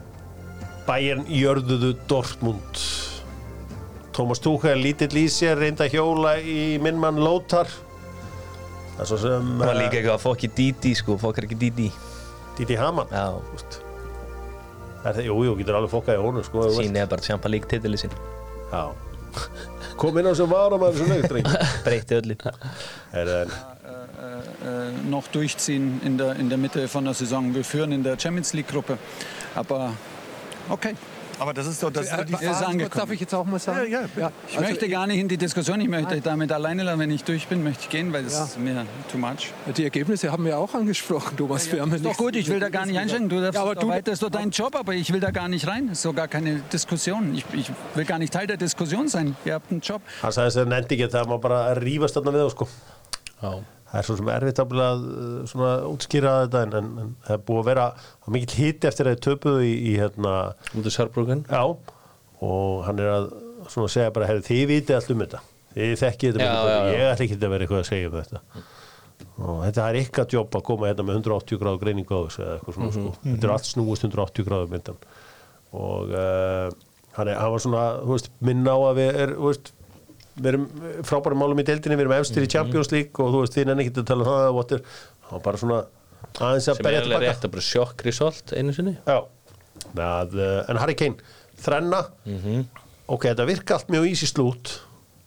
Bayern 0.85 1.25
jörðuðu 1.33 1.95
Dortmund. 2.11 2.81
Thomas 4.15 4.41
Tuchel 4.45 4.77
lítill 4.85 5.17
í 5.17 5.25
sér 5.33 5.57
reynda 5.59 5.89
hjóla 5.91 6.37
í 6.41 6.77
minnmann 6.85 7.17
Lótar 7.25 7.71
það 8.95 9.01
er 9.01 9.09
svo 9.11 9.19
sem 9.23 9.49
Það 9.57 9.71
var 9.71 9.81
líka 9.81 9.99
eitthvað 9.99 10.15
að 10.19 10.23
fá 10.27 10.29
ekki 10.35 10.51
Didi 10.61 10.93
sko, 11.01 11.17
fá 11.19 11.31
ekki 11.33 11.59
Didi. 11.59 11.89
Didi 12.59 12.77
Hamann. 12.79 13.09
Já, 13.11 13.25
Er 13.35 13.65
það, 13.65 13.84
jú, 15.05 15.37
jú, 15.45 15.57
getur 15.61 15.81
alveg 15.81 15.93
fokkað 15.93 16.19
í 16.19 16.25
honum 16.25 16.47
sko, 16.47 16.65
ef 16.65 16.73
þú 16.73 16.81
vilt. 16.81 16.89
Sín 16.89 17.01
er 17.01 17.11
bara 17.11 17.27
Champa 17.27 17.53
League 17.53 17.69
titili 17.71 18.01
sín 18.01 18.15
Já. 18.73 18.89
Kom 20.01 20.19
inn 20.19 20.27
á 20.27 20.33
sem 20.35 20.51
varamæður 20.51 21.03
sem 21.03 21.13
leik, 21.13 21.29
dreng. 21.31 21.49
Breyti 21.87 22.19
öllu 22.19 22.37
Herðu, 23.13 23.39
en 24.65 24.65
äh, 24.65 25.11
noch 25.11 25.29
durchziehen 25.29 26.01
in 26.05 26.19
der, 26.19 26.37
in 26.37 26.49
der 26.49 26.59
Mitte 26.59 26.89
von 26.89 27.05
der 27.05 27.15
Saison. 27.15 27.55
Wir 27.55 27.65
führen 27.65 27.93
in 27.93 28.03
der 28.03 28.19
Champions 28.19 28.53
League-Gruppe. 28.53 28.99
Aber 29.55 29.93
okay. 30.69 30.95
Aber 31.45 31.53
das 31.53 31.67
ist 31.67 31.83
doch 31.83 31.91
das 31.91 32.07
ist 32.07 32.13
doch 32.17 32.25
die 32.25 32.33
Er 32.33 32.41
ist 32.41 32.47
Phase, 32.47 32.67
angekommen. 32.67 33.01
darf 33.01 33.11
ich 33.13 33.21
jetzt 33.21 33.35
auch 33.35 33.45
mal 33.45 33.59
sagen? 33.59 33.91
Ja, 33.91 34.01
ja. 34.17 34.33
Ich 34.49 34.59
möchte 34.59 34.89
gar 34.89 35.07
nicht 35.07 35.19
in 35.19 35.29
die 35.29 35.37
Diskussion. 35.37 35.79
Ich 35.83 35.89
möchte 35.89 36.19
damit 36.23 36.51
alleine 36.53 36.83
lassen. 36.85 37.01
Wenn 37.01 37.11
ich 37.11 37.23
durch 37.25 37.47
bin, 37.49 37.63
möchte 37.63 37.83
ich 37.83 37.91
gehen, 37.91 38.13
weil 38.15 38.25
das 38.25 38.33
ist 38.41 38.59
mir 38.59 38.87
too 39.13 39.19
much. 39.19 39.53
Die 39.77 39.85
Ergebnisse 39.85 40.33
haben 40.33 40.47
wir 40.47 40.57
auch 40.59 40.73
angesprochen, 40.75 41.37
Thomas. 41.37 41.71
Wir 41.71 41.83
haben 41.83 41.91
ja 41.91 41.97
Ist 41.97 42.07
doch 42.07 42.17
gut, 42.17 42.35
ich 42.35 42.49
will 42.49 42.61
da 42.61 42.71
gar 42.71 42.87
nicht 42.87 42.99
einsteigen. 42.99 43.29
Du 43.29 43.41
darfst 43.43 43.57
Ja, 43.57 43.63
aber 43.63 43.73
aber 43.83 44.01
du- 44.01 44.11
ist 44.11 44.23
doch 44.23 44.31
dein 44.31 44.51
Job, 44.51 44.75
aber 44.75 44.95
ich 44.95 45.13
will 45.13 45.21
da 45.21 45.31
gar 45.31 45.49
nicht 45.49 45.67
rein. 45.67 45.89
Das 45.89 45.99
ist 45.99 46.03
so 46.03 46.15
gar 46.15 46.29
keine 46.29 46.61
Diskussion. 46.73 47.35
Ich, 47.35 47.45
ich 47.53 47.71
will 47.95 48.07
gar 48.07 48.19
nicht 48.19 48.33
Teil 48.33 48.47
der 48.47 48.57
Diskussion 48.57 49.09
sein. 49.09 49.37
Ihr 49.45 49.53
habt 49.55 49.71
einen 49.71 49.81
Job. 49.83 50.01
hann 50.23 50.33
sagði 50.33 50.51
þess 50.51 50.57
að 50.65 50.69
nefndi 50.73 50.95
ekki 50.97 51.05
að 51.09 51.15
það 51.19 51.29
má 51.35 51.37
bara 51.45 51.59
að 51.75 51.83
rífast 51.85 52.17
þarna 52.17 52.33
við 52.35 52.43
þá, 52.47 52.51
sko. 52.57 52.69
Já. 53.43 53.53
Það 53.95 54.01
er 54.01 54.07
svo 54.09 54.15
sem 54.19 54.31
erfitt 54.35 54.61
að 54.65 55.03
svona 55.47 55.73
útskýra 55.87 56.31
þetta 56.45 56.63
en, 56.67 56.73
en, 56.81 56.87
en 56.99 57.11
það 57.23 57.37
er 57.37 57.43
búið 57.47 57.61
að 57.61 57.69
vera 57.69 57.85
er 57.95 58.35
mikill 58.35 58.57
hiti 58.59 58.89
eftir 58.91 59.07
að 59.07 59.15
þið 59.15 59.21
töpuðu 59.29 59.61
í, 59.69 59.75
í 59.79 59.93
hérna, 60.01 60.33
Sárbrúkan 60.91 61.45
já 61.47 61.63
og 62.45 62.81
hann 62.89 62.99
er 63.01 63.11
að 63.13 63.29
svona 63.71 63.93
segja 63.95 64.13
bara, 64.15 64.27
herri, 64.29 64.43
þið 64.45 64.65
vitið 64.73 64.97
allt 64.99 65.13
um 65.15 65.23
þetta. 65.23 65.43
Þið 65.75 65.93
þekkið 66.03 66.35
þetta 66.35 66.49
Já, 66.49 66.57
já, 66.69 66.75
já. 66.75 66.89
ég 66.91 67.13
ætla 67.13 67.27
ekki 67.29 67.39
að 67.39 67.53
vera 67.55 67.67
eitthvað 67.67 67.81
að 67.85 67.87
segja 67.89 68.11
um 68.11 68.17
þetta. 68.19 68.65
Og 69.35 69.61
þetta 69.65 69.87
er 69.87 70.01
ykkar 70.01 70.35
jobb 70.35 70.59
að 70.59 70.67
koma 70.69 70.91
hérna 70.91 71.07
með 71.07 71.21
180 71.23 71.61
gráðu 71.63 71.81
greiningu 71.81 72.19
á 72.19 72.21
þessu 72.27 72.43
eða 72.45 72.57
eitthvað 72.59 72.77
svona, 72.79 72.91
sko. 72.99 73.15
þetta 73.25 73.49
er 73.49 73.55
allt 73.55 73.71
snúist 73.71 74.07
180 74.11 74.49
gráðu 74.49 74.69
myndan 74.75 75.01
og 75.75 76.13
uh, 76.15 76.69
hann, 77.17 77.31
er, 77.31 77.39
hann 77.41 77.55
var 77.55 77.63
svona, 77.65 77.85
veist, 78.07 78.29
minna 78.45 78.75
á 78.75 78.79
að 78.91 79.01
við 79.01 79.19
er, 79.25 79.33
veist 79.43 79.73
við 80.39 80.49
erum 80.53 80.65
frábæri 81.07 81.39
málum 81.39 81.61
í 81.63 81.67
deildinni, 81.67 81.99
við 81.99 82.07
erum 82.07 82.17
efstir 82.19 82.47
í 82.47 82.51
Champions 82.55 82.91
League 82.95 83.25
og 83.25 83.35
þú 83.35 83.43
veist, 83.45 83.59
þið 83.59 83.69
nenni 83.71 83.87
ekki 83.87 83.95
að 84.03 84.09
tala 84.11 84.25
um 84.25 84.31
það 84.59 84.77
er, 84.79 84.85
hann 85.25 85.37
var 85.37 85.45
bara 85.49 85.63
svona 85.63 85.83
aðeins 86.35 86.65
að 86.65 86.65
sem 86.67 86.81
er 86.81 86.89
berja 86.89 87.03
alveg 87.03 87.13
tilbaka 87.13 87.29
rétt 87.29 87.47
að 87.49 87.55
bara 87.55 87.67
sjokk 87.69 88.07
result 88.09 88.55
einu 88.59 88.75
sinni. 88.75 88.97
Já, 89.07 89.19
að, 90.09 90.35
uh, 90.41 90.57
en 90.73 90.83
Harry 90.83 90.97
Kane 90.99 91.37
þrenna. 91.65 92.03
Ok, 93.05 93.29
þetta 93.29 93.47
virka 93.49 93.79
allt 93.79 93.93
mjög 93.93 94.11
easy 94.11 94.31
slút 94.31 94.79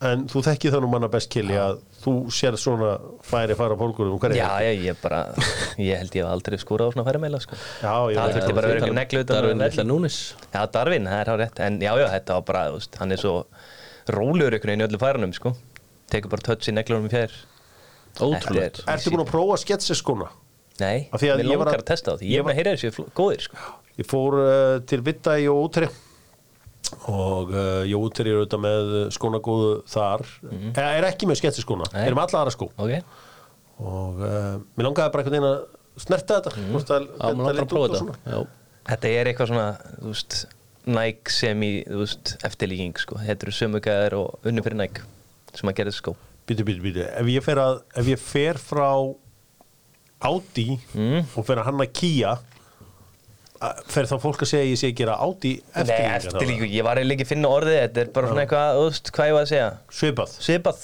en 0.05 0.27
þú 0.29 0.41
þekkið 0.45 0.75
þannig 0.75 0.91
manna 0.93 1.09
best 1.09 1.29
killi 1.33 1.55
að 1.57 1.79
þú 2.03 2.13
sér 2.33 2.57
svona 2.61 2.91
færi 3.25 3.55
fara 3.57 3.77
fólkurum 3.77 4.19
hverju 4.21 4.37
Já, 4.37 4.49
já, 4.61 4.69
ég 4.85 4.99
bara 5.01 5.23
Ég 5.81 5.97
held 5.97 6.13
ég 6.13 6.21
hef 6.21 6.29
aldrei 6.29 6.57
skorað 6.61 6.91
á 6.91 6.93
svona 6.93 7.05
færimeila 7.07 7.39
sko. 7.41 7.57
já, 7.57 7.93
ég 8.13 8.19
Það 8.19 8.27
veit 8.27 8.37
þurfti 8.37 8.57
bara 8.57 8.67
að 8.67 8.73
vera 8.73 8.81
einhver 8.83 8.97
neglu 8.99 9.23
utan 9.23 9.33
á 9.33 9.39
Darvin. 9.39 9.63
Lilla 9.63 9.85
Núnis. 9.89 10.19
Já, 10.53 10.59
Darvin, 10.75 11.09
það 11.09 11.23
er 11.23 11.31
hár 11.31 11.41
rétt. 11.41 11.61
En 11.65 11.79
já, 11.81 11.91
já, 11.97 12.05
þetta 12.13 12.37
var 12.37 12.45
bara, 12.51 12.63
þú 12.69 12.77
veist, 12.77 12.99
hann 13.01 13.15
er 13.15 13.23
svo 13.23 13.33
rólegur 14.15 14.55
einhvern 14.57 14.71
veginn 14.73 14.83
í 14.83 14.87
öllu 14.87 14.99
færunum, 15.01 15.33
sko. 15.35 15.53
Tekur 16.11 16.29
bara 16.31 16.45
touch 16.47 16.69
í 16.69 16.73
neglunum 16.75 17.07
í 17.09 17.11
fjær. 17.11 17.33
Ótrúlegt. 18.23 18.81
Þetta 18.83 18.93
Ertu 18.95 19.11
búin 19.13 19.23
að 19.25 19.31
prófa 19.31 19.57
sketseskóna? 19.61 20.29
Nei, 20.79 21.07
Af 21.11 21.21
því 21.21 21.29
að 21.33 21.39
mér 21.41 21.47
ég 21.51 21.57
var 21.57 21.65
langar 21.67 21.79
að- 21.79 21.83
að 21.83 21.89
testa 21.91 22.11
á 22.13 22.15
því. 22.17 22.27
Ég 22.29 22.37
er 22.37 22.43
var- 22.43 22.47
búin 22.47 22.53
að 22.53 22.59
heyra 22.61 22.75
þessu 22.77 23.05
góðir, 23.17 23.41
sko. 23.47 23.57
Ég 23.97 24.05
fór 24.05 24.37
uh, 24.37 24.79
til 24.85 25.01
Vitta 25.01 25.31
í 25.41 25.45
Jóutri 25.47 25.87
og 27.11 27.49
uh, 27.51 27.83
Jóutri 27.89 28.29
er 28.31 28.37
auðvitað 28.39 28.61
með 28.63 28.91
skónagóðu 29.15 29.71
þar. 29.91 30.23
Mm 30.45 30.67
er 30.77 31.07
ekki 31.09 31.27
með 31.27 31.39
sketseskóna, 31.41 31.89
erum 31.93 32.21
alla 32.21 32.43
aðra 32.43 32.53
skó 32.53 32.69
Ok, 32.77 32.93
og 33.81 34.21
uh, 34.21 34.53
mér 34.77 34.87
langaði 34.87 35.11
bara 35.13 35.23
einhvern 35.25 35.35
veginn 35.35 35.49
að 35.49 35.57
snerta 35.97 36.37
þetta. 36.37 36.53
Mm. 36.55 36.77
Já, 36.77 37.33
maður 37.33 37.41
langar 37.41 37.65
að 37.65 37.71
prófa 37.73 37.89
þetta. 37.97 38.15
Já. 38.29 38.39
þetta 38.91 39.11
er 39.17 39.31
eitthvað 39.31 39.51
svona, 39.51 39.67
þú 39.97 40.13
veist 40.13 40.37
Nike 40.87 41.31
sem 41.35 41.61
í, 41.67 41.71
þú 41.87 42.01
veist, 42.01 42.33
eftirlíking, 42.47 42.95
sko. 43.01 43.17
Þetta 43.19 43.47
eru 43.47 43.55
sömu 43.57 43.81
gæðir 43.83 44.15
og 44.21 44.47
unni 44.47 44.63
fyrir 44.65 44.79
Nike 44.79 45.03
sem 45.57 45.69
að 45.71 45.75
gera 45.81 45.91
þessu 45.91 46.03
skó. 46.05 46.13
Býtu, 46.47 46.63
býtu, 46.67 46.83
býtu, 46.85 47.03
ef 47.11 47.27
ég 47.33 47.43
fer, 47.43 47.59
að, 47.59 47.81
ef 47.99 48.07
ég 48.13 48.21
fer 48.23 48.59
frá 48.61 48.87
Audi 50.27 50.79
Mm. 50.95 51.25
og 51.37 51.45
fer 51.45 51.59
að 51.61 51.65
hanna 51.67 51.85
Kia 51.85 52.37
að- 53.61 53.81
fer 53.89 54.05
þá 54.09 54.15
fólk 54.21 54.41
að 54.41 54.49
segja 54.51 54.69
ég 54.71 54.77
sé 54.79 54.87
að 54.91 54.95
gera 55.01 55.15
Audi 55.21 55.51
Nei, 55.57 55.81
eftirlíkingar 55.83 56.21
þá? 56.21 56.27
eftirlíking, 56.31 56.71
ég 56.73 56.83
var 56.87 56.95
eiginlega 56.97 57.17
ekki 57.19 57.25
að 57.27 57.33
finna 57.33 57.49
orðið 57.53 57.77
Þetta. 57.81 58.01
Er 58.01 58.05
bara 58.15 58.27
svona 58.31 58.45
eitthvað, 58.45 58.77
þú 58.77 58.85
veist, 58.87 59.11
hvað 59.11 59.27
ég 59.27 59.33
var 59.37 59.43
að 59.43 59.51
segja? 59.51 59.69
Svipað. 59.89 60.29
Svipað. 60.47 60.79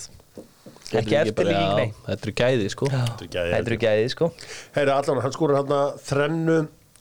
Ekki 0.93 1.15
er 1.17 1.25
eftirlíking, 1.31 1.75
nei. 1.79 1.93
Þetta 2.05 2.27
eru 2.27 2.33
gæði 2.43 2.69
sko. 2.69 2.85
Þetta 2.93 3.23
er 3.23 3.31
gæði, 3.33 3.53
Þetta 3.53 3.71
eru 3.71 3.77
gæðið, 3.83 4.09
sko. 4.13 4.31
Heyra, 4.75 4.97
allan, 4.99 5.21
hann 5.23 5.31
skorur 5.33 5.55
hann 5.57 5.73
að 5.73 6.01
þrennu 6.05 6.57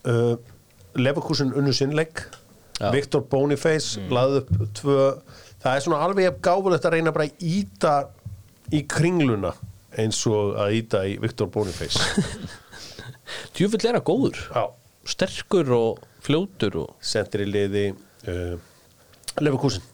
uh, 0.06 0.36
Leverkusen 0.96 1.52
unnu 1.56 1.72
sinnleik. 1.76 2.22
Já. 2.24 2.41
Viktor 2.80 3.22
Boniface 3.30 4.00
mm. 4.00 4.12
laði 4.12 4.40
upp 4.42 4.52
tvö 4.78 5.04
það 5.62 5.76
er 5.76 5.84
svona 5.84 6.00
alveg 6.06 6.26
jafn 6.26 6.42
gáfulegt 6.46 6.88
að 6.88 6.96
reyna 6.96 7.14
bara 7.14 7.28
að 7.28 7.44
íta 7.46 7.94
í 8.72 8.82
kringluna 8.88 9.52
eins 10.00 10.20
og 10.30 10.56
að 10.60 10.78
íta 10.80 11.02
í 11.08 11.16
Viktor 11.20 11.50
Boniface. 11.52 12.00
Djúfull 13.56 13.84
er 13.88 13.98
að 13.98 14.06
góður. 14.08 14.40
Já. 14.48 14.64
Sterkur 15.12 15.72
og 15.76 16.02
fljótur 16.22 16.78
og 16.84 16.92
sendir 17.04 17.44
í 17.44 17.48
liði 17.50 17.86
uh, 18.30 18.54
Leverkusen. 19.42 19.84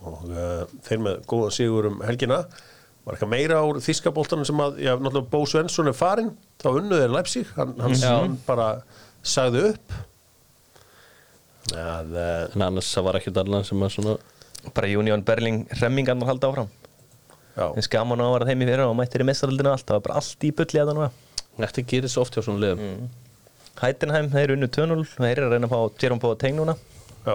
Og 0.00 0.28
uh, 0.30 0.66
þeir 0.86 1.02
með 1.04 1.24
góðan 1.28 1.56
sigur 1.56 1.88
um 1.90 1.98
helgina. 2.06 2.44
Var 3.04 3.16
eitthvað 3.16 3.32
meira 3.32 3.62
úr 3.66 3.80
þískaboltanum 3.82 4.46
sem 4.46 4.62
að, 4.62 4.78
já, 4.84 4.92
náttúrulega 5.00 5.32
Bó 5.32 5.42
Svensson 5.48 5.90
er 5.90 5.96
farinn. 5.96 6.34
Þá 6.60 6.68
unnuð 6.74 7.04
er 7.06 7.14
Leipzig, 7.14 7.50
hann, 7.56 7.74
hann, 7.80 7.96
hann 8.04 8.38
bara 8.46 8.70
sagði 9.26 9.72
upp 9.72 9.98
að, 11.76 12.12
uh, 12.16 12.54
En 12.54 12.66
annars 12.66 12.90
það 12.94 13.06
var 13.06 13.18
ekkert 13.20 13.40
annað 13.44 13.66
sem 13.70 13.86
að 13.86 13.94
svona 13.96 14.18
Bara 14.76 14.90
Union 15.00 15.22
Berling 15.24 15.64
remmingarnar 15.80 16.28
halda 16.28 16.50
áfram. 16.50 16.70
Já, 17.56 17.66
Þeim 17.74 17.86
skaman 17.86 18.22
á 18.22 18.26
að 18.26 18.34
vera 18.36 18.48
þeim 18.50 18.62
í 18.62 18.68
fyrir 18.68 18.84
og 18.86 18.96
mættir 18.98 19.24
í 19.24 19.26
mestaraldinu 19.28 19.72
allt. 19.72 19.86
Það 19.88 19.98
var 19.98 20.04
bara 20.06 20.20
allt 20.20 20.46
í 20.46 20.50
bulli 20.56 20.80
að 20.80 20.90
það 20.90 20.98
núna. 20.98 21.10
Þetta 21.60 21.86
gerir 21.92 22.12
svo 22.12 22.24
oft 22.24 22.36
hjá 22.36 22.44
svona 22.44 22.62
liðum. 22.64 22.84
Mm. 22.84 23.08
Heidenheim, 23.80 24.28
þeir 24.32 24.44
eru 24.44 24.58
unnu 24.58 24.68
2-0 24.76 24.98
og 25.00 25.08
þeir 25.16 25.32
eru 25.32 25.48
að 25.48 25.56
reyna 25.56 25.70
að 25.70 25.74
fá 25.74 26.04
Jerome 26.04 26.24
Boateng 26.24 26.60
núna. 26.60 26.76
Já. 27.26 27.34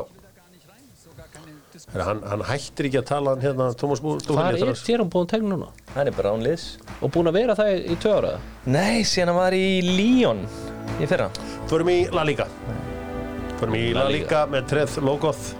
Hann, 1.95 2.21
hann 2.23 2.43
hættir 2.47 2.87
ekki 2.87 2.99
að 3.01 3.07
tala 3.09 3.35
hann 3.35 3.43
hérna 3.43 3.67
Tómas 3.77 4.01
Bú 4.03 4.15
Hvað 4.23 4.57
er 4.61 4.79
Jérón 4.79 5.11
búin 5.11 5.27
tegn 5.29 5.51
núna? 5.51 5.69
Hann 5.93 6.09
er 6.09 6.15
bara 6.15 6.31
án 6.33 6.43
liðs. 6.43 6.79
Og 7.01 7.11
búin 7.13 7.29
að 7.29 7.41
vera 7.41 7.57
það 7.59 7.75
í, 7.75 7.99
tvö 7.99 8.17
ára? 8.21 8.33
Nei, 8.65 9.03
síðan 9.03 9.33
hann 9.33 9.41
var 9.43 9.59
í 9.59 9.69
Lyon 9.85 10.43
í 10.97 11.07
fyrra. 11.07 11.29
Förum 11.69 11.91
í 11.91 12.01
La 12.15 12.23
Liga 12.27 12.47
Förum 13.59 13.77
í 13.77 13.85
La 13.95 14.05
La 14.05 14.11
Liga 14.11 14.43
með 14.51 14.67
Treð 14.71 14.97
Logoth 15.05 15.53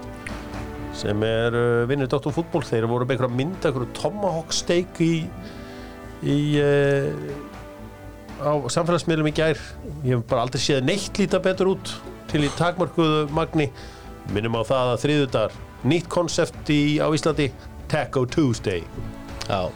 sem 0.96 1.22
er 1.24 1.54
uh, 1.56 1.84
vinnur 1.88 2.08
Dóttum 2.08 2.32
fútból 2.32 2.64
þeir 2.64 2.86
voru 2.88 3.04
með 3.04 3.16
einhverja 3.16 3.36
mynd 3.36 3.68
einhverju 3.68 3.88
tomahawk 3.96 4.52
steak 4.56 5.00
í 5.04 5.26
í 6.24 6.36
uh, 6.60 7.12
á 8.40 8.52
samfélagsmiðlum 8.72 9.30
í 9.30 9.34
gær. 9.36 9.60
Ég 10.04 10.16
hef 10.16 10.26
bara 10.28 10.44
aldrei 10.44 10.62
séð 10.62 10.84
neitt 10.88 11.20
líta 11.20 11.40
betur 11.44 11.74
út 11.74 11.92
til 12.30 12.44
í 12.44 12.52
takmarkuðu 12.58 13.26
magni. 13.36 13.70
Minnum 14.34 14.58
á 14.58 14.62
það 14.66 14.92
að 14.92 15.02
þriðudagar 15.04 15.58
nýtt 15.86 16.08
konsept 16.12 16.72
á 16.72 17.06
Íslandi 17.14 17.50
Taco 17.88 18.26
Tuesday. 18.26 18.82
Já. 19.46 19.68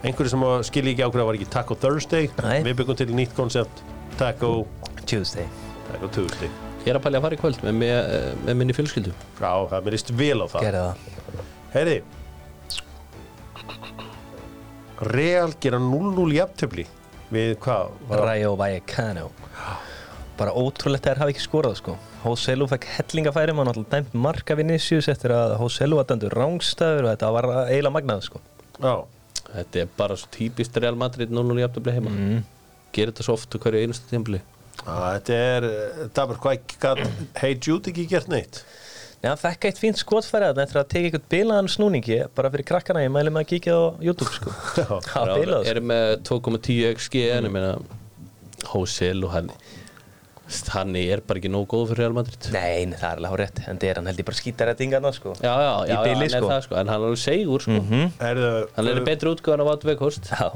Einhverju 0.00 0.32
sem 0.32 0.48
að 0.48 0.62
skilja 0.70 0.94
ekki 0.94 1.08
ákveða 1.08 1.28
var 1.28 1.40
ekki 1.40 1.52
Taco 1.52 1.76
Thursday. 1.76 2.30
Nei. 2.40 2.62
við 2.68 2.80
byggum 2.80 3.00
til 3.00 3.10
nýtt 3.12 3.36
konsept 3.36 3.84
Taco, 4.20 4.64
Tuesday. 5.04 5.48
Taco 5.90 6.08
Tuesday 6.14 6.69
Ég 6.80 6.88
er 6.94 6.96
að 6.96 7.04
pælja 7.04 7.20
að 7.20 7.24
fara 7.26 7.36
í 7.36 7.40
kvöld 7.40 7.60
með, 7.66 7.74
með, 7.82 7.98
með 8.46 8.56
minni 8.60 8.76
fjölskyldu. 8.76 9.12
Já, 9.36 9.52
það 9.68 9.84
mér 9.84 9.96
líst 9.96 10.12
vel 10.16 10.38
á 10.40 10.46
það. 10.48 10.64
Gerði 10.64 10.82
það. 10.86 10.96
Heyri 11.74 11.98
Real 15.10 15.52
gera 15.60 15.78
0-0 15.80 16.34
jafntöfli 16.36 16.86
við 17.32 17.54
hvað? 17.62 17.92
Rayo 18.20 18.56
Vallecano. 18.60 19.28
Bara 20.40 20.56
ótrúlegt 20.56 21.04
að 21.04 21.12
þeir 21.12 21.20
hafa 21.22 21.32
ekki 21.34 21.44
skorað 21.44 21.78
sko. 21.78 21.94
Hoselu 22.24 22.66
fekk 22.68 22.88
hellingafæri 22.96 23.54
maður 23.56 23.70
náttúrulega 23.70 23.94
dæmt 23.96 24.16
marka 24.26 24.56
Vinicius 24.58 25.08
eftir 25.12 25.32
að 25.36 25.56
Hoselu 25.60 26.00
var 26.00 26.08
dæmdur 26.08 26.36
rángstæður 26.36 27.06
og 27.06 27.12
þetta 27.14 27.32
var 27.36 27.48
eiginlega 27.68 27.96
magnað 27.96 28.26
sko. 28.28 28.42
Já, 28.80 28.94
Þetta 29.50 29.82
er 29.82 29.88
bara 29.98 30.16
svo 30.18 30.28
típist 30.30 30.76
Real 30.78 30.98
Madrid 30.98 31.32
0-0 31.34 31.58
jafnabli 31.58 31.94
heima. 31.96 32.10
Mm. 32.14 32.42
Gerir 32.94 33.10
þetta 33.12 33.26
svo 33.26 33.36
oft 33.38 33.54
og 33.56 33.64
hverju 33.64 33.82
einustu 33.82 34.10
tímpli 34.10 34.40
þetta 34.86 35.40
er 35.54 35.66
Dabur, 36.16 36.38
hvað 36.42 36.76
gat 36.82 37.02
Hey 37.40 37.56
Jude 37.56 37.92
ekki 37.92 38.06
gert 38.10 38.30
neitt? 38.32 38.62
Nei, 39.20 39.28
hann 39.28 39.40
fekk 39.40 39.66
eitt 39.68 39.76
fínt 39.80 39.98
skotfæri 40.00 40.46
þarna 40.48 40.64
eftir 40.64 40.80
að 40.80 40.86
teka 40.94 41.08
eitthvað 41.10 41.26
bilaðan 41.34 41.66
snúningi 41.68 42.20
bara 42.36 42.48
fyrir 42.54 42.66
krakkana, 42.70 43.02
ég 43.04 43.12
mæli 43.12 43.32
með 43.34 43.42
að 43.44 43.50
kíkja 43.50 43.74
á 43.76 43.82
YouTube 44.00 44.32
sko. 44.32 44.54
Það 45.10 45.12
var 45.12 45.32
bilað 45.36 45.66
sko 45.66 45.72
Erum 45.74 45.90
með 45.90 46.06
2,10 46.30 46.86
XG 46.94 47.26
en 47.34 47.48
ég 47.50 47.54
meina 47.58 47.74
Hósel 48.72 49.20
og 49.28 49.34
hann 49.36 49.52
hann 50.72 50.96
er 50.98 51.20
bara 51.22 51.38
ekki 51.38 51.50
nóg 51.52 51.68
góð 51.70 51.92
fyrir 51.92 52.00
Real 52.08 52.14
Madrid. 52.16 52.48
Nei, 52.50 52.86
nei, 52.90 52.96
það 52.98 53.12
er 53.12 53.20
alveg 53.20 53.36
rétt, 53.38 53.60
en 53.70 53.78
það 53.78 53.90
er 53.92 54.00
hann 54.00 54.08
held 54.10 54.22
ég 54.22 54.26
bara 54.26 54.38
skítarættingarna 54.40 55.12
sko. 55.14 55.34
Já, 55.38 55.52
já, 55.52 55.68
já, 55.86 55.92
já 55.92 56.00
bili, 56.08 56.16
hann 56.16 56.24
er 56.24 56.32
sko. 56.32 56.48
það 56.50 56.64
sko 56.64 56.78
En 56.80 56.90
hann 56.90 56.96
er 57.04 57.06
alveg 57.10 57.20
segur 57.22 57.64
sko. 57.66 57.76
Herðu, 58.24 58.50
Hann 58.74 58.90
er 58.90 58.98
í 58.98 59.04
betri 59.06 59.30
útgáðan 59.30 59.62
af 59.62 59.68
Vatn 59.70 59.90
Veghorst 59.92 60.32
Já, 60.32 60.48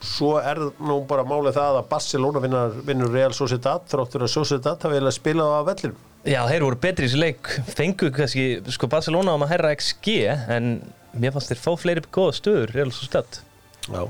Svo 0.00 0.36
er 0.40 0.58
nú 0.80 0.96
bara 1.08 1.26
málið 1.28 1.58
það 1.58 1.78
að 1.80 1.88
Barcelona 1.90 2.40
vinnur, 2.40 2.78
vinnur 2.88 3.12
Real 3.12 3.34
Sociedad 3.36 3.84
þráttur 3.90 4.24
að 4.24 4.32
Sociedad 4.32 4.80
hafi 4.80 4.96
eiginlega 4.96 5.16
spilað 5.16 5.52
á 5.52 5.60
vellinum. 5.68 5.98
Já, 6.24 6.40
þeir 6.48 6.64
voru 6.66 6.80
betri 6.80 7.06
í 7.06 7.10
þessu 7.10 7.20
leik. 7.20 7.52
Fengu 7.76 8.10
kannski, 8.16 8.46
sko 8.72 8.88
Barcelona 8.92 9.36
á 9.36 9.40
að 9.40 9.52
herra 9.52 9.72
XG 9.76 10.16
en 10.56 10.70
mér 11.12 11.36
fannst 11.36 11.52
þeir 11.52 11.62
fá 11.62 11.70
fleiri 11.80 12.04
góða 12.12 12.36
stöður, 12.38 12.76
svo 12.96 13.08
stödd 13.08 13.40
Já. 13.88 14.02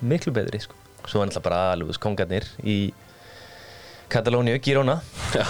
miklu 0.00 0.32
betri, 0.36 0.60
sko. 0.64 0.76
Svo 1.06 1.20
er 1.22 1.28
náttúrulega 1.28 1.48
bara 1.48 1.64
alveg 1.76 2.00
kongarnir 2.02 2.48
í 2.64 2.78
Katalóníu, 4.12 4.60
Girona. 4.62 5.00
Já 5.36 5.44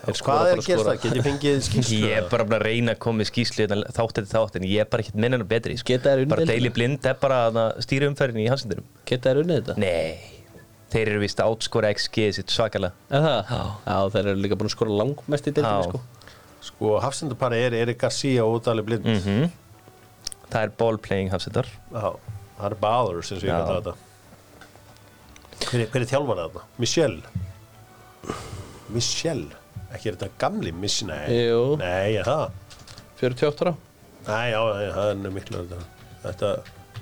Hvað 0.00 0.48
er 0.50 0.60
að 0.62 0.66
gera 0.70 0.84
það? 0.86 0.98
Get 1.04 1.16
ég 1.18 1.24
fengið 1.26 1.58
skýrslu? 1.68 1.98
ég 2.08 2.16
er 2.22 2.28
bara 2.32 2.44
að 2.48 2.62
reyna 2.64 2.94
að 2.94 3.00
koma 3.04 3.20
með 3.20 3.28
skýslu 3.30 3.62
hérna 3.66 3.80
þátt 3.92 4.20
eftir 4.22 4.30
þátt 4.32 4.56
en 4.60 4.64
ég 4.70 4.80
er 4.84 4.88
bara 4.92 5.04
ekkert 5.04 5.18
minn 5.20 5.36
hennar 5.36 5.48
betri 5.50 5.76
sko. 5.80 5.96
Bara? 6.30 6.46
Daily 6.48 6.70
Blind 6.72 7.04
er 7.10 7.18
bara 7.20 7.40
að 7.50 7.58
stýra 7.84 8.08
umferðinni 8.08 8.46
í 8.46 8.50
hansendurum 8.52 8.86
Geta 9.10 9.30
þær 9.34 9.42
unnið 9.42 9.60
þetta? 9.60 9.76
Nei, 9.82 10.40
þeir 10.94 11.12
eru 11.12 11.20
vist 11.26 11.42
að 11.44 11.52
átskora 11.52 11.92
XG 11.94 12.30
sitt 12.38 12.50
svakalega 12.54 12.94
þeir 14.14 14.30
eru 14.32 14.40
líka 14.40 14.56
búin 14.58 14.70
að 14.70 14.74
skora 14.78 14.96
langmest 15.02 15.46
í 15.50 15.52
deildinni 15.52 15.84
Já. 15.84 15.90
sko 15.92 16.02
Sko, 16.60 16.88
hafsendupari 17.00 17.56
er 17.64 17.72
Erik 17.78 18.00
Garcia 18.02 18.42
og 18.44 18.58
Dali 18.66 18.82
Blind 18.84 19.06
mm 19.08 19.50
Það 20.50 20.64
er 20.66 20.72
ball 20.80 20.96
playing 20.98 21.28
hafsendar 21.32 21.68
það 21.94 22.66
er 22.66 22.74
báður 22.82 23.20
sem 23.28 23.38
við 23.38 23.52
Já. 23.52 23.60
kalla 23.60 23.76
þetta 23.78 23.94
Hver, 25.70 25.80
er- 25.84 26.00
er 26.00 26.08
þjálfar 26.10 26.40
þetta? 26.42 26.64
Michel 26.82 27.14
Michel 28.90 29.44
Ekki 29.94 30.10
er 30.12 30.18
þetta 30.18 30.28
gamli 30.38 30.72
Miss, 30.72 31.00
nei. 31.06 31.24
Jú. 31.48 31.62
Nei, 31.80 32.16
er 32.20 32.28
það? 32.28 32.50
48 33.20 33.64
ára. 33.66 33.72
Nei, 34.26 34.44
já, 34.52 34.60
nei, 34.76 34.90
það 34.94 35.08
er 35.10 35.32
miklu 35.34 35.62
þetta 35.64 35.80
Þetta, 36.20 36.48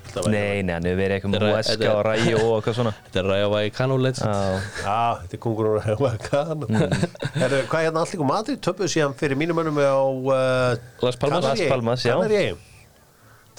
þetta 0.07 0.21
væri- 0.23 0.31
Nei, 0.33 0.61
nei, 0.63 0.73
hann 0.73 0.85
hefur 0.87 0.99
verið 1.01 1.15
eitthvað 1.17 1.33
Þetta 1.35 1.45
með 1.45 1.57
er- 1.59 1.83
er- 1.85 1.91
og 1.95 2.05
Ræi 2.07 2.33
og 2.39 2.53
eitthvað 2.57 2.77
svona. 2.79 2.93
Þetta 3.05 3.19
er 3.21 3.27
ræða 3.33 3.59
í 3.67 3.71
kanúleit 3.75 4.21
Já, 4.23 4.31
Já, 4.79 4.99
þetta 5.23 5.35
er 5.37 5.41
kongur 5.45 5.69
úr 5.73 5.81
Huacan 5.99 6.63
Herru, 6.69 7.59
Hvað 7.67 7.79
er 7.81 7.85
hérna 7.89 8.05
allir 8.05 8.23
og 8.23 8.29
Madrid 8.31 8.61
töpuðu 8.63 8.89
síðan 8.95 9.15
fyrir 9.19 9.39
mínum 9.39 9.59
önum 9.63 9.79
á 9.83 9.99
uh, 9.99 10.77
Las 11.03 11.19
Palmas. 11.19 11.43
Las 11.49 11.65
Palmas, 11.69 12.05
já. 12.07 12.15
Kanaríu 12.15 12.55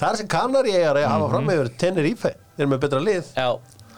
Það 0.01 0.09
er 0.15 0.17
sem 0.23 0.29
Kanaríu 0.33 0.81
er 0.81 0.97
að 1.03 1.11
hafa 1.13 1.29
fram 1.35 1.51
yfir 1.53 1.69
Tenerife. 1.77 2.31
Þeir 2.57 2.65
eru 2.65 2.71
með 2.73 2.79
betra 2.87 3.01
lið. 3.05 3.27
Já. 3.37 3.49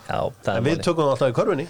Já, 0.08 0.18
það 0.42 0.48
En 0.50 0.56
er 0.58 0.64
við 0.66 0.72
máli 0.74 0.82
tökum 0.88 1.04
það 1.06 1.12
alltaf 1.14 1.30
í 1.30 1.36
körfunni 1.38 1.66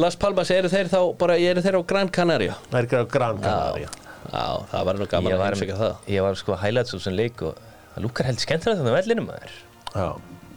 Las 0.00 0.16
Palmas 0.18 0.50
eru 0.50 0.70
þeir 0.72 0.88
þá 0.90 0.98
bara, 1.18 1.36
eru 1.38 1.62
þeir 1.62 1.76
á 1.78 1.82
Gran 1.86 2.08
Canaria? 2.10 2.56
Það 2.70 2.78
er 2.80 2.86
ekki 2.88 2.98
á 2.98 3.04
Gran 3.14 3.36
Canaria. 3.42 3.90
Já, 4.24 4.46
það 4.72 4.86
var 4.88 4.98
nú 4.98 5.06
gaman 5.12 5.34
að 5.36 5.42
heimsækja 5.44 5.76
það. 5.78 5.98
ég 6.10 6.24
var 6.24 6.38
sko 6.40 6.56
highlights 6.58 6.96
úr 6.96 7.02
sem 7.04 7.14
leik 7.14 7.42
og 7.46 7.58
það 7.94 8.06
lúkar 8.06 8.26
heldur 8.26 8.46
skemmtilega 8.46 8.80
þannig 8.80 8.94
að 8.94 8.98
vellinum 8.98 9.28
maður. 9.30 9.58
Já. 9.94 10.08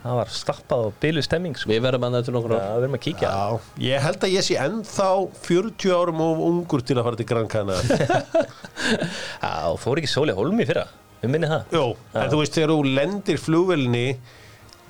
Það 0.08 0.18
var 0.22 0.32
stappað 0.32 0.84
og 0.88 0.98
bylu 1.04 1.22
stemming 1.26 1.58
sko. 1.60 1.70
Við 1.70 1.82
verðum 1.84 2.06
að 2.08 2.16
þetta 2.18 2.34
nokkur 2.34 2.54
Já, 2.56 2.60
á 2.64 2.74
við 2.78 2.86
erum 2.88 2.98
að 2.98 3.04
kíkja. 3.04 3.30
Já, 3.34 3.82
ég 3.84 4.04
held 4.08 4.24
að 4.24 4.34
ég 4.34 4.46
sé 4.48 4.58
ennþá 4.64 5.08
40 5.50 5.96
árum 5.98 6.24
of 6.24 6.44
ungur 6.48 6.86
til 6.88 6.98
að 6.98 7.08
fara 7.10 7.20
til 7.20 7.28
Gran 7.28 7.50
Canaria. 7.52 8.22
Já, 9.44 9.54
fór 9.84 10.02
ekki 10.02 10.10
sóli 10.10 10.36
hólmi 10.38 10.66
fyrra? 10.70 10.86
Við 11.22 11.34
minni 11.34 11.50
það. 11.52 11.76
Jó, 11.76 11.84
en 12.14 12.32
þú 12.32 12.42
veist 12.42 12.56
þegar 12.58 12.74
þú 12.74 12.94
lendir 12.98 13.42
flugvelni 13.42 14.06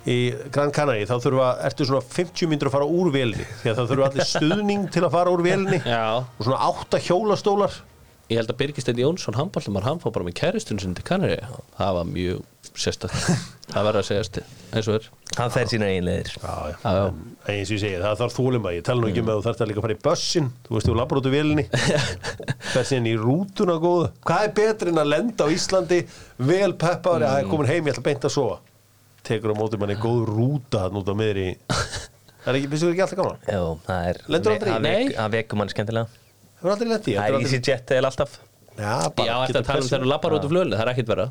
í 0.07 0.17
Gran 0.55 0.71
Canaria 0.75 1.09
þá 1.09 1.17
þurfa, 1.25 1.49
ertu 1.67 1.87
svona 1.89 2.05
50 2.15 2.51
myndur 2.51 2.69
að 2.71 2.77
fara 2.77 2.87
úr 2.87 3.11
velni 3.13 3.45
því 3.61 3.71
að 3.73 3.77
það 3.81 3.91
þurfa 3.91 4.09
allir 4.11 4.31
stuðning 4.31 4.89
til 4.95 5.03
að 5.03 5.13
fara 5.17 5.33
úr 5.35 5.45
velni 5.45 5.81
og 5.83 6.43
svona 6.47 6.59
átta 6.69 7.01
hjólastólar 7.03 7.79
ég 8.27 8.41
held 8.41 8.51
að 8.51 8.59
Birgisteinn 8.59 8.99
Jónsson 8.99 9.37
handbóltumar, 9.37 9.85
hann 9.87 10.01
fór 10.03 10.13
bara 10.15 10.27
með 10.27 10.39
kæristun 10.41 10.81
sinni 10.81 10.97
til 10.97 11.05
Canaria 11.07 11.47
Það 11.77 11.93
var 11.99 12.09
mjög 12.11 12.73
sérstætt 12.77 13.15
Það 13.71 13.83
verður 13.83 13.99
að 13.99 14.05
segjast 14.07 14.37
eins 14.77 14.87
og 14.87 14.97
er. 14.97 15.07
Hann 15.37 15.51
fer 15.51 15.67
sína 15.67 15.87
en 15.91 16.07
eins 16.07 16.37
og 17.67 17.73
ég 17.75 17.81
segi, 17.81 17.97
það 17.99 18.21
þarf 18.21 18.35
þólum 18.37 18.67
að 18.67 18.77
ég 18.77 18.85
tala 18.87 19.03
nú 19.03 19.09
ekki 19.09 19.23
um 19.23 19.31
að 19.31 19.39
þú 19.39 19.45
þarf 19.47 19.63
að 19.63 19.69
líka 19.71 19.81
að 19.81 19.85
fara 19.87 19.97
í 19.97 19.99
bussin 20.07 20.47
þú 20.67 20.75
veist, 20.75 20.87
þú 20.87 20.95
labbar 20.97 21.19
út 21.19 21.27
úr 21.27 21.35
velni 21.35 21.65
fer 22.73 22.87
síðan 22.87 23.09
í 23.11 23.15
rútuna 23.19 23.75
góða. 23.83 24.09
Hvað 24.27 24.47
er 24.47 24.55
betri 24.61 24.93
en 24.93 25.03
að 25.03 25.11
lenda 25.11 25.47
á 25.47 25.53
Íslandi 25.55 25.99
vel 26.39 26.71
peppaður, 26.79 27.27
að 27.27 27.37
ég 27.41 27.45
er 27.45 27.51
komin 27.51 27.71
heim 27.71 27.83
ég 27.83 27.95
ætla 27.95 28.03
að 28.03 28.09
beinta 28.09 28.31
að 28.31 28.35
sofa 28.37 28.59
tekur 29.27 29.53
á 29.53 29.55
móti 29.59 29.79
manni 29.81 29.95
góð 30.01 30.23
rúta 30.31 30.85
hann 30.87 30.97
út 31.01 31.11
á 31.11 31.15
miðri. 31.19 31.47
Það 31.67 32.51
er 32.53 32.57
ekki, 32.61 32.69
finnst 32.71 32.85
þú 32.85 32.91
ekki 32.93 33.03
alltaf 33.05 33.19
gaman? 33.19 33.39
Já, 33.47 33.61
það 33.87 34.09
er 34.11 34.19
Lendur 34.33 34.53
aldrei 34.55 34.69
í? 34.69 34.73
Það 34.73 34.85
Nei. 34.87 35.15
það 35.17 35.33
vekur 35.37 35.59
mann 35.61 35.71
skemmtilega. 35.73 36.07
Hefur 36.57 36.73
aldrei 36.73 36.89
lent 36.93 37.07
í? 37.11 37.15
Það 37.17 37.27
er 37.31 37.37
aldrei- 37.37 37.49
EasyJet 37.57 37.95
eða 37.97 38.11
alltaf. 38.11 38.37
Já, 38.77 38.85
Já, 38.85 39.09
bara 39.17 39.35
eftir 39.41 39.47
getur 39.47 39.61
að 39.61 39.67
tala 39.71 39.81
um 39.83 39.89
þegar 39.89 40.03
þú 40.05 40.09
lappar 40.13 40.35
út 40.37 40.45
úr 40.47 40.51
flöðinu, 40.53 40.77
það 40.77 40.85
er 40.87 40.91
ekkit 40.93 41.07
verra. 41.11 41.25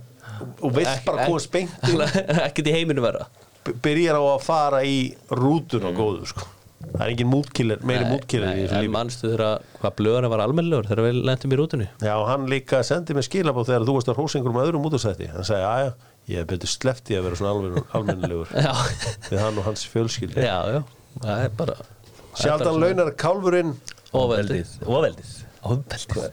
Og 0.67 0.73
veist 0.77 1.05
bara 1.07 1.23
að 1.23 1.31
komast 1.31 1.51
beint 1.55 1.89
inn, 1.89 2.03
Ekkit 2.49 2.67
í 2.69 2.75
heiminu 2.75 3.05
verra. 3.05 3.27
B- 3.65 3.75
byrjar 3.87 4.19
á 4.19 4.23
að 4.35 4.43
fara 4.45 4.81
í 4.85 4.97
rútuna 5.31 5.93
góðu 5.97 6.27
sko. 6.33 6.45
það 6.87 7.05
er 7.07 7.13
engin 7.15 7.31
mútkiller, 7.31 7.81
meiri 7.87 8.05
mútkiller 8.11 8.53
í 8.53 8.65
þessu 8.67 8.77
En 8.77 8.85
lífi. 8.85 8.93
manstu 8.95 9.31
þegar 9.33 9.63
hvað 9.81 9.95
blöðurinn 9.99 10.31
var 10.35 10.43
almennilegur 10.45 10.87
þegar 10.91 11.07
við 11.09 11.17
lentum 11.31 11.55
í 11.55 11.59
rútunni? 11.59 11.87
Já, 12.05 12.13
og 12.21 12.27
hann 12.29 12.45
líka 12.51 12.83
sendi 12.87 13.15
mig 13.17 13.25
skilabóð 13.27 13.71
þegar 13.73 13.87
þú 13.89 13.95
varst 13.97 14.11
að 14.13 14.21
hósa 14.21 14.39
einhverjum 14.39 14.61
öðrum 14.63 14.87
útastætti 14.91 15.31
hann 15.33 15.47
sagði, 15.49 15.67
aðja, 15.71 15.95
ég 16.31 16.41
hef 16.41 16.47
betur 16.51 16.71
sleppt 16.71 17.11
í 17.13 17.17
að 17.19 17.27
vera 17.29 17.39
svona 17.41 17.53
almenn, 17.55 17.85
almennilegur 17.97 18.51
Já, 18.57 18.73
við 19.31 19.43
hann 19.43 19.61
og 19.63 19.69
hans 19.71 19.85
fjölskyld 19.93 20.39
já, 20.43 20.57
já. 20.77 20.81
Það 21.23 21.45
er 21.49 21.53
bara 21.61 21.77
Sjaldan 22.37 22.77
launar 22.83 23.13
kálfurinn. 23.17 23.71
Óveldið 24.17 24.73
Óveldið 24.85 25.31
Óveldið 25.67 26.27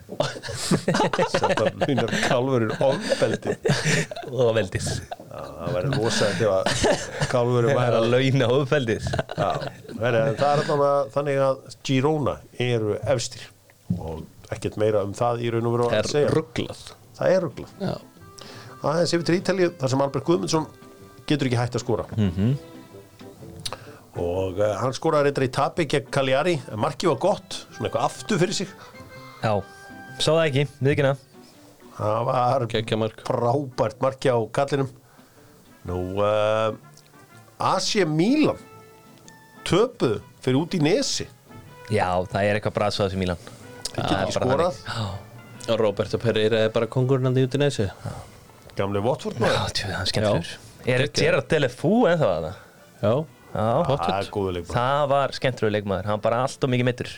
Sjaldan 1.34 1.78
launar 1.80 2.12
kálfurinn 2.26 2.74
ofbeldi 2.84 3.54
Óveldið 4.30 4.88
Já, 4.88 5.40
það 5.40 5.72
væri 5.76 5.92
rosaði 5.96 6.36
til 6.42 6.50
að 6.52 6.62
kálfurinn 7.32 7.78
væri 7.78 7.98
að 8.00 8.08
launa 8.12 8.48
veri, 9.98 10.20
en 10.20 10.38
það 10.38 10.50
er 10.52 10.62
þannig 11.16 11.40
að 11.48 11.64
Girona 11.88 12.36
eru 12.68 12.98
efstir 13.14 13.46
og 13.98 14.22
ekkert 14.54 14.76
meira 14.80 15.02
um 15.06 15.14
það 15.16 15.42
í 15.46 15.50
raun 15.54 15.66
og 15.70 15.74
veru 15.78 15.88
Það 15.88 15.96
að 15.96 16.02
er 16.04 16.12
segja. 16.12 16.34
rugglað 16.36 16.84
Það 17.18 17.34
er 17.38 17.44
rugglað 17.48 17.74
Já, 17.88 17.94
aðeins 18.92 19.14
yfir 19.16 19.26
til 19.28 19.38
Ítalíu 19.40 19.72
þar 19.80 19.92
sem 19.92 20.04
Albert 20.06 20.28
Guðmundsson 20.28 20.66
getur 21.28 21.50
ekki 21.50 21.60
hægt 21.60 21.76
að 21.78 21.84
skora. 21.84 22.06
-hmm. 22.14 22.56
og 24.20 24.58
uh, 24.60 24.74
hann 24.80 24.92
skoraði 24.94 25.30
reyndar 25.30 25.48
í 25.48 25.50
tapi 25.50 25.86
gegn 25.90 26.10
Cagliari 26.10 26.60
en 26.70 26.78
markið 26.78 27.14
var 27.14 27.18
gott, 27.18 27.66
svona 27.74 27.88
eitthvað 27.88 28.04
aftur 28.04 28.38
fyrir 28.38 28.54
sig. 28.54 28.68
Já, 29.42 29.62
sá 30.18 30.30
það 30.32 30.46
ekki, 30.46 30.66
viðkynna 30.80 31.16
það 31.94 32.24
var 32.26 32.64
frábært 33.26 34.02
markið 34.02 34.34
á 34.34 34.38
kallinum 34.54 34.90
nú 35.86 35.98
uh, 36.18 36.74
Asia 37.60 38.06
Milan 38.08 38.58
töpuð 39.68 40.18
fyrir 40.42 40.60
út 40.60 40.74
í 40.74 40.82
nesi 40.82 41.28
Já, 41.92 42.08
það 42.30 42.48
er 42.48 42.58
eitthvað 42.58 42.76
braðsvað 42.78 43.12
sem 43.12 43.20
Mílan 43.20 43.40
þeir 43.94 44.06
geta 44.08 44.20
ekki 44.24 44.36
skorað. 44.38 44.78
Og 45.64 45.80
Roberto 45.80 46.18
Pereira 46.20 46.62
er 46.66 46.72
bara 46.72 46.88
kongurinn 46.90 47.28
að 47.28 47.42
út 47.44 47.56
í 47.56 47.60
neysi 47.60 47.86
gamli 48.78 49.02
Watford 49.04 49.38
Já, 49.38 49.44
maður 49.44 49.76
tjú, 49.76 49.86
það 49.90 50.00
er 50.00 50.10
skemmtilegur. 50.10 50.56
Er. 50.84 51.06
Gerard 51.16 51.48
Delefú 51.50 51.92
að 52.10 52.24
það? 52.24 52.48
Já, 53.04 53.12
Já, 53.54 53.62
það 53.62 53.86
pottet 53.88 54.16
er 54.16 54.32
góðu 54.34 54.56
leikmann 54.58 54.76
það 54.78 55.04
var 55.14 55.34
skemmtilegur 55.38 55.74
leikmaður. 55.78 56.10
Hann 56.10 56.24
bara 56.24 56.42
allt 56.44 56.66
og 56.66 56.74
mikið 56.74 56.90
mittur 56.90 57.14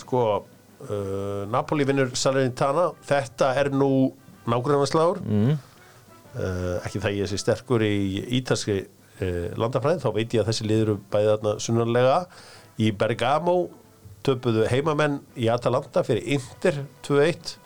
sko 0.00 0.22
uh, 0.40 1.42
Napoli 1.52 1.86
vinnur 1.88 2.14
Salernitana. 2.16 2.88
Þetta 3.06 3.52
er 3.60 3.70
nú 3.74 3.92
nágrunarslagur 4.48 5.22
mm. 5.22 5.52
uh, 6.34 6.80
ekki 6.82 7.02
það 7.02 7.20
ég 7.20 7.30
sé 7.30 7.38
sterkur 7.40 7.84
í 7.86 8.24
ítalski 8.40 8.80
uh, 8.82 9.52
landafræð 9.60 10.02
þá 10.02 10.10
veit 10.16 10.34
ég 10.34 10.42
að 10.42 10.50
þessi 10.50 10.68
liður 10.68 10.96
bæði 11.12 11.30
þarna 11.34 11.54
sunnarlega 11.62 12.18
í 12.82 12.90
Bergamo 12.98 13.56
töpuðu 14.26 14.66
heimamenn 14.70 15.20
í 15.38 15.48
Atalanta 15.52 16.04
fyrir 16.06 16.26
Inter 16.36 16.82
2-1 17.06 17.56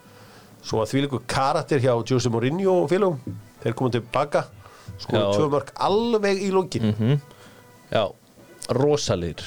svo 0.67 0.83
að 0.83 0.91
því 0.93 1.05
líku 1.07 1.21
karakter 1.31 1.83
hjá 1.83 1.93
Jose 2.11 2.31
Mourinho 2.33 2.81
og 2.83 2.91
félagum 2.91 3.39
þeir 3.63 3.77
komum 3.79 3.95
tilbaka 3.95 4.47
sko 4.99 5.15
Já. 5.17 5.27
tvö 5.37 5.49
mörg 5.55 5.73
alveg 5.89 6.43
í 6.43 6.53
lókin 6.55 6.91
mm 6.93 7.17
Já, 7.87 8.03
rosalir 8.75 9.39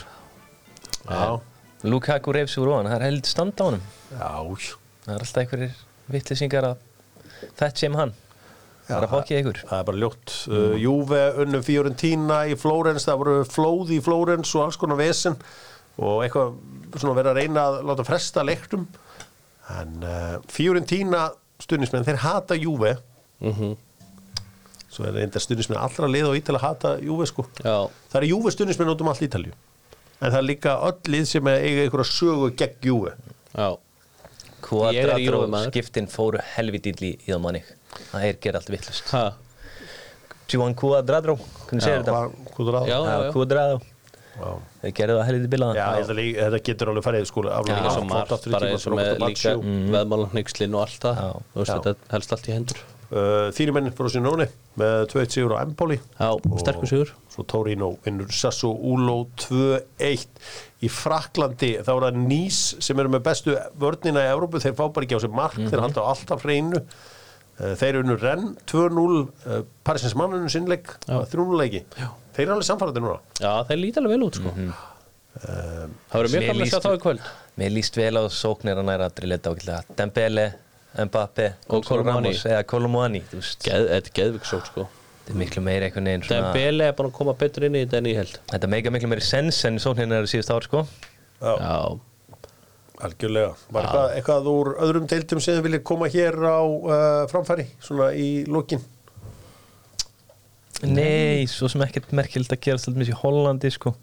já, 1.09 1.39
Lukaku 1.84 2.32
reyfs 2.36 2.55
úr 2.59 2.70
ofan, 2.72 2.88
það 2.91 2.95
er 2.97 3.05
held 3.07 3.28
stand 3.28 3.59
á 3.59 3.63
honum. 3.63 3.84
Já, 4.11 4.32
Það 5.05 5.13
er 5.15 5.24
alltaf 5.24 5.41
einhverjir 5.41 5.78
vittlisingar 6.11 6.65
að 6.67 6.82
þetta 7.59 7.70
sem 7.80 7.95
hann. 7.95 8.11
Það 8.89 8.95
er 8.97 9.05
að 9.05 9.13
fokkið 9.13 9.39
ykkur. 9.39 9.59
Það 9.70 9.80
er 9.80 9.86
bara 9.88 10.01
ljótt. 10.03 10.34
Uh, 10.49 10.74
Juve 10.82 11.22
unnum 11.43 11.63
Fiorentina 11.65 12.39
í 12.49 12.55
Flórens, 12.59 13.05
það 13.07 13.20
voru 13.22 13.36
flóð 13.47 13.93
í 13.95 13.99
Flórens 14.03 14.51
og 14.57 14.65
alls 14.65 14.80
konar 14.82 14.99
vesen 14.99 15.38
og 15.99 16.24
eitthvað 16.26 16.55
svona 16.95 17.15
verið 17.17 17.32
að 17.32 17.39
reyna 17.39 17.65
að 17.70 17.80
láta 17.89 18.05
fresta 18.07 18.43
leiknum. 18.47 18.86
En 19.78 20.03
uh, 20.03 20.39
Fiorentina 20.49 21.28
stundismenn, 21.61 22.05
þeir 22.07 22.22
hata 22.24 22.55
Juve. 22.57 22.95
Svo 24.89 25.05
er 25.05 25.13
reynda 25.13 25.39
stundismenn 25.41 25.78
allra 25.80 26.07
lið 26.09 26.32
og 26.32 26.38
ítal 26.39 26.57
að 26.57 26.63
hata 26.65 26.93
Juve 27.05 27.28
sko. 27.30 27.45
Já, 27.61 27.76
Það 28.09 28.22
er 28.24 28.28
Juve 28.32 28.53
stundismenn 28.55 28.89
út 28.93 29.03
um 29.05 29.11
allt 29.11 29.22
Ítalju. 29.28 29.53
En 30.20 30.32
það 30.34 30.39
er 30.41 30.47
líka 30.47 30.74
öll 30.89 31.11
lið 31.13 31.28
sem 31.30 31.47
eiga 31.51 31.84
einhverja 31.86 32.09
sögu 32.09 32.49
gegn 32.57 32.89
Juve. 32.89 33.13
já 33.53 33.70
Juve-maður. 35.24 35.70
skiptin 35.72 36.07
fóru 36.11 36.41
helvitill 36.55 36.97
í, 36.99 37.11
í 37.24 37.30
það 37.32 37.39
manni 37.45 37.61
Það 38.09 38.26
er 38.28 38.39
gerð 38.43 38.57
allt 38.59 38.72
vittlust 38.74 39.13
Ha, 39.15 39.22
Juan 40.51 40.76
Quadrado, 40.76 41.38
Þeir 44.84 44.94
gerðu 45.00 45.18
það 45.20 45.28
helviti 45.30 45.52
bilaðan 45.56 45.80
Já, 45.80 45.88
þetta, 46.10 46.62
getur 46.70 46.94
alveg 46.94 47.08
farið 47.10 47.26
sko, 47.30 47.44
aflega 47.54 47.96
svo 47.96 48.06
margt 48.08 48.48
bara 48.54 48.70
eins 48.70 48.88
og 48.88 48.96
með 49.00 49.12
líka 49.26 49.58
veðmálanhygslinn 49.96 50.78
og 50.78 50.86
allt 50.86 51.04
það. 51.10 51.20
Þú 51.52 51.62
veist 51.64 51.76
þetta 51.76 52.16
helst 52.16 52.36
allt 52.38 52.50
í 52.50 52.56
hendur. 52.56 52.82
Uh, 53.10 53.48
Þínir 53.58 53.74
menn 53.74 53.90
frá 53.98 54.06
sér 54.14 54.22
nóni 54.22 54.46
með 54.78 55.08
2-1 55.10 55.32
sigur 55.34 55.56
á 55.58 55.66
Empoli. 55.66 55.98
Já, 55.98 56.30
sterkur 56.62 56.92
sigur. 56.92 57.14
Svo 57.34 57.46
Torino 57.50 57.96
vinnur 58.06 58.30
Sasso 58.38 58.70
Ulo 58.70 59.24
2-1 59.42 60.28
Í 60.86 60.92
Fraklandi 60.94 61.72
þá 61.82 61.90
er 61.96 62.06
það 62.06 62.20
Nís 62.22 62.60
sem 62.86 63.02
eru 63.02 63.12
með 63.12 63.26
bestu 63.26 63.56
vörnina 63.82 64.28
í 64.28 64.30
Evrópu. 64.30 64.62
Þeir 64.62 64.78
fá 64.78 64.86
bara 64.86 65.08
ekki 65.08 65.18
á 65.18 65.24
sig 65.26 65.34
mark, 65.34 65.58
þeir 65.58 65.84
halda 65.84 66.06
á 66.06 66.10
alltaf 66.14 66.46
hreinu 66.46 66.84
Uh, 67.60 67.74
þeir 67.76 67.97
unnu 67.99 68.16
Renn 68.22 68.53
2-0 68.72 69.16
uh, 69.20 69.57
Parisins 69.84 70.14
mannunum 70.16 70.47
sinnleik 70.51 70.93
3-0 71.10 71.57
leiki. 71.60 71.82
Þeir 72.36 72.45
eru 72.45 72.53
alveg 72.55 72.68
samfærandi 72.70 73.01
núna. 73.03 73.18
Já, 73.41 73.51
þeir 73.68 73.82
líti 73.82 73.99
alveg 73.99 74.14
vel 74.16 74.28
út 74.30 74.39
sko. 74.39 74.53
Mhm. 74.55 74.78
Það 75.39 76.16
verður 76.16 76.34
mjög 76.34 76.45
gaman 76.49 76.64
að 76.66 76.72
sjá 76.72 76.80
þá 76.84 76.89
í 76.91 77.01
kvöld. 77.03 77.28
Mér 77.60 77.74
líst 77.76 77.99
vel 77.99 78.16
á 78.18 78.24
sóknir 78.34 78.80
að 78.80 78.88
næra 78.89 79.10
að 79.10 79.14
drilleta 79.20 79.51
ákveðlega 79.53 79.97
Dembele, 79.99 80.45
Mbappe 81.05 81.45
Og 81.70 81.86
Geð, 81.86 81.99
Þetta 83.62 83.99
er 83.99 84.10
geðviksók 84.18 84.66
sko. 84.72 84.88
Þetta 85.20 85.36
er 85.36 85.39
miklu 85.43 85.64
meiri 85.64 85.88
einhvern 85.88 86.10
veginn 86.10 86.26
svona, 86.26 86.49
Dembele 86.49 86.88
er 86.89 86.95
búin 86.97 87.12
að 87.12 87.16
koma 87.20 87.36
betur 87.38 87.68
inn 87.68 87.78
í 87.78 87.84
þetta 87.86 88.01
en 88.01 88.10
ég 88.10 88.20
held. 88.24 88.39
Þetta 88.49 88.72
meika 88.74 88.93
miklu 88.95 89.12
meiri 89.12 89.24
sens 89.28 89.60
en 89.70 89.78
sóknirna 89.84 90.24
eru 90.24 90.32
síðust 90.32 90.51
ár 90.55 90.66
sko. 90.66 90.86
Já, 91.39 91.78
algjörlega. 93.08 93.52
Var 93.74 93.88
eitthvað, 93.88 94.14
eitthvað 94.18 94.50
úr 94.54 94.72
öðrum 94.86 95.10
deildum 95.10 95.43
sem 95.43 95.58
þið 95.58 95.68
viljið 95.68 95.84
koma 95.89 96.10
hér 96.12 96.39
á 96.43 96.62
uh, 96.62 97.26
framfæri 97.32 97.68
svona 97.84 98.12
í 98.18 98.30
lokin? 98.50 98.84
Nei, 100.88 101.47
svo 101.52 101.68
sem 101.72 101.84
ekkert 101.84 102.14
merkild 102.16 102.52
að 102.54 102.62
gera 102.64 102.80
svolítið 102.80 103.04
missi 103.04 103.16
í 103.16 103.20
Hollandi 103.20 103.72
sko. 103.76 103.95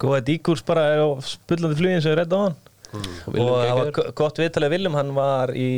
Góða 0.00 0.24
Díkurs 0.26 0.64
bara 0.66 0.90
er 0.92 1.04
á 1.04 1.08
spullandi 1.24 1.78
flugin 1.78 2.02
sem 2.04 2.12
er 2.12 2.20
redda 2.24 2.36
á 2.36 2.40
hann 2.48 2.58
og 2.96 3.06
og 3.26 3.34
Willum 3.34 3.56
það 3.56 3.78
var 3.80 4.12
gott 4.20 4.38
viðtalið 4.40 4.72
Viljum, 4.74 4.96
hann 4.98 5.12
var 5.16 5.52
í 5.58 5.68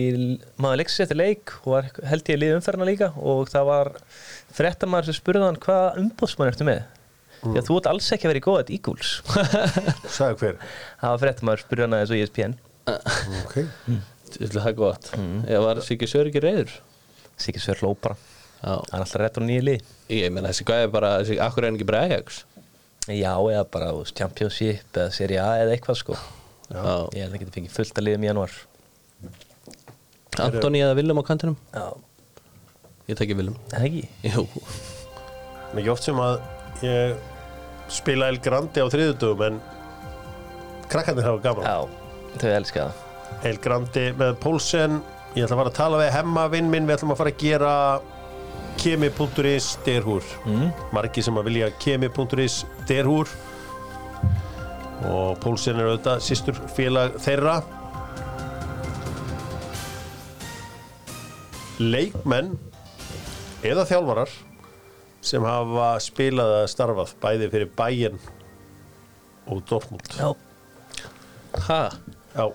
maður 0.61 0.81
leiksins 0.83 1.05
eftir 1.07 1.19
leik 1.19 1.55
og 1.63 1.73
var 1.75 1.89
held 2.11 2.31
ég 2.31 2.39
í 2.39 2.43
lið 2.43 2.55
umferðina 2.59 2.89
líka 2.89 3.11
og 3.17 3.51
það 3.53 3.69
var 3.71 3.91
frettamæður 4.59 5.09
sem 5.09 5.19
spurði 5.19 5.47
hann 5.47 5.61
hvað 5.63 6.01
umbóðsmann 6.03 6.53
ertu 6.53 6.69
með 6.69 6.83
því 7.43 7.57
að 7.61 7.67
þú 7.69 7.77
ert 7.79 7.89
alls 7.93 8.09
ekki 8.15 8.27
að 8.29 8.33
vera 8.33 8.41
í 8.41 8.47
góða 8.47 8.65
Díkuls 8.69 9.11
sagði 10.19 10.39
hver. 10.43 10.57
Það 11.01 11.13
var 11.15 11.23
frettamæður 11.25 11.63
spurði 11.65 11.85
hann 11.87 11.97
aðeins 11.99 12.15
og 12.15 12.23
ESPN 12.23 12.57
okay. 13.45 13.67
Þetta 14.29 14.65
er 14.69 14.75
gott. 14.77 15.11
Ég 15.49 15.63
var 15.65 15.81
Siggi 15.85 16.09
Sör 16.11 16.29
ekki 16.29 16.43
reyður 16.45 16.75
Sigur 17.41 17.63
Sver 17.63 17.81
hló 17.83 17.93
bara, 18.03 18.17
Já, 18.59 18.75
hann 18.75 18.99
er 18.99 19.05
alltaf 19.05 19.21
rétt 19.23 19.39
á 19.39 19.43
nýja 19.47 19.63
lið. 19.63 19.91
Ég 20.11 20.33
meina 20.35 20.51
þessi 20.51 20.67
gæði 20.67 20.89
bara 20.91 21.13
þessi, 21.21 21.37
Akkur 21.45 21.63
er 21.63 21.71
hann 21.71 21.79
ekki 21.79 21.87
bara 21.89 22.01
Ajax? 22.09 22.41
Já, 23.09 23.31
eða 23.39 23.63
bara 23.73 23.93
veist, 23.95 24.17
Championship 24.19 24.99
eða 24.99 25.15
Serie 25.15 25.39
A 25.41 25.53
eða 25.63 25.77
eitthvað 25.77 26.01
sko. 26.03 26.19
Já. 26.69 26.83
ég 27.17 27.23
held 27.23 27.33
að 27.39 27.41
geta 27.45 27.55
fengið 27.55 27.77
fullt 27.79 28.01
að 28.03 28.05
liðum 28.05 28.27
í 28.27 28.29
januar 28.29 28.57
Antoni 30.45 30.83
eða 30.85 30.99
Willum 30.99 31.23
á 31.23 31.25
kantinum? 31.25 31.57
Já, 31.73 31.87
Ég 33.09 33.17
tekki 33.17 33.39
Willum. 33.39 33.55
Það 33.73 33.87
ekki? 33.87 34.03
Jú, 34.29 34.43
mikið 35.73 35.93
oft 35.95 36.05
sem 36.05 36.19
að 36.21 36.35
ég 36.87 37.17
spila 37.93 38.29
El 38.29 38.39
Grandi 38.45 38.83
á 38.85 38.87
þriðutugum 38.93 39.45
en 39.47 39.61
krakkarnir 40.93 41.27
hafa 41.29 41.43
gaman. 41.45 41.65
Já, 41.65 42.37
þau 42.43 42.51
elska 42.59 42.85
það. 42.85 43.05
El 43.49 43.59
Grandi 43.65 44.05
með 44.19 44.37
Pólsen 44.43 45.01
ég 45.37 45.45
ætla 45.45 45.57
að 45.57 45.61
fara 45.61 45.73
að 45.73 45.79
tala 45.79 46.01
við 46.03 46.15
hemma 46.17 46.47
vinn 46.53 46.71
minn 46.73 46.89
við 46.89 46.99
ætlum 46.99 47.15
að 47.15 47.21
fara 47.21 47.35
að 47.35 47.43
gera 47.43 47.75
kemi.is 48.79 49.73
derhúr. 49.87 50.27
Mm. 50.47 50.69
margi 50.95 51.23
sem 51.25 51.39
að 51.39 51.51
vilja 51.51 51.71
kemi.is 51.83 52.61
derhúr. 52.89 53.31
Og 55.09 55.39
Pólsen 55.43 55.79
er 55.79 55.93
auðvitað 55.93 56.23
sístur 56.27 56.59
félag 56.75 57.19
þeirra. 57.23 57.61
Leikmenn 61.79 62.57
eða 63.63 63.85
þjálfarar 63.87 64.33
sem 65.29 65.45
hafa 65.45 65.89
spilað 66.03 66.55
að 66.63 66.69
starfað 66.73 67.15
bæði 67.23 67.51
fyrir 67.53 67.73
Bayern 67.79 68.21
og 69.49 69.61
Dortmund. 69.69 70.15
Já, 70.17 70.33
ha, 71.69 71.83
Já. 72.37 72.47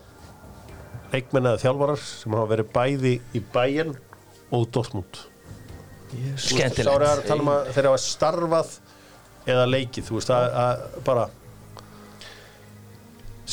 Leikmenn 1.13 1.45
eða 1.45 1.61
þjálfarar 1.61 2.01
sem 2.01 2.33
hafa 2.33 2.49
verið 2.49 2.73
bæði 2.73 3.13
í 3.37 3.43
Bayern 3.53 3.93
og 4.53 4.65
Dortmund. 4.73 5.19
Skemmtilegt. 6.41 6.89
Þá 6.89 6.93
er 6.95 7.05
að 7.09 7.23
tala 7.27 7.45
um 7.45 7.51
að 7.53 7.69
þeir 7.75 7.89
hafa 7.89 8.01
starfað 8.01 8.73
eða 9.53 9.69
leikið, 9.69 10.07
þú 10.07 10.17
veist 10.17 10.33
að, 10.33 10.57
að 10.63 10.83
bara 11.05 11.29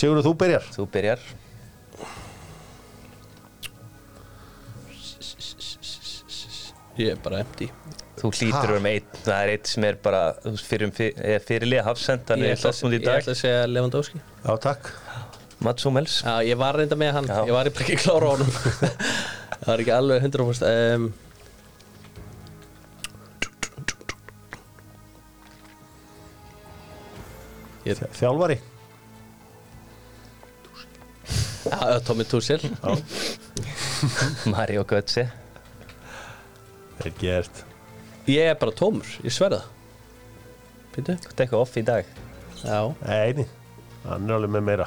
Sigurður, 0.00 0.24
þú 0.24 0.34
byrjar. 0.40 0.68
Þú 0.76 0.84
byrjar. 0.94 1.24
Ég 7.00 7.14
er 7.14 7.20
bara 7.24 7.40
empty 7.42 7.70
Þú 8.20 8.30
hlýtur 8.36 8.74
með 8.84 8.98
einn, 8.98 9.20
það 9.24 9.38
er 9.42 9.50
einn 9.54 9.68
sem 9.70 9.84
er 9.88 9.96
bara 10.04 10.20
fyrir, 10.60 10.90
fyrir, 10.96 11.38
fyrirlið 11.46 11.86
hafsend 11.86 12.28
hann 12.28 12.42
Ég 12.44 12.52
er 12.52 12.58
ætla, 12.58 12.72
ég 13.00 13.30
að 13.32 13.38
segja 13.38 13.62
Lewandowski. 13.70 14.20
Já, 14.44 14.50
takk. 14.60 14.90
Mats 15.64 15.86
Hummels. 15.88 16.18
Já, 16.24 16.34
ég 16.44 16.58
var 16.60 16.76
reynda 16.76 16.98
með 17.00 17.14
hann. 17.16 17.30
Já. 17.30 17.40
Ég 17.48 17.56
var 17.56 17.70
ekki 17.70 17.96
klára 18.00 18.28
á 18.28 18.32
honum. 18.34 18.52
Það 19.60 19.70
var 19.70 19.82
ekki 19.84 19.94
alveg 19.96 20.26
100% 20.28 20.64
um, 20.68 21.08
Þjálfari? 28.20 28.58
Já, 31.70 31.80
Tommy 32.04 32.24
Tuchel. 32.28 32.60
Mario 34.52 34.84
Götze. 34.88 35.26
Það 37.00 37.10
er 37.10 37.18
gert 37.20 37.64
Ég 38.30 38.50
er 38.52 38.56
bara 38.60 38.74
tómur, 38.76 39.08
ég 39.26 39.32
sverða. 39.34 39.62
Pítu? 40.94 41.16
Þú 41.24 41.34
eitthvað 41.34 41.62
off 41.64 41.76
í 41.80 41.84
dag. 41.86 42.08
Já. 42.62 42.80
Nei, 43.02 43.46
hann 44.04 44.28
er 44.28 44.36
alveg 44.36 44.52
með 44.56 44.66
meira. 44.68 44.86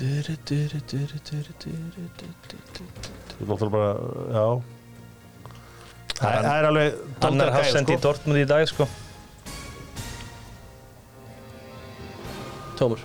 Þú 0.00 0.06
er 0.06 0.26
náttúrulega 3.48 3.70
bara, 3.74 3.90
já. 4.34 4.44
Það 6.20 6.34
er- 6.36 6.48
er 6.60 6.66
alveg 6.68 6.94
Annar 7.24 7.50
hafsend 7.54 7.88
í 7.88 7.96
Dortmund 8.00 8.38
í 8.40 8.46
dag 8.48 8.66
sko. 8.68 8.86
Tómur. 12.76 12.98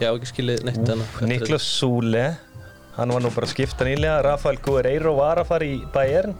Ég 0.00 0.06
hef 0.08 0.16
ekki 0.18 0.30
skilið 0.32 0.64
neitt 0.64 0.88
annað. 0.88 1.20
Niklas 1.28 1.62
Súle 1.62 2.24
Hann 2.94 3.10
var 3.10 3.22
nú 3.24 3.30
bara 3.34 3.48
að 3.48 3.54
skipta 3.56 3.86
nýlega. 3.88 4.20
Rafael 4.22 4.58
Guerreiro 4.62 5.16
var 5.18 5.40
að 5.42 5.48
fara 5.50 5.66
í 5.66 5.80
Bayern. 5.94 6.36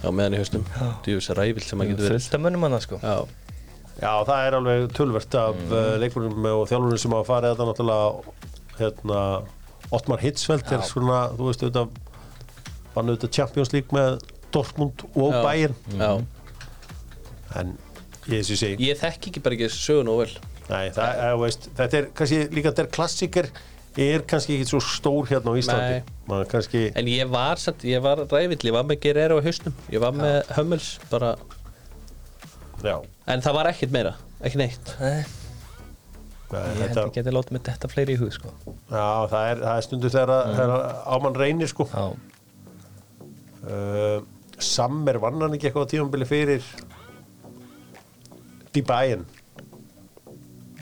Já, 0.00 0.08
meðan 0.08 0.36
í 0.36 0.40
haustum 0.40 0.64
Djúvis 1.04 1.28
rævill 1.36 1.64
sem 1.64 1.80
að 1.80 1.92
getur 1.92 2.06
verið. 2.08 2.20
Fullt 2.20 2.36
af 2.36 2.42
mönnum 2.44 2.66
hann 2.66 2.82
sko. 2.84 3.00
Já, 3.04 3.16
Já, 4.00 4.12
það 4.24 4.46
er 4.46 4.56
alveg 4.56 4.84
tölvert 4.96 5.34
af 5.36 5.56
mm. 5.60 5.72
leikmennum 6.00 6.46
og 6.54 6.62
þjálfurinn 6.70 7.00
sem 7.02 7.14
hafa 7.16 7.28
farið 7.28 7.50
þetta 7.52 7.66
náttúrulega 7.68 8.36
hérna, 8.78 9.24
Ottmar 9.92 10.22
Hitzfeldt 10.22 10.70
er 10.72 10.84
svona, 10.88 11.18
þú 11.36 11.48
veist, 11.50 11.64
auðvitað 11.66 11.98
vann 12.94 13.10
auðvitað 13.10 13.34
Champions 13.36 13.72
League 13.74 13.96
með 13.96 14.22
Dortmund 14.54 15.04
og 15.10 15.34
Já. 15.34 15.40
Bayern. 15.44 15.76
Já. 16.00 16.10
En 17.60 17.74
ég 18.30 18.40
þessi 18.40 18.56
segi 18.62 18.88
Ég 18.88 19.00
þekki 19.02 19.34
ekki 19.34 19.44
bara 19.44 19.58
ekki 19.58 19.68
sögun 19.74 20.12
og 20.14 20.22
vel. 20.22 20.30
Nei, 20.70 20.86
það, 20.94 21.20
er, 21.26 21.36
veist, 21.42 21.68
þetta 21.76 22.00
er 22.00 22.08
kannski 22.16 22.40
líka 22.54 22.70
þetta 22.70 22.86
er 22.86 22.90
klassiker 22.94 23.50
er 24.06 24.22
kannski 24.28 24.56
ekki 24.56 24.68
svo 24.70 24.80
stór 24.84 25.28
hérna 25.30 25.52
á 25.52 25.54
Íslandi. 25.60 25.98
Kannski 26.50 26.82
En 26.96 27.08
ég 27.10 27.30
var 27.30 27.58
ég 27.84 28.02
var 28.04 28.22
rævill 28.30 28.68
Ég 28.68 28.74
var 28.74 28.86
með 28.86 29.00
Guerrero 29.02 29.40
á 29.40 29.42
haustum 29.42 29.74
Ég 29.90 30.02
var 30.02 30.14
með 30.14 30.52
Hummels 30.56 30.92
bara 31.10 31.34
já, 32.84 32.96
En 33.26 33.42
það 33.44 33.56
var 33.58 33.70
ekkert 33.72 33.94
meira, 33.94 34.14
ekki 34.40 34.60
neitt. 34.60 34.92
Nei, 35.00 35.24
Nei, 36.50 36.60
Ég 36.60 36.78
held 36.80 36.84
þetta, 36.84 37.02
að 37.04 37.12
geta 37.18 37.34
látið 37.34 37.56
með 37.56 37.66
þetta 37.68 37.90
fleiri 37.92 38.14
í 38.16 38.20
hug 38.20 38.32
sko. 38.34 38.52
Já 38.90 39.08
það, 39.30 39.42
er, 39.50 39.60
það 39.64 39.74
er 39.74 39.84
stundu 39.86 40.12
þegar, 40.14 40.32
mm. 40.36 40.56
þegar 40.58 40.86
ámann 41.14 41.38
reynir 41.38 41.70
sko. 41.70 41.86
Já, 41.92 42.06
uh, 43.66 44.16
Sammer 44.60 45.20
vann 45.22 45.40
hann 45.40 45.54
ekki 45.56 45.70
eitthvað 45.70 45.86
á 45.88 45.90
tímambili 45.92 46.26
fyrir 46.28 46.64
í 48.76 48.82
bæinn 48.86 49.22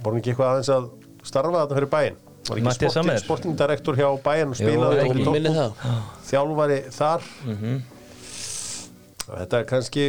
voru 0.03 0.15
hann 0.15 0.23
ekki 0.23 0.33
eitthvað 0.33 0.51
aðeins 0.53 0.73
að 0.75 0.89
starfa 1.27 1.63
þarna 1.63 1.77
fyrir 1.79 1.89
ekki 1.89 1.93
Matthías 1.93 2.28
sporting, 2.49 3.21
sportingdirektor 3.23 3.99
hjá 3.99 4.09
Jú, 4.09 4.57
spilaði 4.57 5.05
Dortmund, 5.05 5.49
það. 5.59 5.79
Þjálfari 6.31 6.79
þar. 6.97 7.29
Mhm. 7.45 7.79
þetta 9.29 9.61
er 9.61 9.69
kannski 9.69 10.05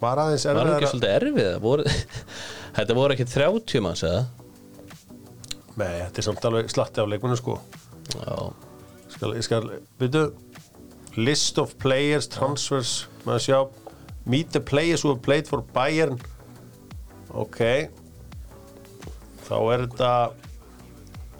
var 0.00 0.20
aðeins 0.22 0.46
Var 0.46 0.60
hann 0.60 0.76
ekki 0.76 0.92
svolítið 0.94 1.14
erfið 1.18 1.60
voru, 1.64 1.84
Þetta 2.78 2.96
voru 2.96 3.16
ekki 3.16 3.26
30 3.26 3.84
manns 3.84 4.04
eða? 4.06 4.22
Nei, 5.80 5.94
þetta 6.04 6.20
er 6.22 6.26
samt 6.26 6.46
alveg 6.46 6.70
slatti 6.70 7.00
af 7.02 7.08
leikmennu 7.10 7.38
sko. 7.38 7.56
Skal, 9.10 9.34
ég 9.34 9.44
skal, 9.46 9.66
veitu 10.00 10.26
list 11.18 11.58
of 11.58 11.74
players, 11.82 12.28
transfers 12.30 13.06
maður 13.26 13.44
sjá, 13.46 13.60
Meet 14.30 14.52
the 14.52 14.60
players 14.60 15.02
who 15.02 15.08
have 15.14 15.22
played 15.22 15.48
for 15.48 15.64
Bayern. 15.74 16.18
Ok. 17.32 17.88
Þá 19.48 19.56
er 19.72 19.86
þetta 19.86 20.10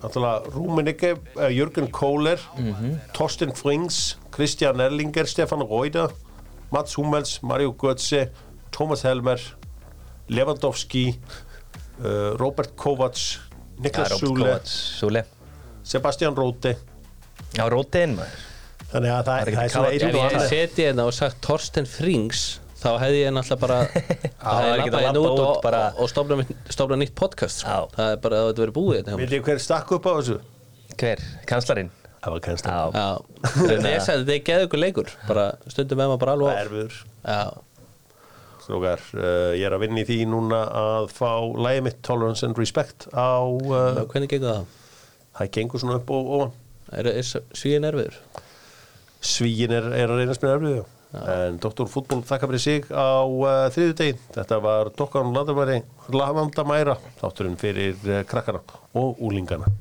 Rúmenicke, 0.02 1.14
uh, 1.36 1.48
Jürgen 1.52 1.90
Kohler 1.92 2.38
Torsten 3.12 3.52
Frings 3.54 4.16
Christian 4.32 4.80
Erlinger, 4.80 5.26
Stefan 5.26 5.60
Reuter 5.60 6.10
Mats 6.70 6.96
Hummels, 6.96 7.40
Mario 7.42 7.72
Götze 7.72 8.30
Thomas 8.72 9.02
Helmer 9.04 9.40
Lewandowski 10.28 11.18
uh, 12.04 12.36
Robert 12.38 12.76
Kovac 12.76 13.16
Já, 13.16 13.38
Niklas 13.82 14.12
Súle 15.00 15.24
Sebastian 15.82 16.36
Róti 16.36 16.74
Já, 17.56 17.66
rótinn 17.68 18.14
maður. 18.14 18.46
Þannig 18.90 19.12
að 19.14 19.24
það, 19.26 19.50
Það 19.54 19.62
er 19.64 19.72
svona 19.72 19.90
Ef 19.90 20.02
og 20.04 20.16
ég 20.16 20.24
annar 20.26 20.48
seti 20.50 20.84
hérna 20.86 21.06
og 21.06 21.14
sagt 21.14 21.40
Torsten 21.44 21.86
Frings 21.86 22.44
þá 22.80 22.88
hefði 23.02 23.20
ég 23.22 23.34
náttúrulega 23.36 23.60
bara 23.64 23.78
það 24.40 24.58
hefði 24.58 24.72
ég 24.72 24.80
ekki 24.80 24.90
að 24.90 25.04
hérna 25.04 25.14
labba 25.14 25.30
út 25.30 25.40
og, 25.44 25.52
út 25.54 25.62
bara- 25.66 25.84
og, 25.92 26.02
og 26.04 26.12
stofna, 26.12 26.58
stofna 26.72 27.00
nýtt 27.00 27.14
podcast 27.18 27.62
sko. 27.62 27.70
Já. 27.70 27.94
það 27.96 28.12
er 28.16 28.20
bara 28.26 28.42
að 28.42 28.50
þetta 28.50 28.64
verið 28.66 28.76
búið 28.80 28.98
hérna 28.98 29.10
hjá 29.14 29.16
mér. 29.16 29.24
Vitið 29.26 29.36
þið 29.38 29.48
hver 29.50 29.64
stakk 29.66 29.96
upp 29.98 30.08
á 30.08 30.12
þessu? 30.18 30.38
Hver? 31.00 31.24
Kanslarinn? 31.50 31.90
Það 32.20 32.34
var 32.34 32.40
Já, 32.44 32.80
Já, 32.92 33.08
ég 33.88 34.02
sagði 34.04 34.24
þetta 34.26 34.34
er 34.36 34.42
geðu 34.50 34.64
ykkur 34.68 34.80
leikur 34.82 35.12
bara 35.28 35.44
stundum 35.72 36.00
með 36.02 36.10
maður 36.10 36.20
bara 36.20 36.34
alveg 36.36 36.50
á. 36.52 37.32
Já, 37.32 37.40
Strókar, 38.60 39.00
uh, 39.16 39.52
ég 39.56 39.64
er 39.66 39.74
að 39.74 39.80
vinna 39.86 40.02
í 40.02 40.06
því 40.06 40.18
núna 40.28 40.60
að 40.76 41.08
fá 41.16 41.30
lægi 41.64 41.84
mitt 41.86 42.02
Tolerance 42.06 42.44
and 42.46 42.60
Respect 42.60 43.08
á 43.16 43.40
uh, 43.40 44.02
hvernig 44.12 44.28
gengur 44.30 44.52
það? 44.52 44.76
það 45.40 45.50
gengur 45.56 45.82
svona 45.82 45.96
upp 46.00 46.12
og 46.12 46.30
ofan 46.36 46.56
Er, 46.90 47.06
er 47.06 47.22
svíin 47.56 47.86
erfiður? 47.86 48.16
Svíin 49.24 49.72
er, 49.72 49.88
er 49.94 50.10
að 50.12 50.20
reynast 50.20 50.44
með 50.44 50.54
erfiðu 50.58 50.84
en 51.12 51.58
Dr. 51.58 51.88
Fútból 51.90 52.22
þakka 52.26 52.48
fyrir 52.50 52.62
sig 52.62 52.86
á 52.94 53.26
uh, 53.26 53.66
þriðu 53.74 53.94
degin 53.98 54.20
þetta 54.36 54.60
var 54.62 54.92
Dokkan 54.94 55.32
Landamæra 55.34 56.96
þátturinn 57.18 57.58
fyrir 57.58 57.98
uh, 58.06 58.22
krakkana 58.30 58.62
og 58.94 59.18
úlingana 59.18 59.66